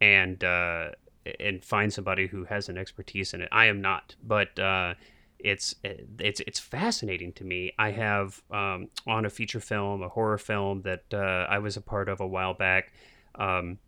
and, 0.00 0.42
uh, 0.44 0.90
and 1.40 1.64
find 1.64 1.92
somebody 1.92 2.26
who 2.26 2.44
has 2.44 2.68
an 2.68 2.76
expertise 2.76 3.32
in 3.32 3.40
it. 3.40 3.48
I 3.50 3.66
am 3.66 3.80
not, 3.80 4.14
but 4.22 4.58
uh, 4.58 4.94
it's 5.38 5.74
it's 5.84 6.40
it's 6.40 6.58
fascinating 6.58 7.32
to 7.34 7.44
me. 7.44 7.72
I 7.78 7.90
have 7.90 8.42
um, 8.50 8.88
on 9.06 9.24
a 9.24 9.30
feature 9.30 9.60
film, 9.60 10.02
a 10.02 10.08
horror 10.08 10.38
film 10.38 10.82
that 10.82 11.04
uh, 11.12 11.46
I 11.48 11.58
was 11.58 11.76
a 11.76 11.80
part 11.80 12.08
of 12.08 12.20
a 12.20 12.26
while 12.26 12.54
back. 12.54 12.92
Um, 13.34 13.78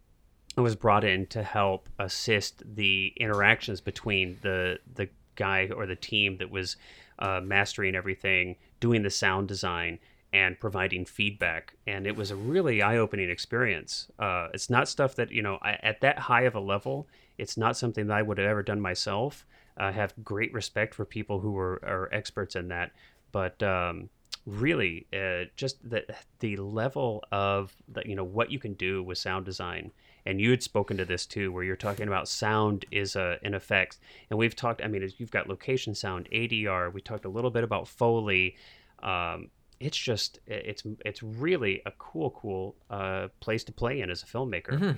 I 0.57 0.61
was 0.61 0.77
brought 0.77 1.05
in 1.05 1.27
to 1.29 1.43
help 1.43 1.89
assist 1.99 2.63
the 2.77 3.13
interactions 3.17 3.81
between 3.81 4.39
the 4.43 4.79
the 4.95 5.09
guy 5.35 5.71
or 5.75 5.87
the 5.87 5.97
team 5.97 6.37
that 6.39 6.51
was 6.51 6.77
uh, 7.19 7.41
mastering 7.43 7.95
everything, 7.95 8.57
doing 8.81 9.03
the 9.03 9.11
sound 9.11 9.49
design, 9.49 9.99
and 10.37 10.61
providing 10.61 11.05
feedback. 11.05 11.75
And 11.87 12.07
it 12.07 12.17
was 12.17 12.31
a 12.31 12.37
really 12.37 12.83
eye 12.83 12.99
opening 12.99 13.31
experience. 13.31 14.09
Uh, 14.19 14.49
it's 14.55 14.69
not 14.69 14.89
stuff 14.89 15.15
that 15.17 15.33
you 15.33 15.43
know 15.43 15.59
I, 15.63 15.73
at 15.83 16.01
that 16.03 16.19
high 16.19 16.43
of 16.43 16.55
a 16.55 16.61
level 16.61 17.07
it's 17.39 17.57
not 17.57 17.77
something 17.77 18.07
that 18.07 18.17
I 18.17 18.23
would 18.23 18.39
have 18.39 18.47
ever 18.47 18.63
done 18.63 18.81
myself. 18.81 19.47
I 19.77 19.93
have 19.93 20.15
great 20.25 20.53
respect 20.55 20.95
for 20.95 21.05
people 21.05 21.41
who 21.41 21.57
are, 21.59 21.81
are 21.85 22.09
experts 22.13 22.57
in 22.57 22.69
that, 22.69 22.93
but 23.31 23.63
um, 23.63 24.09
really, 24.47 25.07
uh, 25.13 25.45
just 25.57 25.89
the 25.89 26.07
the 26.41 26.57
level 26.57 27.23
of 27.31 27.77
the, 27.89 28.03
you 28.07 28.15
know 28.15 28.25
what 28.25 28.51
you 28.51 28.59
can 28.59 28.73
do 28.75 29.03
with 29.03 29.19
sound 29.19 29.45
design. 29.45 29.93
And 30.25 30.41
you 30.41 30.51
had 30.51 30.63
spoken 30.63 30.97
to 30.97 31.05
this 31.05 31.25
too, 31.25 31.53
where 31.53 31.63
you're 31.63 31.77
talking 31.77 32.09
about 32.09 32.27
sound 32.27 32.87
is 32.91 33.17
a 33.17 33.39
an 33.43 33.53
effect, 33.53 33.99
and 34.31 34.39
we've 34.39 34.57
talked. 34.57 34.83
I 34.83 34.89
mean, 34.89 35.09
you've 35.19 35.31
got 35.31 35.47
location 35.47 35.95
sound, 35.95 36.29
ADR. 36.33 36.93
We 36.93 37.03
talked 37.03 37.27
a 37.27 37.31
little 37.31 37.51
bit 37.51 37.65
about 37.65 37.87
Foley. 37.87 38.57
Um, 39.03 39.51
it's 39.81 39.97
just 39.97 40.41
it's 40.47 40.83
it's 41.05 41.23
really 41.23 41.83
a 41.87 41.93
cool 41.99 42.31
cool 42.31 42.77
uh, 42.91 43.29
place 43.41 43.65
to 43.65 43.73
play 43.73 44.01
in 44.01 44.11
as 44.11 44.23
a 44.23 44.27
filmmaker. 44.27 44.73
Mm-hmm. 44.73 44.93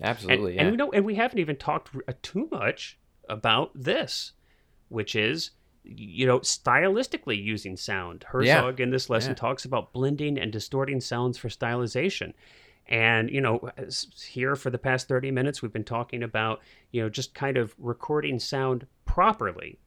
Absolutely, 0.00 0.52
and, 0.52 0.54
yeah. 0.54 0.62
and 0.62 0.70
we 0.70 0.76
know, 0.76 0.92
and 0.92 1.04
we 1.04 1.14
haven't 1.14 1.38
even 1.38 1.56
talked 1.56 1.90
uh, 2.08 2.12
too 2.22 2.48
much 2.50 2.98
about 3.28 3.70
this, 3.74 4.32
which 4.88 5.14
is 5.14 5.50
you 5.84 6.26
know 6.26 6.40
stylistically 6.40 7.42
using 7.42 7.76
sound. 7.76 8.24
Herzog 8.28 8.78
yeah. 8.78 8.82
in 8.84 8.90
this 8.90 9.10
lesson 9.10 9.30
yeah. 9.30 9.36
talks 9.36 9.64
about 9.64 9.92
blending 9.92 10.38
and 10.38 10.52
distorting 10.52 11.00
sounds 11.00 11.36
for 11.36 11.48
stylization. 11.48 12.32
And 12.86 13.30
you 13.30 13.40
know, 13.40 13.70
here 14.16 14.56
for 14.56 14.70
the 14.70 14.78
past 14.78 15.08
thirty 15.08 15.30
minutes, 15.30 15.62
we've 15.62 15.72
been 15.72 15.84
talking 15.84 16.22
about 16.22 16.60
you 16.92 17.02
know 17.02 17.08
just 17.08 17.34
kind 17.34 17.56
of 17.56 17.74
recording 17.78 18.38
sound 18.38 18.86
properly. 19.04 19.78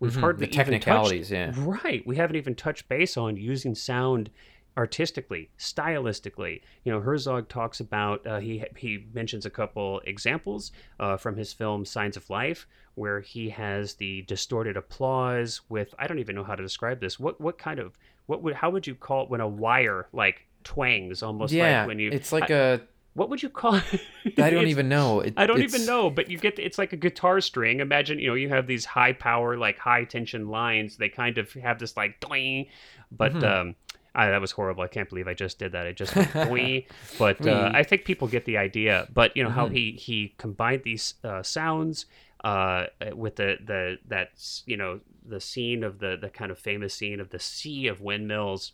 We've 0.00 0.12
mm-hmm. 0.12 0.20
hardly 0.20 0.46
the 0.46 0.52
technicalities, 0.52 1.30
touched, 1.30 1.58
yeah. 1.58 1.64
Right. 1.82 2.06
We 2.06 2.16
haven't 2.16 2.36
even 2.36 2.54
touched 2.54 2.88
base 2.88 3.16
on 3.16 3.36
using 3.36 3.74
sound 3.74 4.30
artistically, 4.76 5.50
stylistically. 5.58 6.62
You 6.84 6.92
know, 6.92 7.00
Herzog 7.00 7.48
talks 7.48 7.80
about 7.80 8.24
uh, 8.26 8.38
he 8.38 8.64
he 8.76 9.06
mentions 9.12 9.44
a 9.44 9.50
couple 9.50 10.00
examples 10.04 10.70
uh, 11.00 11.16
from 11.16 11.36
his 11.36 11.52
film 11.52 11.84
Signs 11.84 12.16
of 12.16 12.30
Life, 12.30 12.66
where 12.94 13.20
he 13.20 13.50
has 13.50 13.94
the 13.94 14.22
distorted 14.22 14.76
applause 14.76 15.60
with 15.68 15.94
I 15.98 16.06
don't 16.06 16.20
even 16.20 16.36
know 16.36 16.44
how 16.44 16.54
to 16.54 16.62
describe 16.62 17.00
this. 17.00 17.18
What 17.18 17.40
what 17.40 17.58
kind 17.58 17.80
of 17.80 17.98
what 18.26 18.42
would 18.44 18.54
how 18.54 18.70
would 18.70 18.86
you 18.86 18.94
call 18.94 19.24
it 19.24 19.30
when 19.30 19.40
a 19.40 19.48
wire 19.48 20.06
like 20.12 20.46
twangs 20.62 21.24
almost 21.24 21.52
yeah, 21.52 21.80
like 21.80 21.88
when 21.88 21.98
you 21.98 22.10
it's 22.12 22.30
like 22.30 22.50
I, 22.50 22.54
a 22.54 22.80
what 23.14 23.30
would 23.30 23.42
you 23.42 23.48
call 23.48 23.74
it? 24.24 24.38
I 24.38 24.50
don't 24.50 24.68
even 24.68 24.88
know. 24.88 25.20
It, 25.20 25.34
I 25.36 25.46
don't 25.46 25.62
even 25.62 25.84
know, 25.86 26.10
but 26.10 26.30
you 26.30 26.38
get 26.38 26.58
it's 26.58 26.78
like 26.78 26.92
a 26.92 26.96
guitar 26.96 27.40
string. 27.40 27.80
Imagine, 27.80 28.18
you 28.18 28.28
know, 28.28 28.34
you 28.34 28.48
have 28.48 28.66
these 28.66 28.84
high 28.84 29.12
power, 29.12 29.56
like 29.56 29.78
high 29.78 30.04
tension 30.04 30.48
lines. 30.48 30.96
They 30.96 31.08
kind 31.08 31.38
of 31.38 31.52
have 31.54 31.78
this 31.78 31.96
like 31.96 32.20
doing, 32.20 32.66
but 33.10 33.32
mm-hmm. 33.32 33.44
um, 33.44 33.76
I, 34.14 34.30
that 34.30 34.40
was 34.40 34.52
horrible. 34.52 34.82
I 34.82 34.88
can't 34.88 35.08
believe 35.08 35.28
I 35.28 35.34
just 35.34 35.58
did 35.58 35.72
that. 35.72 35.86
It 35.86 35.96
just 35.96 36.14
went 36.14 36.32
but 37.18 37.46
uh, 37.46 37.70
I 37.74 37.82
think 37.82 38.04
people 38.04 38.28
get 38.28 38.44
the 38.44 38.56
idea. 38.56 39.08
But 39.12 39.36
you 39.36 39.42
know 39.42 39.50
mm-hmm. 39.50 39.58
how 39.58 39.68
he 39.68 39.92
he 39.92 40.34
combined 40.38 40.82
these 40.84 41.14
uh, 41.24 41.42
sounds 41.42 42.06
uh, 42.44 42.86
with 43.14 43.36
the 43.36 43.56
the 43.64 43.98
that 44.08 44.30
you 44.66 44.76
know 44.76 45.00
the 45.26 45.40
scene 45.40 45.84
of 45.84 45.98
the 45.98 46.16
the 46.20 46.30
kind 46.30 46.50
of 46.50 46.58
famous 46.58 46.94
scene 46.94 47.20
of 47.20 47.30
the 47.30 47.38
sea 47.38 47.86
of 47.88 48.00
windmills 48.00 48.72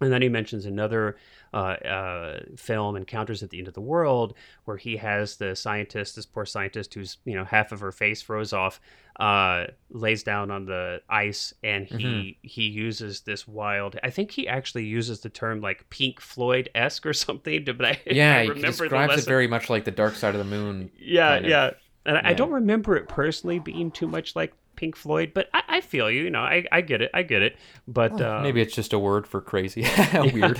and 0.00 0.12
then 0.12 0.22
he 0.22 0.28
mentions 0.28 0.66
another 0.66 1.16
uh, 1.54 1.56
uh, 1.56 2.40
film, 2.56 2.96
Encounters 2.96 3.42
at 3.42 3.50
the 3.50 3.58
End 3.58 3.68
of 3.68 3.74
the 3.74 3.80
World, 3.80 4.34
where 4.64 4.76
he 4.76 4.96
has 4.96 5.36
the 5.36 5.54
scientist, 5.54 6.16
this 6.16 6.26
poor 6.26 6.46
scientist 6.46 6.94
who's, 6.94 7.18
you 7.24 7.34
know, 7.34 7.44
half 7.44 7.72
of 7.72 7.80
her 7.80 7.92
face 7.92 8.22
froze 8.22 8.52
off, 8.52 8.80
uh, 9.20 9.66
lays 9.90 10.22
down 10.22 10.50
on 10.50 10.64
the 10.64 11.02
ice 11.08 11.52
and 11.62 11.86
he 11.86 11.96
mm-hmm. 11.96 12.48
he 12.48 12.62
uses 12.62 13.20
this 13.20 13.46
wild. 13.46 13.98
I 14.02 14.10
think 14.10 14.30
he 14.30 14.48
actually 14.48 14.86
uses 14.86 15.20
the 15.20 15.28
term 15.28 15.60
like 15.60 15.88
Pink 15.90 16.20
Floyd 16.20 16.70
esque 16.74 17.04
or 17.04 17.12
something. 17.12 17.64
But 17.64 17.84
I, 17.84 18.00
yeah, 18.06 18.38
I 18.38 18.54
he 18.54 18.60
describes 18.62 19.22
it 19.22 19.28
very 19.28 19.46
much 19.46 19.68
like 19.68 19.84
the 19.84 19.90
Dark 19.90 20.14
Side 20.14 20.34
of 20.34 20.38
the 20.38 20.44
Moon. 20.44 20.90
Yeah, 20.98 21.38
yeah. 21.38 21.70
And 22.04 22.16
yeah. 22.16 22.22
I 22.24 22.32
don't 22.32 22.50
remember 22.50 22.96
it 22.96 23.08
personally 23.08 23.58
being 23.58 23.90
too 23.90 24.08
much 24.08 24.34
like 24.34 24.52
Pink 24.76 24.96
Floyd, 24.96 25.32
but 25.34 25.48
I, 25.52 25.62
I 25.68 25.80
feel 25.80 26.10
you. 26.10 26.22
You 26.22 26.30
know, 26.30 26.40
I, 26.40 26.64
I 26.72 26.80
get 26.80 27.02
it. 27.02 27.10
I 27.14 27.22
get 27.22 27.42
it. 27.42 27.56
But 27.86 28.12
well, 28.14 28.38
uh, 28.38 28.42
maybe 28.42 28.60
it's 28.60 28.74
just 28.74 28.92
a 28.92 28.98
word 28.98 29.26
for 29.26 29.40
crazy, 29.40 29.82
weird, 30.14 30.58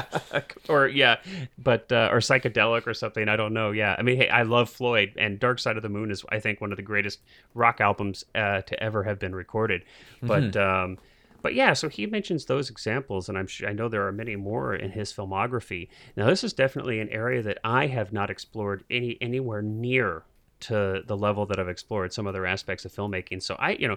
or 0.68 0.88
yeah, 0.88 1.16
but 1.58 1.90
uh, 1.92 2.08
or 2.10 2.18
psychedelic 2.18 2.86
or 2.86 2.94
something. 2.94 3.28
I 3.28 3.36
don't 3.36 3.52
know. 3.52 3.70
Yeah, 3.70 3.96
I 3.98 4.02
mean, 4.02 4.16
hey, 4.16 4.28
I 4.28 4.42
love 4.42 4.70
Floyd, 4.70 5.12
and 5.18 5.38
Dark 5.38 5.58
Side 5.58 5.76
of 5.76 5.82
the 5.82 5.88
Moon 5.88 6.10
is, 6.10 6.24
I 6.30 6.40
think, 6.40 6.60
one 6.60 6.72
of 6.72 6.76
the 6.76 6.82
greatest 6.82 7.20
rock 7.54 7.80
albums 7.80 8.24
uh, 8.34 8.62
to 8.62 8.82
ever 8.82 9.02
have 9.04 9.18
been 9.18 9.34
recorded. 9.34 9.84
But 10.22 10.52
mm-hmm. 10.52 10.60
um, 10.60 10.98
but 11.42 11.54
yeah, 11.54 11.72
so 11.72 11.88
he 11.88 12.06
mentions 12.06 12.44
those 12.44 12.70
examples, 12.70 13.28
and 13.28 13.38
I'm 13.38 13.46
sure 13.46 13.68
I 13.68 13.72
know 13.72 13.88
there 13.88 14.06
are 14.06 14.12
many 14.12 14.36
more 14.36 14.74
in 14.74 14.90
his 14.90 15.12
filmography. 15.12 15.88
Now, 16.16 16.26
this 16.26 16.44
is 16.44 16.52
definitely 16.52 17.00
an 17.00 17.08
area 17.08 17.42
that 17.42 17.58
I 17.64 17.86
have 17.86 18.12
not 18.12 18.30
explored 18.30 18.84
any 18.90 19.16
anywhere 19.20 19.62
near 19.62 20.24
to 20.60 21.02
the 21.06 21.16
level 21.16 21.46
that 21.46 21.58
I've 21.58 21.68
explored 21.68 22.12
some 22.12 22.26
other 22.26 22.46
aspects 22.46 22.84
of 22.84 22.92
filmmaking. 22.92 23.42
So 23.42 23.56
I, 23.58 23.72
you 23.72 23.88
know, 23.88 23.96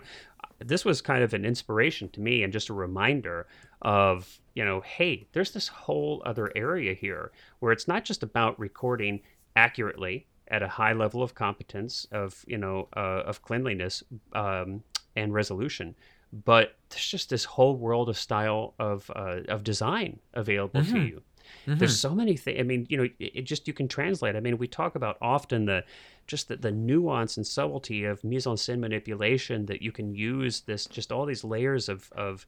this 0.59 0.85
was 0.85 1.01
kind 1.01 1.23
of 1.23 1.33
an 1.33 1.45
inspiration 1.45 2.09
to 2.09 2.21
me 2.21 2.43
and 2.43 2.53
just 2.53 2.69
a 2.69 2.73
reminder 2.73 3.47
of, 3.81 4.39
you 4.53 4.63
know, 4.63 4.81
hey, 4.81 5.27
there's 5.33 5.51
this 5.51 5.67
whole 5.67 6.21
other 6.25 6.51
area 6.55 6.93
here 6.93 7.31
where 7.59 7.71
it's 7.71 7.87
not 7.87 8.05
just 8.05 8.23
about 8.23 8.59
recording 8.59 9.21
accurately 9.55 10.25
at 10.47 10.61
a 10.61 10.67
high 10.67 10.93
level 10.93 11.21
of 11.23 11.33
competence 11.33 12.07
of, 12.11 12.43
you 12.47 12.57
know, 12.57 12.87
uh, 12.95 13.23
of 13.25 13.41
cleanliness 13.41 14.03
um, 14.33 14.83
and 15.15 15.33
resolution, 15.33 15.95
but 16.45 16.75
there's 16.89 17.07
just 17.07 17.29
this 17.29 17.45
whole 17.45 17.75
world 17.75 18.09
of 18.09 18.17
style 18.17 18.73
of 18.79 19.09
uh, 19.15 19.41
of 19.47 19.63
design 19.63 20.19
available 20.33 20.81
mm-hmm. 20.81 20.93
to 20.93 21.01
you. 21.01 21.21
Mm-hmm. 21.67 21.79
There's 21.79 21.99
so 21.99 22.13
many 22.13 22.37
things. 22.37 22.59
I 22.59 22.63
mean, 22.63 22.85
you 22.89 22.97
know, 22.97 23.03
it, 23.03 23.13
it, 23.19 23.41
just 23.43 23.67
you 23.67 23.73
can 23.73 23.87
translate. 23.87 24.35
I 24.35 24.39
mean, 24.39 24.57
we 24.57 24.67
talk 24.67 24.95
about 24.95 25.17
often 25.21 25.65
the 25.65 25.83
just 26.27 26.47
the, 26.47 26.57
the 26.57 26.71
nuance 26.71 27.37
and 27.37 27.45
subtlety 27.45 28.05
of 28.05 28.23
mise 28.23 28.47
en 28.47 28.53
scène 28.53 28.79
manipulation 28.79 29.65
that 29.65 29.81
you 29.81 29.91
can 29.91 30.13
use 30.15 30.61
this 30.61 30.85
just 30.85 31.11
all 31.11 31.25
these 31.25 31.43
layers 31.43 31.89
of 31.89 32.11
of 32.13 32.45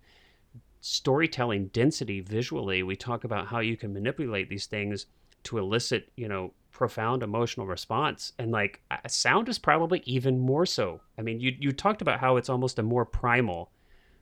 storytelling 0.82 1.68
density 1.68 2.22
visually. 2.22 2.84
We 2.84 2.96
talk 2.96 3.24
about 3.24 3.48
how 3.48 3.60
you 3.60 3.76
can 3.76 3.94
manipulate 3.94 4.50
these 4.50 4.68
things 4.68 5.08
to 5.44 5.58
elicit, 5.58 6.10
you 6.16 6.28
know, 6.28 6.54
profound 6.72 7.24
emotional 7.24 7.66
response 7.66 8.34
and 8.38 8.52
like 8.52 8.82
sound 9.08 9.48
is 9.48 9.58
probably 9.58 10.04
even 10.06 10.38
more 10.38 10.66
so. 10.66 11.00
I 11.18 11.22
mean, 11.22 11.40
you 11.40 11.56
you 11.58 11.72
talked 11.72 12.02
about 12.02 12.20
how 12.20 12.38
it's 12.38 12.50
almost 12.50 12.80
a 12.80 12.84
more 12.84 13.06
primal, 13.06 13.72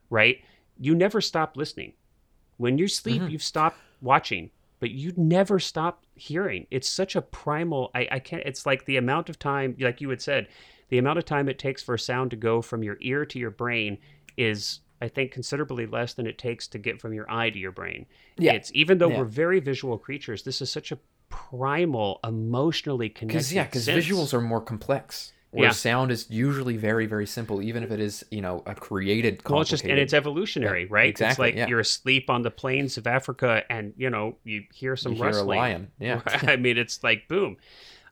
right? 0.09 0.37
You 0.79 0.93
never 0.93 1.19
stop 1.19 1.57
listening. 1.57 1.93
When 2.57 2.77
you 2.77 2.87
sleep, 2.87 3.21
mm-hmm. 3.21 3.31
you've 3.31 3.43
stopped 3.43 3.79
watching 4.01 4.51
but 4.83 4.91
you'd 4.91 5.17
never 5.17 5.59
stop 5.59 6.05
hearing. 6.13 6.67
It's 6.69 6.89
such 6.89 7.15
a 7.15 7.21
primal. 7.21 7.89
I, 7.95 8.05
I 8.11 8.19
can't. 8.19 8.43
It's 8.45 8.65
like 8.65 8.83
the 8.83 8.97
amount 8.97 9.29
of 9.29 9.39
time, 9.39 9.77
like 9.79 10.01
you 10.01 10.09
had 10.09 10.21
said, 10.21 10.49
the 10.89 10.97
amount 10.97 11.19
of 11.19 11.23
time 11.23 11.47
it 11.47 11.57
takes 11.57 11.81
for 11.81 11.95
a 11.95 11.99
sound 11.99 12.31
to 12.31 12.35
go 12.35 12.61
from 12.61 12.83
your 12.83 12.97
ear 12.99 13.25
to 13.27 13.39
your 13.39 13.49
brain 13.49 13.97
is 14.35 14.81
I 15.01 15.07
think 15.07 15.31
considerably 15.31 15.85
less 15.85 16.15
than 16.15 16.27
it 16.27 16.37
takes 16.37 16.67
to 16.67 16.79
get 16.79 16.99
from 16.99 17.13
your 17.13 17.31
eye 17.31 17.49
to 17.49 17.57
your 17.57 17.71
brain. 17.71 18.07
Yeah. 18.37 18.51
It's 18.51 18.73
even 18.73 18.97
though 18.97 19.07
yeah. 19.07 19.19
we're 19.19 19.23
very 19.23 19.61
visual 19.61 19.97
creatures, 19.97 20.43
this 20.43 20.61
is 20.61 20.69
such 20.69 20.91
a 20.91 20.99
primal, 21.29 22.19
emotionally 22.25 23.07
connected. 23.07 23.37
Cause, 23.37 23.53
yeah, 23.53 23.63
because 23.63 23.87
visuals 23.87 24.33
are 24.33 24.41
more 24.41 24.59
complex 24.59 25.31
where 25.53 25.67
yeah. 25.67 25.71
sound 25.71 26.11
is 26.11 26.29
usually 26.29 26.77
very 26.77 27.05
very 27.05 27.25
simple 27.25 27.61
even 27.61 27.83
if 27.83 27.91
it 27.91 27.99
is 27.99 28.25
you 28.31 28.41
know 28.41 28.63
a 28.65 28.75
created 28.75 29.41
well 29.47 29.61
it's 29.61 29.69
just 29.69 29.83
and 29.83 29.99
it's 29.99 30.13
evolutionary 30.13 30.81
yeah, 30.81 30.87
right 30.89 31.09
exactly 31.09 31.29
it's 31.29 31.39
like 31.39 31.55
yeah. 31.55 31.67
you're 31.67 31.79
asleep 31.79 32.29
on 32.29 32.41
the 32.41 32.51
plains 32.51 32.97
of 32.97 33.07
africa 33.07 33.63
and 33.69 33.93
you 33.97 34.09
know 34.09 34.35
you 34.43 34.63
hear 34.73 34.95
some 34.95 35.13
you 35.13 35.23
rustling 35.23 35.57
hear 35.57 35.63
a 35.63 35.67
lion 35.67 35.91
yeah 35.99 36.21
i 36.51 36.55
mean 36.55 36.77
it's 36.77 37.03
like 37.03 37.27
boom 37.27 37.57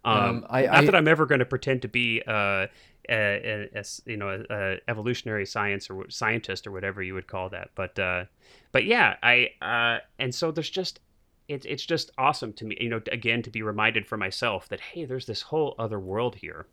um, 0.03 0.17
um 0.17 0.45
I, 0.49 0.61
not 0.63 0.75
I, 0.75 0.85
that 0.85 0.95
i'm 0.95 1.07
ever 1.07 1.25
going 1.25 1.39
to 1.39 1.45
pretend 1.45 1.81
to 1.83 1.87
be 1.87 2.21
uh, 2.27 2.67
a, 3.09 3.69
a, 3.73 3.79
a 3.79 3.83
you 4.05 4.17
know 4.17 4.29
a, 4.29 4.53
a, 4.53 4.77
evolutionary 4.87 5.45
science 5.45 5.89
or 5.89 6.09
scientist 6.09 6.67
or 6.67 6.71
whatever 6.71 7.01
you 7.01 7.13
would 7.13 7.27
call 7.27 7.49
that. 7.49 7.69
But 7.75 7.97
uh, 7.99 8.25
but 8.71 8.85
yeah, 8.85 9.15
I 9.21 9.49
uh, 9.61 9.99
and 10.19 10.33
so 10.33 10.51
there's 10.51 10.69
just 10.69 10.99
it's 11.47 11.65
it's 11.65 11.85
just 11.85 12.11
awesome 12.17 12.53
to 12.53 12.65
me, 12.65 12.77
you 12.79 12.89
know, 12.89 13.01
again 13.11 13.41
to 13.43 13.49
be 13.49 13.61
reminded 13.61 14.07
for 14.07 14.17
myself 14.17 14.69
that 14.69 14.79
hey, 14.79 15.05
there's 15.05 15.25
this 15.25 15.41
whole 15.41 15.75
other 15.77 15.99
world 15.99 16.35
here. 16.35 16.67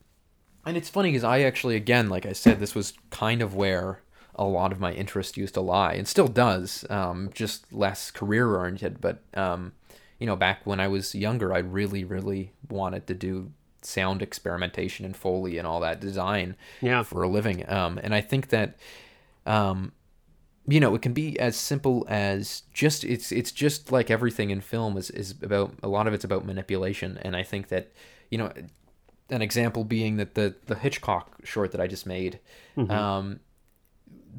And 0.69 0.77
it's 0.77 0.91
funny 0.91 1.11
because 1.11 1.25
I 1.25 1.41
actually, 1.41 1.77
again, 1.77 2.11
like 2.11 2.27
I 2.27 2.35
said, 2.35 2.61
this 2.61 2.75
was 2.75 2.93
kind 3.09 3.41
of 3.41 3.55
where 3.55 4.03
a 4.35 4.45
lot 4.45 4.71
of 4.71 4.79
my 4.79 4.93
interest 4.93 5.39
used 5.39 5.55
to 5.55 5.62
lie, 5.62 5.95
and 5.95 6.07
still 6.07 6.29
does, 6.29 6.85
um, 6.91 7.31
just 7.33 7.73
less 7.73 8.11
career 8.11 8.55
oriented. 8.55 9.01
But 9.01 9.23
um, 9.33 9.73
you 10.19 10.27
know, 10.27 10.37
back 10.37 10.66
when 10.66 10.79
I 10.79 10.87
was 10.87 11.14
younger, 11.14 11.55
I 11.55 11.59
really, 11.59 12.05
really 12.05 12.53
wanted 12.69 13.07
to 13.07 13.14
do 13.14 13.51
sound 13.81 14.21
experimentation 14.21 15.07
and 15.07 15.16
foley 15.16 15.57
and 15.57 15.66
all 15.66 15.81
that 15.81 16.01
design 16.01 16.55
yeah. 16.83 17.03
for 17.03 17.23
a 17.23 17.29
living. 17.29 17.66
Um, 17.71 17.99
and 18.03 18.14
I 18.14 18.21
think 18.21 18.51
that, 18.51 18.77
um, 19.47 19.93
you 20.66 20.81
know, 20.81 20.95
it 20.95 21.01
can 21.01 21.14
be 21.14 21.39
as 21.41 21.57
simple 21.57 22.05
as 22.11 22.64
just 22.75 23.05
it's 23.05 23.33
it's 23.33 23.53
just 23.53 23.91
like 23.91 24.11
everything 24.11 24.51
in 24.51 24.61
film 24.61 24.99
is 24.99 25.09
is 25.11 25.35
about 25.43 25.73
a 25.83 25.89
lot 25.89 26.07
of 26.07 26.12
it's 26.12 26.25
about 26.25 26.45
manipulation. 26.45 27.19
And 27.23 27.35
I 27.35 27.43
think 27.43 27.69
that, 27.69 27.91
you 28.31 28.37
know, 28.37 28.53
an 29.31 29.43
example 29.43 29.85
being 29.85 30.16
that 30.16 30.35
the 30.35 30.55
the 30.66 30.74
Hitchcock 30.74 31.37
short 31.45 31.72
that 31.72 31.81
I 31.81 31.87
just 31.87 32.07
made. 32.07 32.41
Mm-hmm. 32.76 32.91
Um, 32.91 33.41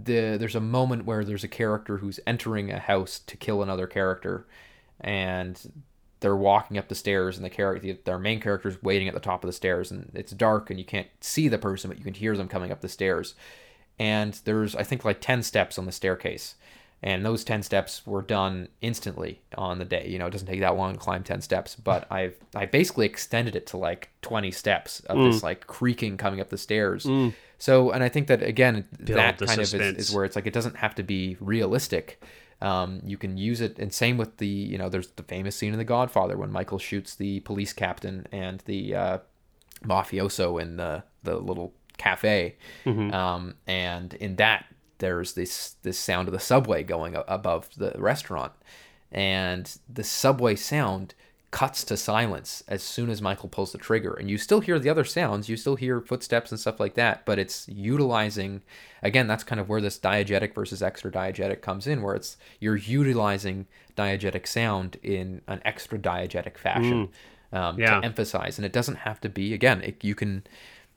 the 0.04 0.38
there's 0.38 0.56
a 0.56 0.62
moment 0.62 1.06
where 1.06 1.24
there's 1.24 1.44
a 1.44 1.50
character 1.50 1.98
who's 1.98 2.20
entering 2.26 2.72
a 2.72 2.80
house 2.80 3.20
to 3.20 3.38
kill 3.38 3.62
another 3.62 3.88
character 3.88 4.48
and 5.02 5.84
they're 6.22 6.36
walking 6.36 6.78
up 6.78 6.88
the 6.88 6.96
stairs 6.96 7.38
and 7.38 7.46
the 7.46 7.50
character 7.50 7.94
their 8.06 8.20
main 8.20 8.40
character 8.40 8.70
is 8.70 8.82
waiting 8.84 9.08
at 9.08 9.14
the 9.14 9.20
top 9.20 9.44
of 9.44 9.48
the 9.48 9.54
stairs 9.54 9.92
and 9.92 10.12
it's 10.14 10.32
dark 10.32 10.70
and 10.70 10.80
you 10.80 10.86
can't 10.86 11.08
see 11.22 11.48
the 11.48 11.58
person 11.58 11.90
but 11.90 11.98
you 11.98 12.04
can 12.04 12.14
hear 12.14 12.36
them 12.38 12.48
coming 12.48 12.72
up 12.72 12.82
the 12.82 12.90
stairs 12.90 13.36
and 13.98 14.40
there's 14.46 14.76
i 14.76 14.84
think 14.84 15.04
like 15.04 15.22
10 15.22 15.44
steps 15.44 15.78
on 15.78 15.86
the 15.86 15.92
staircase 15.92 16.56
and 17.02 17.26
those 17.26 17.44
10 17.44 17.64
steps 17.64 18.06
were 18.06 18.22
done 18.22 18.68
instantly 18.82 19.42
on 19.58 19.80
the 19.80 19.86
day 19.86 20.08
you 20.08 20.20
know 20.20 20.28
it 20.28 20.32
doesn't 20.32 20.48
take 20.48 20.60
that 20.60 20.76
long 20.76 20.94
to 20.94 21.00
climb 21.00 21.24
10 21.24 21.42
steps 21.42 21.76
but 21.76 22.06
i've 22.12 22.38
i 22.56 22.66
basically 22.66 23.06
extended 23.06 23.56
it 23.56 23.66
to 23.68 23.78
like 23.78 24.10
20 24.22 24.52
steps 24.52 25.00
of 25.02 25.18
mm. 25.18 25.32
this 25.32 25.44
like 25.44 25.68
creaking 25.68 26.18
coming 26.18 26.40
up 26.40 26.50
the 26.50 26.58
stairs 26.58 27.06
mm. 27.06 27.34
so 27.58 27.92
and 27.92 28.04
i 28.04 28.10
think 28.10 28.28
that 28.28 28.42
again 28.42 28.86
Build 29.04 29.20
that 29.20 29.38
kind 29.38 29.50
suspense. 29.50 29.74
of 29.74 29.82
is, 29.98 30.10
is 30.10 30.16
where 30.16 30.26
it's 30.26 30.36
like 30.36 30.48
it 30.48 30.54
doesn't 30.54 30.78
have 30.78 30.96
to 30.96 31.04
be 31.04 31.38
realistic 31.40 32.22
um, 32.62 33.02
you 33.06 33.18
can 33.18 33.38
use 33.38 33.62
it, 33.62 33.80
and 33.80 33.94
same 33.94 34.18
with 34.18 34.38
the 34.38 34.48
you 34.48 34.78
know 34.78 34.90
there's 34.90 35.08
the 35.12 35.24
famous 35.24 35.56
scene 35.56 35.72
in 35.72 35.80
The 35.80 35.86
Godfather 35.86 36.38
when 36.38 36.52
Michael 36.52 36.78
shoots 36.78 37.16
the 37.16 37.40
police 37.42 37.72
captain 37.72 38.28
and 38.32 38.62
the 38.66 38.96
uh, 38.96 39.18
mafioso 39.84 40.62
in 40.62 40.76
the 40.76 41.04
the 41.24 41.38
little 41.38 41.74
cafe, 41.98 42.58
mm-hmm. 42.86 43.14
um, 43.14 43.56
and 43.66 44.14
in 44.16 44.36
that 44.38 44.66
there's 45.00 45.34
this 45.34 45.76
this 45.82 45.98
sound 45.98 46.28
of 46.28 46.34
the 46.34 46.40
subway 46.40 46.84
going 46.84 47.16
above 47.28 47.70
the 47.76 47.94
restaurant, 47.98 48.54
and 49.12 49.78
the 49.92 50.04
subway 50.04 50.56
sound 50.56 51.16
cuts 51.52 51.84
to 51.84 51.98
silence 51.98 52.64
as 52.68 52.84
soon 52.84 53.10
as 53.10 53.22
Michael 53.22 53.50
pulls 53.50 53.72
the 53.72 53.78
trigger. 53.78 54.14
And 54.14 54.30
you 54.30 54.38
still 54.38 54.60
hear 54.60 54.78
the 54.78 54.90
other 54.90 55.04
sounds, 55.04 55.50
you 55.50 55.58
still 55.58 55.76
hear 55.76 56.00
footsteps 56.00 56.52
and 56.52 56.60
stuff 56.60 56.80
like 56.80 56.94
that, 56.94 57.26
but 57.26 57.40
it's 57.40 57.68
utilizing 57.68 58.62
again, 59.02 59.28
that's 59.28 59.44
kind 59.44 59.60
of 59.60 59.68
where 59.68 59.82
this 59.82 59.98
diegetic 59.98 60.54
versus 60.54 60.84
extra 60.84 61.12
diegetic 61.12 61.62
comes 61.62 61.88
in, 61.88 62.02
where 62.02 62.16
it's 62.16 62.38
you're 62.60 62.76
utilizing 62.76 63.66
diegetic 63.98 64.46
sound 64.46 64.98
in 65.02 65.42
an 65.48 65.62
extra 65.66 65.98
diegetic 65.98 66.58
fashion 66.58 67.10
mm. 67.52 67.58
um, 67.58 67.80
yeah. 67.80 68.00
to 68.00 68.06
emphasize. 68.06 68.60
And 68.60 68.66
it 68.66 68.74
doesn't 68.74 68.98
have 68.98 69.20
to 69.22 69.30
be 69.30 69.54
again, 69.54 69.82
it, 69.82 70.04
you 70.04 70.14
can 70.14 70.44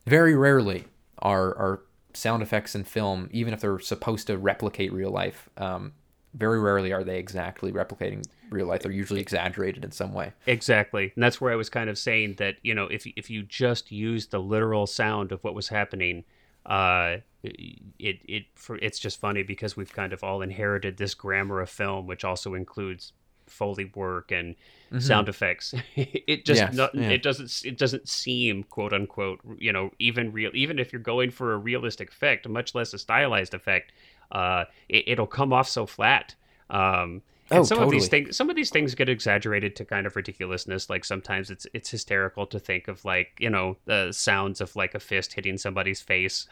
very 0.05 0.35
rarely 0.35 0.85
are 1.19 1.55
are 1.55 1.81
sound 2.13 2.43
effects 2.43 2.75
in 2.75 2.83
film, 2.83 3.29
even 3.31 3.53
if 3.53 3.61
they're 3.61 3.79
supposed 3.79 4.27
to 4.27 4.37
replicate 4.37 4.93
real 4.93 5.11
life, 5.11 5.49
um, 5.57 5.93
very 6.33 6.59
rarely 6.59 6.91
are 6.91 7.03
they 7.03 7.19
exactly 7.19 7.71
replicating 7.71 8.25
real 8.49 8.67
life. 8.67 8.81
They're 8.81 8.91
usually 8.91 9.21
exaggerated 9.21 9.83
in 9.83 9.91
some 9.91 10.13
way. 10.13 10.33
Exactly, 10.45 11.11
and 11.15 11.23
that's 11.23 11.39
where 11.39 11.51
I 11.51 11.55
was 11.55 11.69
kind 11.69 11.89
of 11.89 11.97
saying 11.97 12.35
that 12.37 12.55
you 12.63 12.73
know 12.73 12.85
if 12.85 13.05
if 13.15 13.29
you 13.29 13.43
just 13.43 13.91
use 13.91 14.27
the 14.27 14.39
literal 14.39 14.87
sound 14.87 15.31
of 15.31 15.43
what 15.43 15.55
was 15.55 15.69
happening, 15.69 16.23
uh, 16.65 17.17
it 17.43 18.17
it 18.27 18.45
for 18.55 18.77
it's 18.77 18.99
just 18.99 19.19
funny 19.19 19.43
because 19.43 19.77
we've 19.77 19.93
kind 19.93 20.13
of 20.13 20.23
all 20.23 20.41
inherited 20.41 20.97
this 20.97 21.13
grammar 21.13 21.61
of 21.61 21.69
film, 21.69 22.07
which 22.07 22.23
also 22.23 22.53
includes 22.53 23.13
foley 23.47 23.91
work 23.95 24.31
and 24.31 24.55
mm-hmm. 24.55 24.99
sound 24.99 25.29
effects. 25.29 25.73
it 25.95 26.45
just 26.45 26.61
yes, 26.61 26.73
not, 26.73 26.93
yeah. 26.95 27.09
it 27.09 27.23
doesn't 27.23 27.63
it 27.65 27.77
doesn't 27.77 28.07
seem 28.07 28.63
quote 28.63 28.93
unquote 28.93 29.39
you 29.57 29.71
know 29.71 29.91
even 29.99 30.31
real 30.31 30.51
even 30.53 30.79
if 30.79 30.91
you're 30.91 31.01
going 31.01 31.31
for 31.31 31.53
a 31.53 31.57
realistic 31.57 32.09
effect, 32.09 32.47
much 32.47 32.75
less 32.75 32.93
a 32.93 32.97
stylized 32.97 33.53
effect 33.53 33.91
uh, 34.33 34.65
it, 34.89 35.19
will 35.19 35.27
come 35.27 35.53
off 35.53 35.69
so 35.69 35.85
flat. 35.85 36.35
Um, 36.69 37.21
and 37.53 37.61
oh, 37.61 37.63
some 37.63 37.77
totally. 37.77 37.97
of 37.97 38.01
these 38.01 38.09
things, 38.09 38.35
some 38.35 38.49
of 38.49 38.55
these 38.55 38.69
things 38.69 38.95
get 38.95 39.09
exaggerated 39.09 39.75
to 39.75 39.85
kind 39.85 40.07
of 40.07 40.15
ridiculousness. 40.15 40.89
Like 40.89 41.05
sometimes 41.05 41.49
it's 41.49 41.67
it's 41.73 41.89
hysterical 41.89 42.47
to 42.47 42.59
think 42.59 42.87
of 42.87 43.05
like 43.05 43.33
you 43.39 43.49
know 43.49 43.77
the 43.85 44.11
sounds 44.11 44.59
of 44.61 44.75
like 44.75 44.95
a 44.95 44.99
fist 44.99 45.33
hitting 45.33 45.57
somebody's 45.57 46.01
face. 46.01 46.47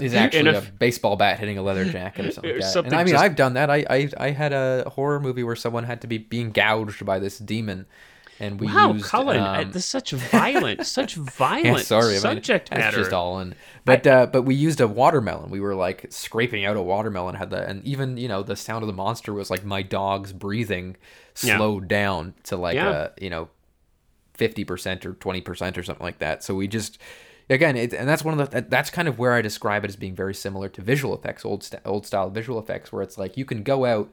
is 0.00 0.14
actually 0.14 0.50
a, 0.50 0.58
a, 0.58 0.62
baseball 0.62 1.16
bat 1.16 1.38
hitting 1.38 1.58
a 1.58 1.62
leather 1.62 1.84
jacket 1.84 2.26
or 2.26 2.30
something. 2.32 2.54
Like 2.54 2.62
something 2.62 2.92
and 2.92 3.00
I 3.00 3.04
mean, 3.04 3.12
just, 3.12 3.24
I've 3.24 3.36
done 3.36 3.54
that. 3.54 3.70
I, 3.70 3.84
I 3.88 4.08
I 4.16 4.30
had 4.30 4.52
a 4.52 4.88
horror 4.88 5.20
movie 5.20 5.44
where 5.44 5.56
someone 5.56 5.84
had 5.84 6.00
to 6.00 6.06
be 6.06 6.18
being 6.18 6.50
gouged 6.50 7.04
by 7.04 7.18
this 7.18 7.38
demon 7.38 7.86
and 8.40 8.58
we 8.58 8.66
wow, 8.66 8.92
used, 8.92 9.04
Cullen, 9.04 9.40
um, 9.40 9.70
this 9.72 9.84
is 9.84 9.88
such 9.88 10.10
violent, 10.32 10.86
such 10.86 11.14
violent 11.14 11.78
yeah, 11.78 11.82
sorry, 11.82 12.16
subject 12.16 12.70
I 12.72 12.76
mean, 12.76 12.84
matter. 12.84 12.96
just 12.98 13.12
all 13.12 13.38
in. 13.40 13.54
But 13.84 14.06
I, 14.06 14.10
uh, 14.10 14.26
but 14.26 14.42
we 14.42 14.54
used 14.54 14.80
a 14.80 14.88
watermelon. 14.88 15.50
We 15.50 15.60
were 15.60 15.74
like 15.74 16.06
scraping 16.10 16.64
out 16.64 16.76
a 16.76 16.82
watermelon. 16.82 17.34
Had 17.34 17.50
the 17.50 17.66
and 17.66 17.84
even 17.84 18.16
you 18.16 18.28
know 18.28 18.42
the 18.42 18.56
sound 18.56 18.82
of 18.82 18.86
the 18.86 18.92
monster 18.92 19.32
was 19.32 19.50
like 19.50 19.64
my 19.64 19.82
dog's 19.82 20.32
breathing 20.32 20.96
slowed 21.34 21.84
yeah. 21.84 21.88
down 21.88 22.34
to 22.44 22.56
like 22.56 22.74
yeah. 22.74 23.08
a 23.16 23.22
you 23.22 23.30
know 23.30 23.48
fifty 24.34 24.64
percent 24.64 25.04
or 25.06 25.14
twenty 25.14 25.40
percent 25.40 25.76
or 25.76 25.82
something 25.82 26.04
like 26.04 26.18
that. 26.18 26.42
So 26.42 26.54
we 26.54 26.68
just 26.68 26.98
again 27.50 27.76
it, 27.76 27.92
and 27.92 28.08
that's 28.08 28.24
one 28.24 28.38
of 28.38 28.50
the 28.50 28.62
that's 28.62 28.90
kind 28.90 29.08
of 29.08 29.18
where 29.18 29.34
I 29.34 29.42
describe 29.42 29.84
it 29.84 29.88
as 29.88 29.96
being 29.96 30.14
very 30.14 30.34
similar 30.34 30.68
to 30.70 30.82
visual 30.82 31.14
effects, 31.14 31.44
old 31.44 31.68
old 31.84 32.06
style 32.06 32.30
visual 32.30 32.58
effects, 32.58 32.92
where 32.92 33.02
it's 33.02 33.18
like 33.18 33.36
you 33.36 33.44
can 33.44 33.62
go 33.62 33.84
out 33.84 34.10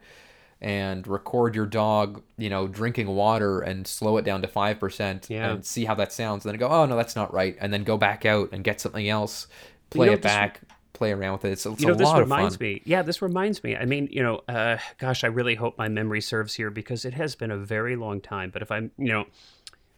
and 0.62 1.08
record 1.08 1.56
your 1.56 1.66
dog, 1.66 2.22
you 2.38 2.50
know, 2.50 2.68
drinking 2.68 3.08
water 3.08 3.62
and 3.62 3.88
slow 3.88 4.18
it 4.18 4.26
down 4.26 4.42
to 4.42 4.48
5% 4.48 5.30
yeah. 5.30 5.52
and 5.52 5.66
see 5.66 5.86
how 5.86 5.96
that 5.96 6.12
sounds. 6.12 6.46
And 6.46 6.52
then 6.52 6.60
go, 6.60 6.68
oh, 6.68 6.86
no, 6.86 6.98
that's 6.98 7.16
not 7.16 7.34
right. 7.34 7.56
And 7.62 7.72
then 7.72 7.84
go 7.84 7.98
back 7.98 8.26
out 8.26 8.50
and 8.52 8.64
get 8.64 8.82
something 8.82 9.08
else, 9.08 9.48
play 9.90 10.08
you 10.08 10.12
know, 10.12 10.18
it 10.18 10.22
back, 10.22 10.62
play 10.92 11.14
around 11.14 11.34
with 11.34 11.46
it. 11.46 11.52
It's, 11.54 11.66
it's 11.66 11.80
you 11.80 11.88
know, 11.88 11.94
this 11.94 12.14
reminds 12.14 12.60
me. 12.60 12.82
Yeah, 12.84 13.04
this 13.04 13.22
reminds 13.22 13.64
me. 13.64 13.78
I 13.78 13.86
mean, 13.86 14.10
you 14.12 14.22
know, 14.22 14.42
uh, 14.50 14.78
gosh, 14.98 15.24
I 15.24 15.28
really 15.28 15.56
hope 15.56 15.78
my 15.78 15.88
memory 15.88 16.22
serves 16.22 16.54
here 16.54 16.70
because 16.70 17.06
it 17.06 17.14
has 17.14 17.36
been 17.36 17.52
a 17.52 17.58
very 17.58 17.96
long 17.96 18.20
time. 18.20 18.50
But 18.50 18.62
if 18.62 18.70
I'm, 18.70 18.92
you 18.98 19.14
know, 19.14 19.26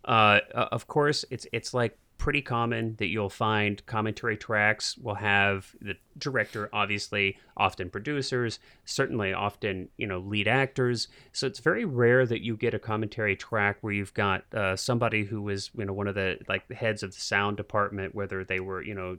uh, 0.05 0.41
of 0.53 0.87
course, 0.87 1.25
it's 1.31 1.47
it's 1.51 1.73
like 1.73 1.97
pretty 2.21 2.39
common 2.43 2.95
that 2.99 3.07
you'll 3.07 3.31
find 3.31 3.83
commentary 3.87 4.37
tracks 4.37 4.95
will 4.99 5.15
have 5.15 5.75
the 5.81 5.95
director 6.19 6.69
obviously 6.71 7.35
often 7.57 7.89
producers 7.89 8.59
certainly 8.85 9.33
often 9.33 9.89
you 9.97 10.05
know 10.05 10.19
lead 10.19 10.47
actors. 10.47 11.07
So 11.31 11.47
it's 11.47 11.57
very 11.57 11.83
rare 11.83 12.27
that 12.27 12.43
you 12.43 12.55
get 12.55 12.75
a 12.75 12.79
commentary 12.79 13.35
track 13.35 13.77
where 13.81 13.91
you've 13.91 14.13
got 14.13 14.43
uh, 14.53 14.75
somebody 14.75 15.23
who 15.23 15.41
was 15.41 15.71
you 15.75 15.83
know 15.83 15.93
one 15.93 16.07
of 16.07 16.13
the 16.13 16.37
like 16.47 16.67
the 16.67 16.75
heads 16.75 17.01
of 17.01 17.11
the 17.11 17.19
sound 17.19 17.57
department 17.57 18.13
whether 18.13 18.43
they 18.43 18.59
were 18.59 18.83
you 18.83 18.93
know 18.93 19.17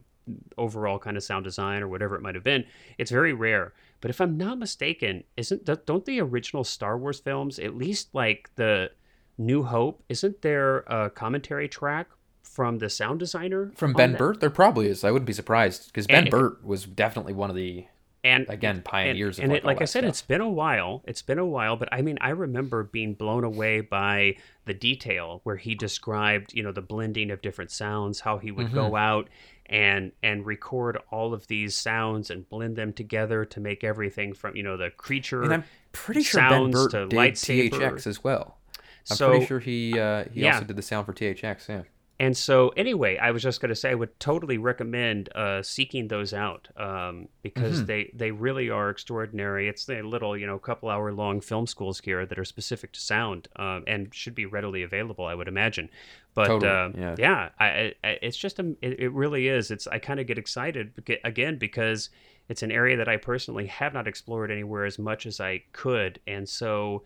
overall 0.56 1.00
kind 1.00 1.16
of 1.16 1.24
sound 1.24 1.42
design 1.42 1.82
or 1.82 1.88
whatever 1.88 2.14
it 2.14 2.22
might 2.22 2.36
have 2.36 2.44
been. 2.44 2.64
It's 2.98 3.10
very 3.10 3.32
rare. 3.32 3.72
But 4.00 4.10
if 4.10 4.20
i'm 4.20 4.36
not 4.36 4.58
mistaken 4.58 5.24
isn't 5.36 5.64
don't 5.86 6.04
the 6.04 6.20
original 6.20 6.62
star 6.62 6.96
wars 6.96 7.18
films 7.18 7.58
at 7.58 7.76
least 7.76 8.14
like 8.14 8.50
the 8.54 8.92
new 9.38 9.64
hope 9.64 10.04
isn't 10.08 10.42
there 10.42 10.78
a 10.86 11.10
commentary 11.10 11.68
track 11.68 12.08
from 12.52 12.78
the 12.78 12.90
sound 12.90 13.18
designer 13.18 13.72
from 13.74 13.92
Ben 13.92 14.14
Burtt? 14.14 14.40
There 14.40 14.50
probably 14.50 14.88
is. 14.88 15.04
I 15.04 15.10
wouldn't 15.10 15.26
be 15.26 15.32
surprised 15.32 15.86
because 15.86 16.06
Ben 16.06 16.28
Burtt 16.28 16.64
was 16.64 16.84
definitely 16.84 17.32
one 17.32 17.50
of 17.50 17.56
the 17.56 17.86
and 18.24 18.46
again 18.48 18.82
pioneers. 18.82 19.38
And, 19.38 19.44
and 19.44 19.52
like, 19.52 19.62
it, 19.62 19.66
like 19.66 19.82
I 19.82 19.84
said, 19.84 20.00
stuff. 20.00 20.10
it's 20.10 20.22
been 20.22 20.40
a 20.40 20.48
while. 20.48 21.02
It's 21.06 21.22
been 21.22 21.38
a 21.38 21.46
while, 21.46 21.76
but 21.76 21.88
I 21.92 22.02
mean, 22.02 22.18
I 22.20 22.30
remember 22.30 22.84
being 22.84 23.14
blown 23.14 23.44
away 23.44 23.80
by 23.80 24.36
the 24.64 24.74
detail 24.74 25.40
where 25.44 25.56
he 25.56 25.74
described, 25.74 26.54
you 26.54 26.62
know, 26.62 26.72
the 26.72 26.82
blending 26.82 27.30
of 27.30 27.42
different 27.42 27.70
sounds, 27.70 28.20
how 28.20 28.38
he 28.38 28.50
would 28.50 28.66
mm-hmm. 28.66 28.76
go 28.76 28.96
out 28.96 29.28
and 29.66 30.12
and 30.22 30.44
record 30.44 30.98
all 31.10 31.32
of 31.32 31.46
these 31.46 31.76
sounds 31.76 32.30
and 32.30 32.48
blend 32.48 32.76
them 32.76 32.92
together 32.92 33.44
to 33.46 33.60
make 33.60 33.82
everything 33.82 34.34
from 34.34 34.54
you 34.54 34.62
know 34.62 34.76
the 34.76 34.90
creature. 34.90 35.42
And 35.42 35.54
I'm 35.54 35.64
pretty 35.92 36.22
sure 36.22 36.48
Ben 36.48 36.70
Burtt 36.70 36.92
did 36.92 37.10
lightsaber. 37.10 37.70
THX 37.70 38.06
as 38.06 38.22
well. 38.22 38.58
I'm 39.10 39.16
so, 39.16 39.30
pretty 39.30 39.46
sure 39.46 39.58
he 39.58 39.98
uh, 39.98 40.24
he 40.32 40.42
yeah. 40.42 40.54
also 40.54 40.66
did 40.66 40.76
the 40.76 40.82
sound 40.82 41.06
for 41.06 41.12
THX. 41.12 41.68
Yeah. 41.68 41.82
And 42.20 42.36
so, 42.36 42.68
anyway, 42.70 43.16
I 43.16 43.32
was 43.32 43.42
just 43.42 43.60
going 43.60 43.70
to 43.70 43.74
say 43.74 43.90
I 43.90 43.94
would 43.94 44.20
totally 44.20 44.56
recommend 44.58 45.28
uh, 45.34 45.62
seeking 45.62 46.06
those 46.08 46.32
out 46.32 46.68
um, 46.76 47.28
because 47.42 47.78
Mm-hmm. 47.78 47.86
they 47.86 48.10
they 48.14 48.30
really 48.30 48.70
are 48.70 48.90
extraordinary. 48.90 49.68
It's 49.68 49.88
a 49.88 50.02
little 50.02 50.36
you 50.36 50.46
know 50.46 50.58
couple 50.58 50.88
hour 50.88 51.12
long 51.12 51.40
film 51.40 51.66
schools 51.66 52.00
here 52.04 52.24
that 52.26 52.38
are 52.38 52.44
specific 52.44 52.92
to 52.92 53.00
sound 53.00 53.48
um, 53.56 53.82
and 53.86 54.14
should 54.14 54.34
be 54.34 54.46
readily 54.46 54.82
available. 54.84 55.24
I 55.24 55.34
would 55.34 55.48
imagine, 55.48 55.88
but 56.34 56.46
Totally, 56.46 56.70
uh, 56.70 56.90
yeah. 56.96 57.16
yeah, 57.18 57.48
I, 57.58 57.94
I, 58.04 58.08
it's 58.22 58.36
just 58.36 58.58
a 58.60 58.76
it, 58.82 59.00
it 59.00 59.12
really 59.12 59.48
is. 59.48 59.70
It's 59.70 59.86
I 59.88 59.98
kind 59.98 60.20
of 60.20 60.26
get 60.26 60.38
excited 60.38 60.92
again 61.24 61.56
because 61.58 62.10
it's 62.48 62.62
an 62.62 62.70
area 62.70 62.96
that 62.98 63.08
I 63.08 63.16
personally 63.16 63.66
have 63.66 63.94
not 63.94 64.06
explored 64.06 64.50
anywhere 64.50 64.84
as 64.84 64.98
much 64.98 65.26
as 65.26 65.40
I 65.40 65.62
could, 65.72 66.20
and 66.26 66.48
so 66.48 67.02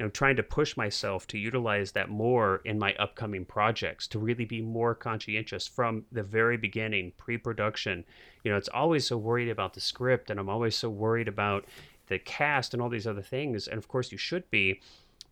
you 0.00 0.06
know 0.06 0.10
trying 0.10 0.36
to 0.36 0.42
push 0.42 0.78
myself 0.78 1.26
to 1.26 1.36
utilize 1.36 1.92
that 1.92 2.08
more 2.08 2.62
in 2.64 2.78
my 2.78 2.94
upcoming 2.94 3.44
projects 3.44 4.08
to 4.08 4.18
really 4.18 4.46
be 4.46 4.62
more 4.62 4.94
conscientious 4.94 5.66
from 5.66 6.06
the 6.10 6.22
very 6.22 6.56
beginning 6.56 7.12
pre-production. 7.18 8.02
You 8.42 8.50
know 8.50 8.56
it's 8.56 8.70
always 8.70 9.06
so 9.06 9.18
worried 9.18 9.50
about 9.50 9.74
the 9.74 9.80
script 9.82 10.30
and 10.30 10.40
i'm 10.40 10.48
always 10.48 10.74
so 10.74 10.88
worried 10.88 11.28
about 11.28 11.66
the 12.06 12.18
cast 12.18 12.72
and 12.72 12.82
all 12.82 12.88
these 12.88 13.06
other 13.06 13.20
things 13.20 13.68
and 13.68 13.76
of 13.76 13.88
course 13.88 14.10
you 14.10 14.16
should 14.16 14.50
be. 14.50 14.80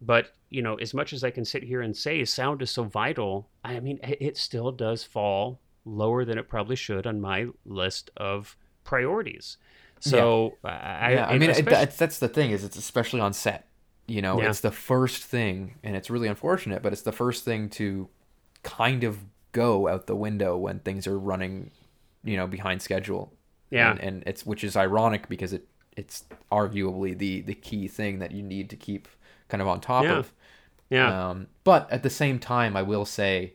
But 0.03 0.35
you 0.51 0.61
know 0.61 0.75
as 0.75 0.93
much 0.93 1.14
as 1.14 1.25
i 1.25 1.31
can 1.31 1.47
sit 1.47 1.62
here 1.62 1.81
and 1.81 1.97
say 1.97 2.23
sound 2.27 2.61
is 2.61 2.71
so 2.71 2.85
vital 2.85 3.49
i 3.64 3.81
mean 3.81 3.99
it 4.03 4.37
still 4.37 4.71
does 4.71 5.03
fall 5.03 5.59
lower 5.87 6.27
than 6.27 6.37
it 6.37 6.47
probably 6.47 6.77
should 6.77 7.07
on 7.07 7.23
my 7.23 7.47
list 7.64 8.11
of 8.19 8.55
priorities. 8.85 9.57
So 10.01 10.59
I, 10.62 11.12
yeah, 11.12 11.27
I 11.27 11.39
mean, 11.39 11.51
it, 11.51 11.64
that's 11.64 11.97
that's 11.97 12.19
the 12.19 12.29
thing 12.29 12.51
is 12.51 12.64
it's 12.64 12.77
especially 12.77 13.21
on 13.21 13.33
set. 13.33 13.68
You 14.09 14.22
know, 14.22 14.40
Yeah. 14.40 14.48
it's 14.48 14.61
the 14.61 14.72
first 14.72 15.22
thing, 15.22 15.74
and 15.84 15.94
it's 15.94 16.09
really 16.11 16.26
unfortunate, 16.28 16.82
but 16.82 16.92
it's 16.92 17.02
the 17.02 17.12
first 17.12 17.44
thing 17.44 17.68
to 17.70 18.09
kind 18.62 19.04
of 19.04 19.18
go 19.52 19.86
out 19.86 20.06
the 20.06 20.16
window 20.16 20.56
when 20.56 20.80
things 20.80 21.06
are 21.06 21.18
running, 21.18 21.70
you 22.24 22.36
know, 22.36 22.46
behind 22.46 22.82
schedule. 22.82 23.32
Yeah. 23.70 23.90
and, 23.90 24.00
and 24.00 24.22
it's 24.26 24.46
which 24.46 24.64
is 24.64 24.76
ironic 24.76 25.28
because 25.28 25.52
it 25.52 25.68
it's 25.94 26.24
arguably 26.50 27.16
the 27.16 27.42
the 27.42 27.54
key 27.54 27.86
thing 27.86 28.18
that 28.20 28.32
you 28.32 28.42
need 28.42 28.70
to 28.70 28.76
keep 28.76 29.09
kind 29.48 29.61
of 29.61 29.68
on 29.68 29.80
top 29.80 30.04
Yeah. 30.04 30.16
of. 30.18 30.32
yeah 30.88 31.28
Um, 31.30 31.48
but 31.64 31.90
at 31.92 32.02
the 32.02 32.09
same 32.11 32.38
time, 32.38 32.76
I 32.78 32.82
will 32.82 33.04
say, 33.04 33.52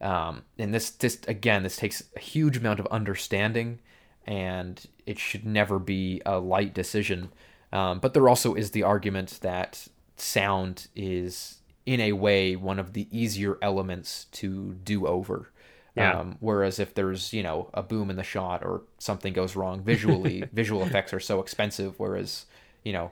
um, 0.00 0.44
and 0.58 0.72
this 0.72 0.90
this 0.90 1.18
again, 1.26 1.64
this 1.64 1.74
takes 1.76 2.04
a 2.14 2.20
huge 2.20 2.56
amount 2.56 2.78
of 2.78 2.86
understanding, 2.86 3.80
and 4.26 4.84
it 5.06 5.18
should 5.18 5.44
never 5.44 5.80
be 5.80 6.22
a 6.24 6.38
light 6.38 6.72
decision. 6.72 7.32
Um, 7.72 7.98
but 7.98 8.14
there 8.14 8.28
also 8.28 8.54
is 8.54 8.72
the 8.72 8.82
argument 8.82 9.38
that 9.42 9.88
sound 10.16 10.88
is, 10.94 11.58
in 11.86 12.00
a 12.00 12.12
way, 12.12 12.54
one 12.56 12.78
of 12.78 12.92
the 12.92 13.08
easier 13.10 13.58
elements 13.62 14.26
to 14.32 14.74
do 14.84 15.06
over. 15.06 15.50
Yeah. 15.94 16.18
Um, 16.18 16.36
whereas 16.40 16.78
if 16.78 16.94
there's 16.94 17.32
you 17.32 17.42
know 17.42 17.68
a 17.74 17.82
boom 17.82 18.08
in 18.08 18.16
the 18.16 18.22
shot 18.22 18.62
or 18.64 18.82
something 18.98 19.32
goes 19.32 19.56
wrong 19.56 19.82
visually, 19.82 20.44
visual 20.52 20.82
effects 20.82 21.12
are 21.12 21.20
so 21.20 21.40
expensive. 21.40 21.98
Whereas 21.98 22.46
you 22.82 22.92
know 22.92 23.10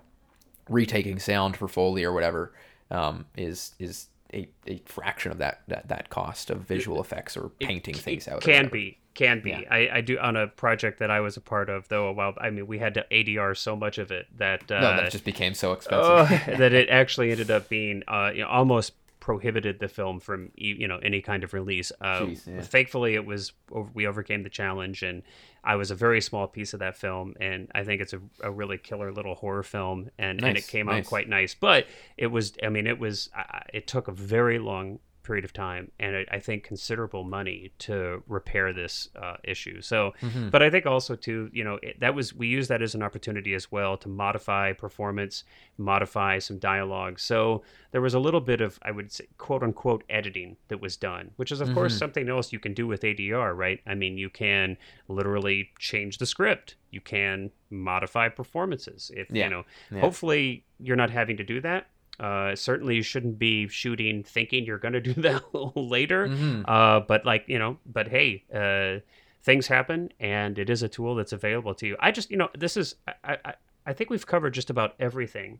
retaking 0.68 1.18
sound 1.18 1.56
for 1.56 1.68
Foley 1.68 2.04
or 2.04 2.12
whatever 2.12 2.52
um, 2.90 3.26
is 3.36 3.74
is 3.78 4.06
a, 4.32 4.48
a 4.66 4.80
fraction 4.86 5.32
of 5.32 5.38
that, 5.38 5.62
that 5.68 5.88
that 5.88 6.08
cost 6.10 6.50
of 6.50 6.60
visual 6.60 7.00
effects 7.00 7.36
or 7.36 7.50
painting 7.60 7.94
things 7.94 8.28
out. 8.28 8.40
can 8.40 8.68
be 8.68 8.98
can 9.14 9.40
be 9.40 9.50
Yeah. 9.50 9.62
I, 9.70 9.88
I 9.94 10.00
do 10.02 10.18
on 10.18 10.36
a 10.36 10.46
project 10.46 11.00
that 11.00 11.10
i 11.10 11.20
was 11.20 11.36
a 11.36 11.40
part 11.40 11.68
of 11.68 11.88
though 11.88 12.06
a 12.08 12.12
while 12.12 12.34
i 12.40 12.48
mean 12.50 12.66
we 12.66 12.78
had 12.78 12.94
to 12.94 13.04
adr 13.10 13.56
so 13.56 13.74
much 13.74 13.98
of 13.98 14.10
it 14.12 14.26
that 14.38 14.70
uh 14.70 14.80
No, 14.80 14.96
that 14.96 15.10
just 15.10 15.24
became 15.24 15.54
so 15.54 15.72
expensive. 15.72 16.10
oh, 16.10 16.24
that 16.58 16.72
it 16.72 16.88
actually 16.88 17.30
ended 17.32 17.50
up 17.50 17.68
being 17.68 18.02
uh 18.06 18.30
you 18.32 18.42
know, 18.42 18.48
almost 18.48 18.92
prohibited 19.18 19.78
the 19.80 19.88
film 19.88 20.18
from 20.18 20.50
you 20.54 20.88
know 20.88 20.96
any 21.02 21.20
kind 21.20 21.44
of 21.44 21.52
release 21.52 21.92
uh 22.00 22.20
Jeez, 22.20 22.46
yeah. 22.46 22.62
thankfully 22.62 23.14
it 23.14 23.26
was 23.26 23.52
we 23.92 24.06
overcame 24.06 24.42
the 24.44 24.48
challenge 24.48 25.02
and 25.02 25.22
i 25.62 25.76
was 25.76 25.90
a 25.90 25.94
very 25.94 26.22
small 26.22 26.46
piece 26.48 26.72
of 26.72 26.80
that 26.80 26.96
film 26.96 27.34
and 27.38 27.68
i 27.74 27.84
think 27.84 28.00
it's 28.00 28.14
a, 28.14 28.20
a 28.42 28.50
really 28.50 28.78
killer 28.78 29.12
little 29.12 29.34
horror 29.34 29.62
film 29.62 30.08
and 30.18 30.38
and 30.42 30.56
it 30.56 30.60
Nice, 30.60 30.70
came 30.70 30.88
out 30.88 31.04
quite 31.04 31.28
nice 31.28 31.54
but 31.54 31.86
it 32.16 32.28
was 32.28 32.54
i 32.64 32.70
mean 32.70 32.86
it 32.86 32.98
was 32.98 33.28
uh, 33.36 33.60
it 33.74 33.86
took 33.86 34.08
a 34.08 34.12
very 34.12 34.58
long 34.58 35.00
period 35.30 35.44
of 35.44 35.52
time 35.52 35.84
and 36.04 36.12
I, 36.20 36.24
I 36.36 36.38
think 36.46 36.58
considerable 36.64 37.24
money 37.38 37.58
to 37.86 37.94
repair 38.38 38.66
this 38.72 38.94
uh, 39.24 39.36
issue 39.52 39.80
so 39.80 40.00
Mm-hmm. 40.22 40.48
but 40.54 40.60
i 40.66 40.68
think 40.70 40.84
also 40.94 41.12
too 41.26 41.38
you 41.58 41.64
know 41.66 41.76
it, 41.88 41.94
that 42.04 42.12
was 42.18 42.26
we 42.42 42.46
use 42.58 42.66
that 42.72 42.80
as 42.86 42.92
an 42.98 43.02
opportunity 43.08 43.52
as 43.60 43.70
well 43.76 43.92
to 44.04 44.08
modify 44.08 44.72
performance 44.86 45.44
modify 45.78 46.38
some 46.38 46.58
dialogue 46.58 47.18
so 47.18 47.62
there 47.92 48.00
was 48.00 48.14
a 48.14 48.18
little 48.26 48.40
bit 48.52 48.60
of 48.60 48.78
i 48.82 48.90
would 48.90 49.10
say 49.16 49.26
quote 49.38 49.62
unquote 49.62 50.02
editing 50.18 50.56
that 50.68 50.80
was 50.80 50.96
done 50.96 51.30
which 51.36 51.52
is 51.52 51.60
of 51.60 51.68
course 51.74 51.92
Mm-hmm. 51.92 51.98
something 52.04 52.28
else 52.28 52.52
you 52.52 52.58
can 52.66 52.74
do 52.74 52.86
with 52.86 53.02
adr 53.02 53.56
right 53.64 53.80
i 53.86 53.94
mean 53.94 54.18
you 54.24 54.30
can 54.30 54.76
literally 55.08 55.68
change 55.78 56.18
the 56.18 56.26
script 56.26 56.76
you 56.90 57.00
can 57.00 57.50
modify 57.70 58.28
performances 58.28 59.10
if 59.20 59.26
Yeah, 59.30 59.44
you 59.44 59.50
know 59.50 59.62
yeah. 59.92 60.00
hopefully 60.00 60.64
you're 60.78 60.96
not 61.04 61.10
having 61.10 61.36
to 61.38 61.44
do 61.44 61.60
that 61.68 61.82
uh, 62.20 62.54
certainly 62.54 62.94
you 62.96 63.02
shouldn't 63.02 63.38
be 63.38 63.66
shooting 63.68 64.22
thinking 64.22 64.64
you're 64.64 64.78
going 64.78 64.92
to 64.94 65.00
do 65.00 65.14
that 65.28 65.42
later 65.74 66.28
Mhm. 66.28 66.64
uh, 66.68 67.00
but 67.00 67.24
like 67.24 67.44
you 67.48 67.58
know 67.58 67.78
but 67.86 68.06
hey 68.08 68.44
uh, 68.54 69.00
things 69.42 69.66
happen 69.66 70.12
and 70.20 70.58
it 70.58 70.68
is 70.70 70.82
a 70.82 70.88
tool 70.88 71.14
that's 71.14 71.32
available 71.32 71.74
to 71.74 71.86
you 71.86 71.96
i 71.98 72.10
just 72.10 72.30
you 72.30 72.36
know 72.36 72.48
this 72.58 72.76
is 72.76 72.96
i 73.24 73.36
i, 73.44 73.54
I 73.86 73.92
think 73.94 74.10
we've 74.10 74.26
covered 74.26 74.52
just 74.54 74.68
about 74.70 74.94
everything 75.00 75.58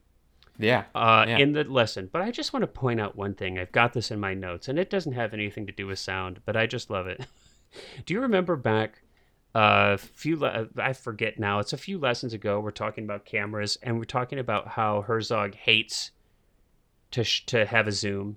Yeah. 0.59 0.85
uh, 0.95 1.25
Yeah. 1.27 1.39
in 1.39 1.53
the 1.53 1.65
lesson. 1.65 2.11
But 2.13 2.21
I 2.21 2.31
just 2.31 2.53
want 2.53 2.63
to 2.65 2.67
point 2.67 3.01
out 3.01 3.17
one 3.17 3.33
thing. 3.35 3.59
I've 3.59 3.73
got 3.73 3.95
this 3.95 4.11
in 4.11 4.21
my 4.21 4.35
notes, 4.35 4.69
and 4.69 4.79
it 4.79 4.91
doesn't 4.91 5.15
have 5.15 5.33
anything 5.33 5.65
to 5.67 5.73
do 5.73 5.87
with 5.87 5.99
sound, 5.99 6.41
but 6.45 6.55
I 6.55 6.67
just 6.67 6.91
love 6.91 7.07
it. 7.07 7.25
do 8.05 8.13
you 8.13 8.21
remember 8.21 8.57
back 8.57 9.01
a 9.55 9.97
few? 9.97 10.37
Le- 10.37 10.69
I 10.77 10.93
forget 10.93 11.39
now. 11.39 11.61
It's 11.61 11.73
a 11.73 11.79
few 11.79 11.99
lessons 11.99 12.35
ago. 12.35 12.61
We're 12.61 12.73
talking 12.73 13.05
about 13.05 13.25
cameras, 13.25 13.79
and 13.83 13.97
we're 13.97 14.05
talking 14.05 14.39
about 14.39 14.69
how 14.69 15.01
Herzog 15.01 15.55
hates 15.55 16.11
to 17.13 17.25
sh- 17.25 17.45
to 17.47 17.65
have 17.67 17.87
a 17.89 17.93
zoom. 17.93 18.37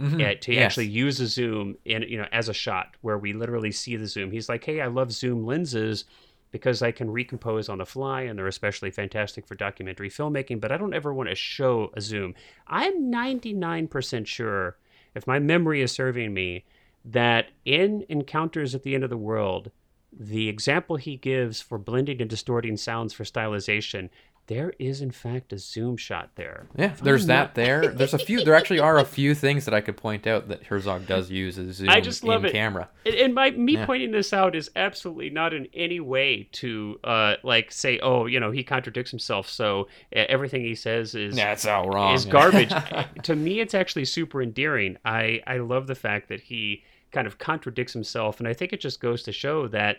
Mhm. 0.00 0.20
Yeah, 0.20 0.34
to 0.34 0.52
Yes. 0.52 0.64
actually 0.72 0.88
use 0.88 1.20
a 1.20 1.26
zoom 1.26 1.76
in 1.84 2.02
you 2.02 2.18
know 2.18 2.28
as 2.32 2.48
a 2.48 2.54
shot 2.54 2.96
where 3.00 3.16
we 3.18 3.32
literally 3.32 3.72
see 3.72 3.96
the 3.96 4.06
zoom. 4.06 4.30
He's 4.30 4.48
like, 4.48 4.64
"Hey, 4.64 4.80
I 4.80 4.86
love 4.88 5.10
zoom 5.12 5.46
lenses 5.46 6.04
because 6.50 6.82
I 6.82 6.92
can 6.92 7.10
recompose 7.10 7.68
on 7.68 7.78
the 7.78 7.86
fly 7.86 8.22
and 8.22 8.38
they're 8.38 8.46
especially 8.46 8.90
fantastic 8.90 9.46
for 9.46 9.54
documentary 9.54 10.10
filmmaking, 10.10 10.60
but 10.60 10.70
I 10.70 10.76
don't 10.76 10.94
ever 10.94 11.12
want 11.14 11.28
to 11.30 11.34
show 11.34 11.90
a 11.94 12.00
zoom." 12.00 12.34
I'm 12.66 13.10
99% 13.10 14.28
sure 14.28 14.76
if 15.14 15.26
my 15.26 15.38
memory 15.38 15.80
is 15.80 15.92
serving 15.92 16.34
me 16.34 16.64
that 17.04 17.48
in 17.64 18.04
Encounters 18.08 18.74
at 18.74 18.82
the 18.82 18.94
End 18.94 19.04
of 19.04 19.10
the 19.10 19.16
World, 19.16 19.70
the 20.12 20.48
example 20.48 20.96
he 20.96 21.16
gives 21.16 21.60
for 21.62 21.78
blending 21.78 22.20
and 22.20 22.28
distorting 22.28 22.76
sounds 22.76 23.12
for 23.14 23.24
stylization, 23.24 24.08
there 24.48 24.72
is 24.78 25.00
in 25.00 25.10
fact 25.10 25.52
a 25.52 25.58
zoom 25.58 25.96
shot 25.96 26.30
there. 26.36 26.66
Yeah, 26.76 26.92
If 26.92 27.00
there's 27.00 27.22
I'm 27.24 27.28
that 27.28 27.54
there. 27.56 27.88
There's 27.88 28.14
a 28.14 28.18
few. 28.18 28.44
There 28.44 28.54
actually 28.54 28.78
are 28.78 28.98
a 28.98 29.04
few 29.04 29.34
things 29.34 29.64
that 29.64 29.74
I 29.74 29.80
could 29.80 29.96
point 29.96 30.26
out 30.26 30.48
that 30.48 30.64
Herzog 30.64 31.06
does 31.06 31.30
use 31.30 31.58
as 31.58 31.76
zoom 31.76 31.88
I 31.90 32.00
just 32.00 32.22
love 32.22 32.44
in 32.44 32.50
it. 32.50 32.52
camera. 32.52 32.88
And- 33.04 33.34
my 33.34 33.50
me 33.50 33.74
Yeah. 33.74 33.86
pointing 33.86 34.12
this 34.12 34.32
out 34.32 34.54
is 34.54 34.70
absolutely 34.76 35.30
not 35.30 35.52
in 35.52 35.66
any 35.74 35.98
way 36.00 36.48
to 36.52 37.00
uh 37.02 37.34
like 37.42 37.72
say, 37.72 37.98
oh, 38.00 38.26
you 38.26 38.38
know, 38.38 38.50
he 38.52 38.62
contradicts 38.62 39.10
himself, 39.10 39.48
so 39.48 39.88
everything 40.12 40.62
he 40.62 40.74
says 40.76 41.14
is 41.14 41.36
it's 41.36 41.66
all 41.66 41.88
wrong. 41.90 42.14
is 42.14 42.24
garbage. 42.24 42.72
to 43.24 43.34
me, 43.34 43.60
it's 43.60 43.74
actually 43.74 44.04
super 44.04 44.40
endearing. 44.40 44.96
I 45.04 45.42
I 45.46 45.56
love 45.58 45.86
the 45.88 45.94
fact 45.96 46.28
that 46.28 46.40
he 46.40 46.84
kind 47.12 47.26
of 47.26 47.38
contradicts 47.38 47.92
himself, 47.94 48.38
and 48.38 48.48
I 48.48 48.52
think 48.52 48.72
it 48.72 48.80
just 48.80 49.00
goes 49.00 49.22
to 49.24 49.32
show 49.32 49.66
that 49.68 49.96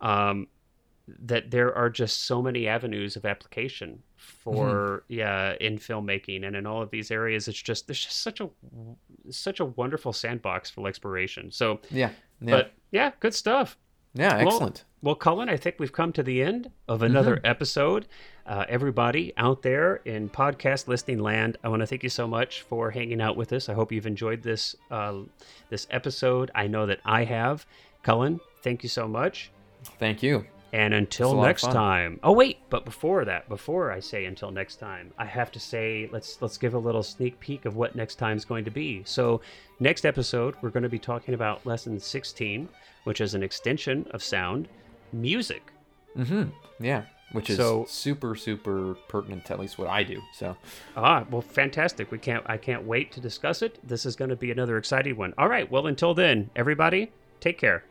um 0.00 0.46
that 1.08 1.50
there 1.50 1.74
are 1.74 1.88
just 1.88 2.24
so 2.24 2.42
many 2.42 2.66
avenues 2.66 3.16
of 3.16 3.24
application 3.24 4.02
for 4.16 5.04
yeah 5.08 5.54
in 5.60 5.78
filmmaking 5.78 6.44
and 6.46 6.56
in 6.56 6.66
all 6.66 6.82
of 6.82 6.90
these 6.90 7.12
areas 7.12 7.46
it's 7.46 7.62
just 7.62 7.86
there's 7.86 8.04
just 8.04 8.22
such 8.22 8.40
a 8.40 8.48
such 9.30 9.60
a 9.60 9.64
wonderful 9.64 10.12
sandbox 10.12 10.68
for 10.68 10.88
exploration 10.88 11.50
so 11.50 11.78
yeah, 11.90 12.10
yeah, 12.40 12.50
but 12.50 12.72
yeah, 12.90 13.12
good 13.20 13.34
stuff. 13.34 13.76
yeah. 14.14 14.38
Well, 14.38 14.48
Excellent. 14.48 14.84
Well, 15.02 15.14
Cullen, 15.14 15.48
I 15.48 15.56
think 15.56 15.76
we've 15.78 15.92
come 15.92 16.12
to 16.14 16.22
the 16.22 16.42
end 16.42 16.70
of 16.88 17.02
another 17.02 17.40
episode. 17.44 18.06
Uh, 18.46 18.64
everybody 18.68 19.32
out 19.36 19.62
there 19.62 19.96
in 20.04 20.28
podcast 20.28 20.88
listening 20.88 21.18
land, 21.20 21.58
I 21.62 21.68
want 21.68 21.80
to 21.80 21.86
thank 21.86 22.02
you 22.02 22.08
so 22.08 22.26
much 22.26 22.62
for 22.62 22.90
hanging 22.90 23.20
out 23.20 23.36
with 23.36 23.52
us. 23.52 23.68
I 23.68 23.74
hope 23.74 23.92
you've 23.92 24.06
enjoyed 24.06 24.42
this 24.42 24.74
uh, 24.90 25.18
this 25.68 25.86
episode. 25.90 26.50
I 26.54 26.66
know 26.66 26.86
that 26.86 27.00
I 27.04 27.24
have. 27.24 27.66
Cullen, 28.02 28.40
thank 28.62 28.82
you 28.82 28.88
so 28.88 29.06
much. 29.06 29.50
Thank 29.98 30.22
you. 30.22 30.46
And 30.76 30.92
until 30.92 31.40
next 31.40 31.62
time. 31.62 32.20
Oh 32.22 32.32
wait, 32.32 32.58
but 32.68 32.84
before 32.84 33.24
that, 33.24 33.48
before 33.48 33.90
I 33.90 34.00
say 34.00 34.26
until 34.26 34.50
next 34.50 34.76
time, 34.76 35.12
I 35.16 35.24
have 35.24 35.50
to 35.52 35.60
say 35.60 36.08
let's 36.12 36.40
let's 36.42 36.58
give 36.58 36.74
a 36.74 36.78
little 36.78 37.02
sneak 37.02 37.40
peek 37.40 37.64
of 37.64 37.76
what 37.76 37.94
next 37.96 38.16
time 38.16 38.36
is 38.36 38.44
going 38.44 38.64
to 38.66 38.70
be. 38.70 39.02
So, 39.04 39.40
next 39.80 40.04
episode 40.04 40.54
we're 40.60 40.70
going 40.70 40.82
to 40.82 40.88
be 40.90 40.98
talking 40.98 41.32
about 41.34 41.64
lesson 41.64 41.98
16, 41.98 42.68
which 43.04 43.20
is 43.22 43.34
an 43.34 43.42
extension 43.42 44.06
of 44.10 44.22
sound, 44.22 44.68
music. 45.12 45.62
Mm-hmm. 46.16 46.50
Yeah. 46.84 47.02
which 47.32 47.48
is 47.50 47.56
So- 47.56 47.86
super 47.88 48.34
super 48.36 48.96
pertinent 49.08 49.46
to 49.46 49.54
at 49.54 49.60
least 49.60 49.78
what 49.78 49.88
I 49.88 50.02
do. 50.02 50.20
So 50.34 50.56
Ah, 50.96 51.24
well, 51.30 51.40
fantastic. 51.42 52.10
We 52.10 52.18
can't. 52.18 52.44
I 52.46 52.58
can't 52.58 52.84
wait 52.84 53.12
to 53.12 53.20
discuss 53.20 53.62
it. 53.62 53.78
This 53.86 54.04
is 54.04 54.14
going 54.14 54.28
to 54.30 54.36
be 54.36 54.50
another 54.50 54.76
exciting 54.76 55.16
one. 55.16 55.32
All 55.38 55.48
right. 55.48 55.70
Well, 55.70 55.86
until 55.86 56.12
then, 56.12 56.50
everybody, 56.54 57.12
take 57.40 57.58
care. 57.58 57.82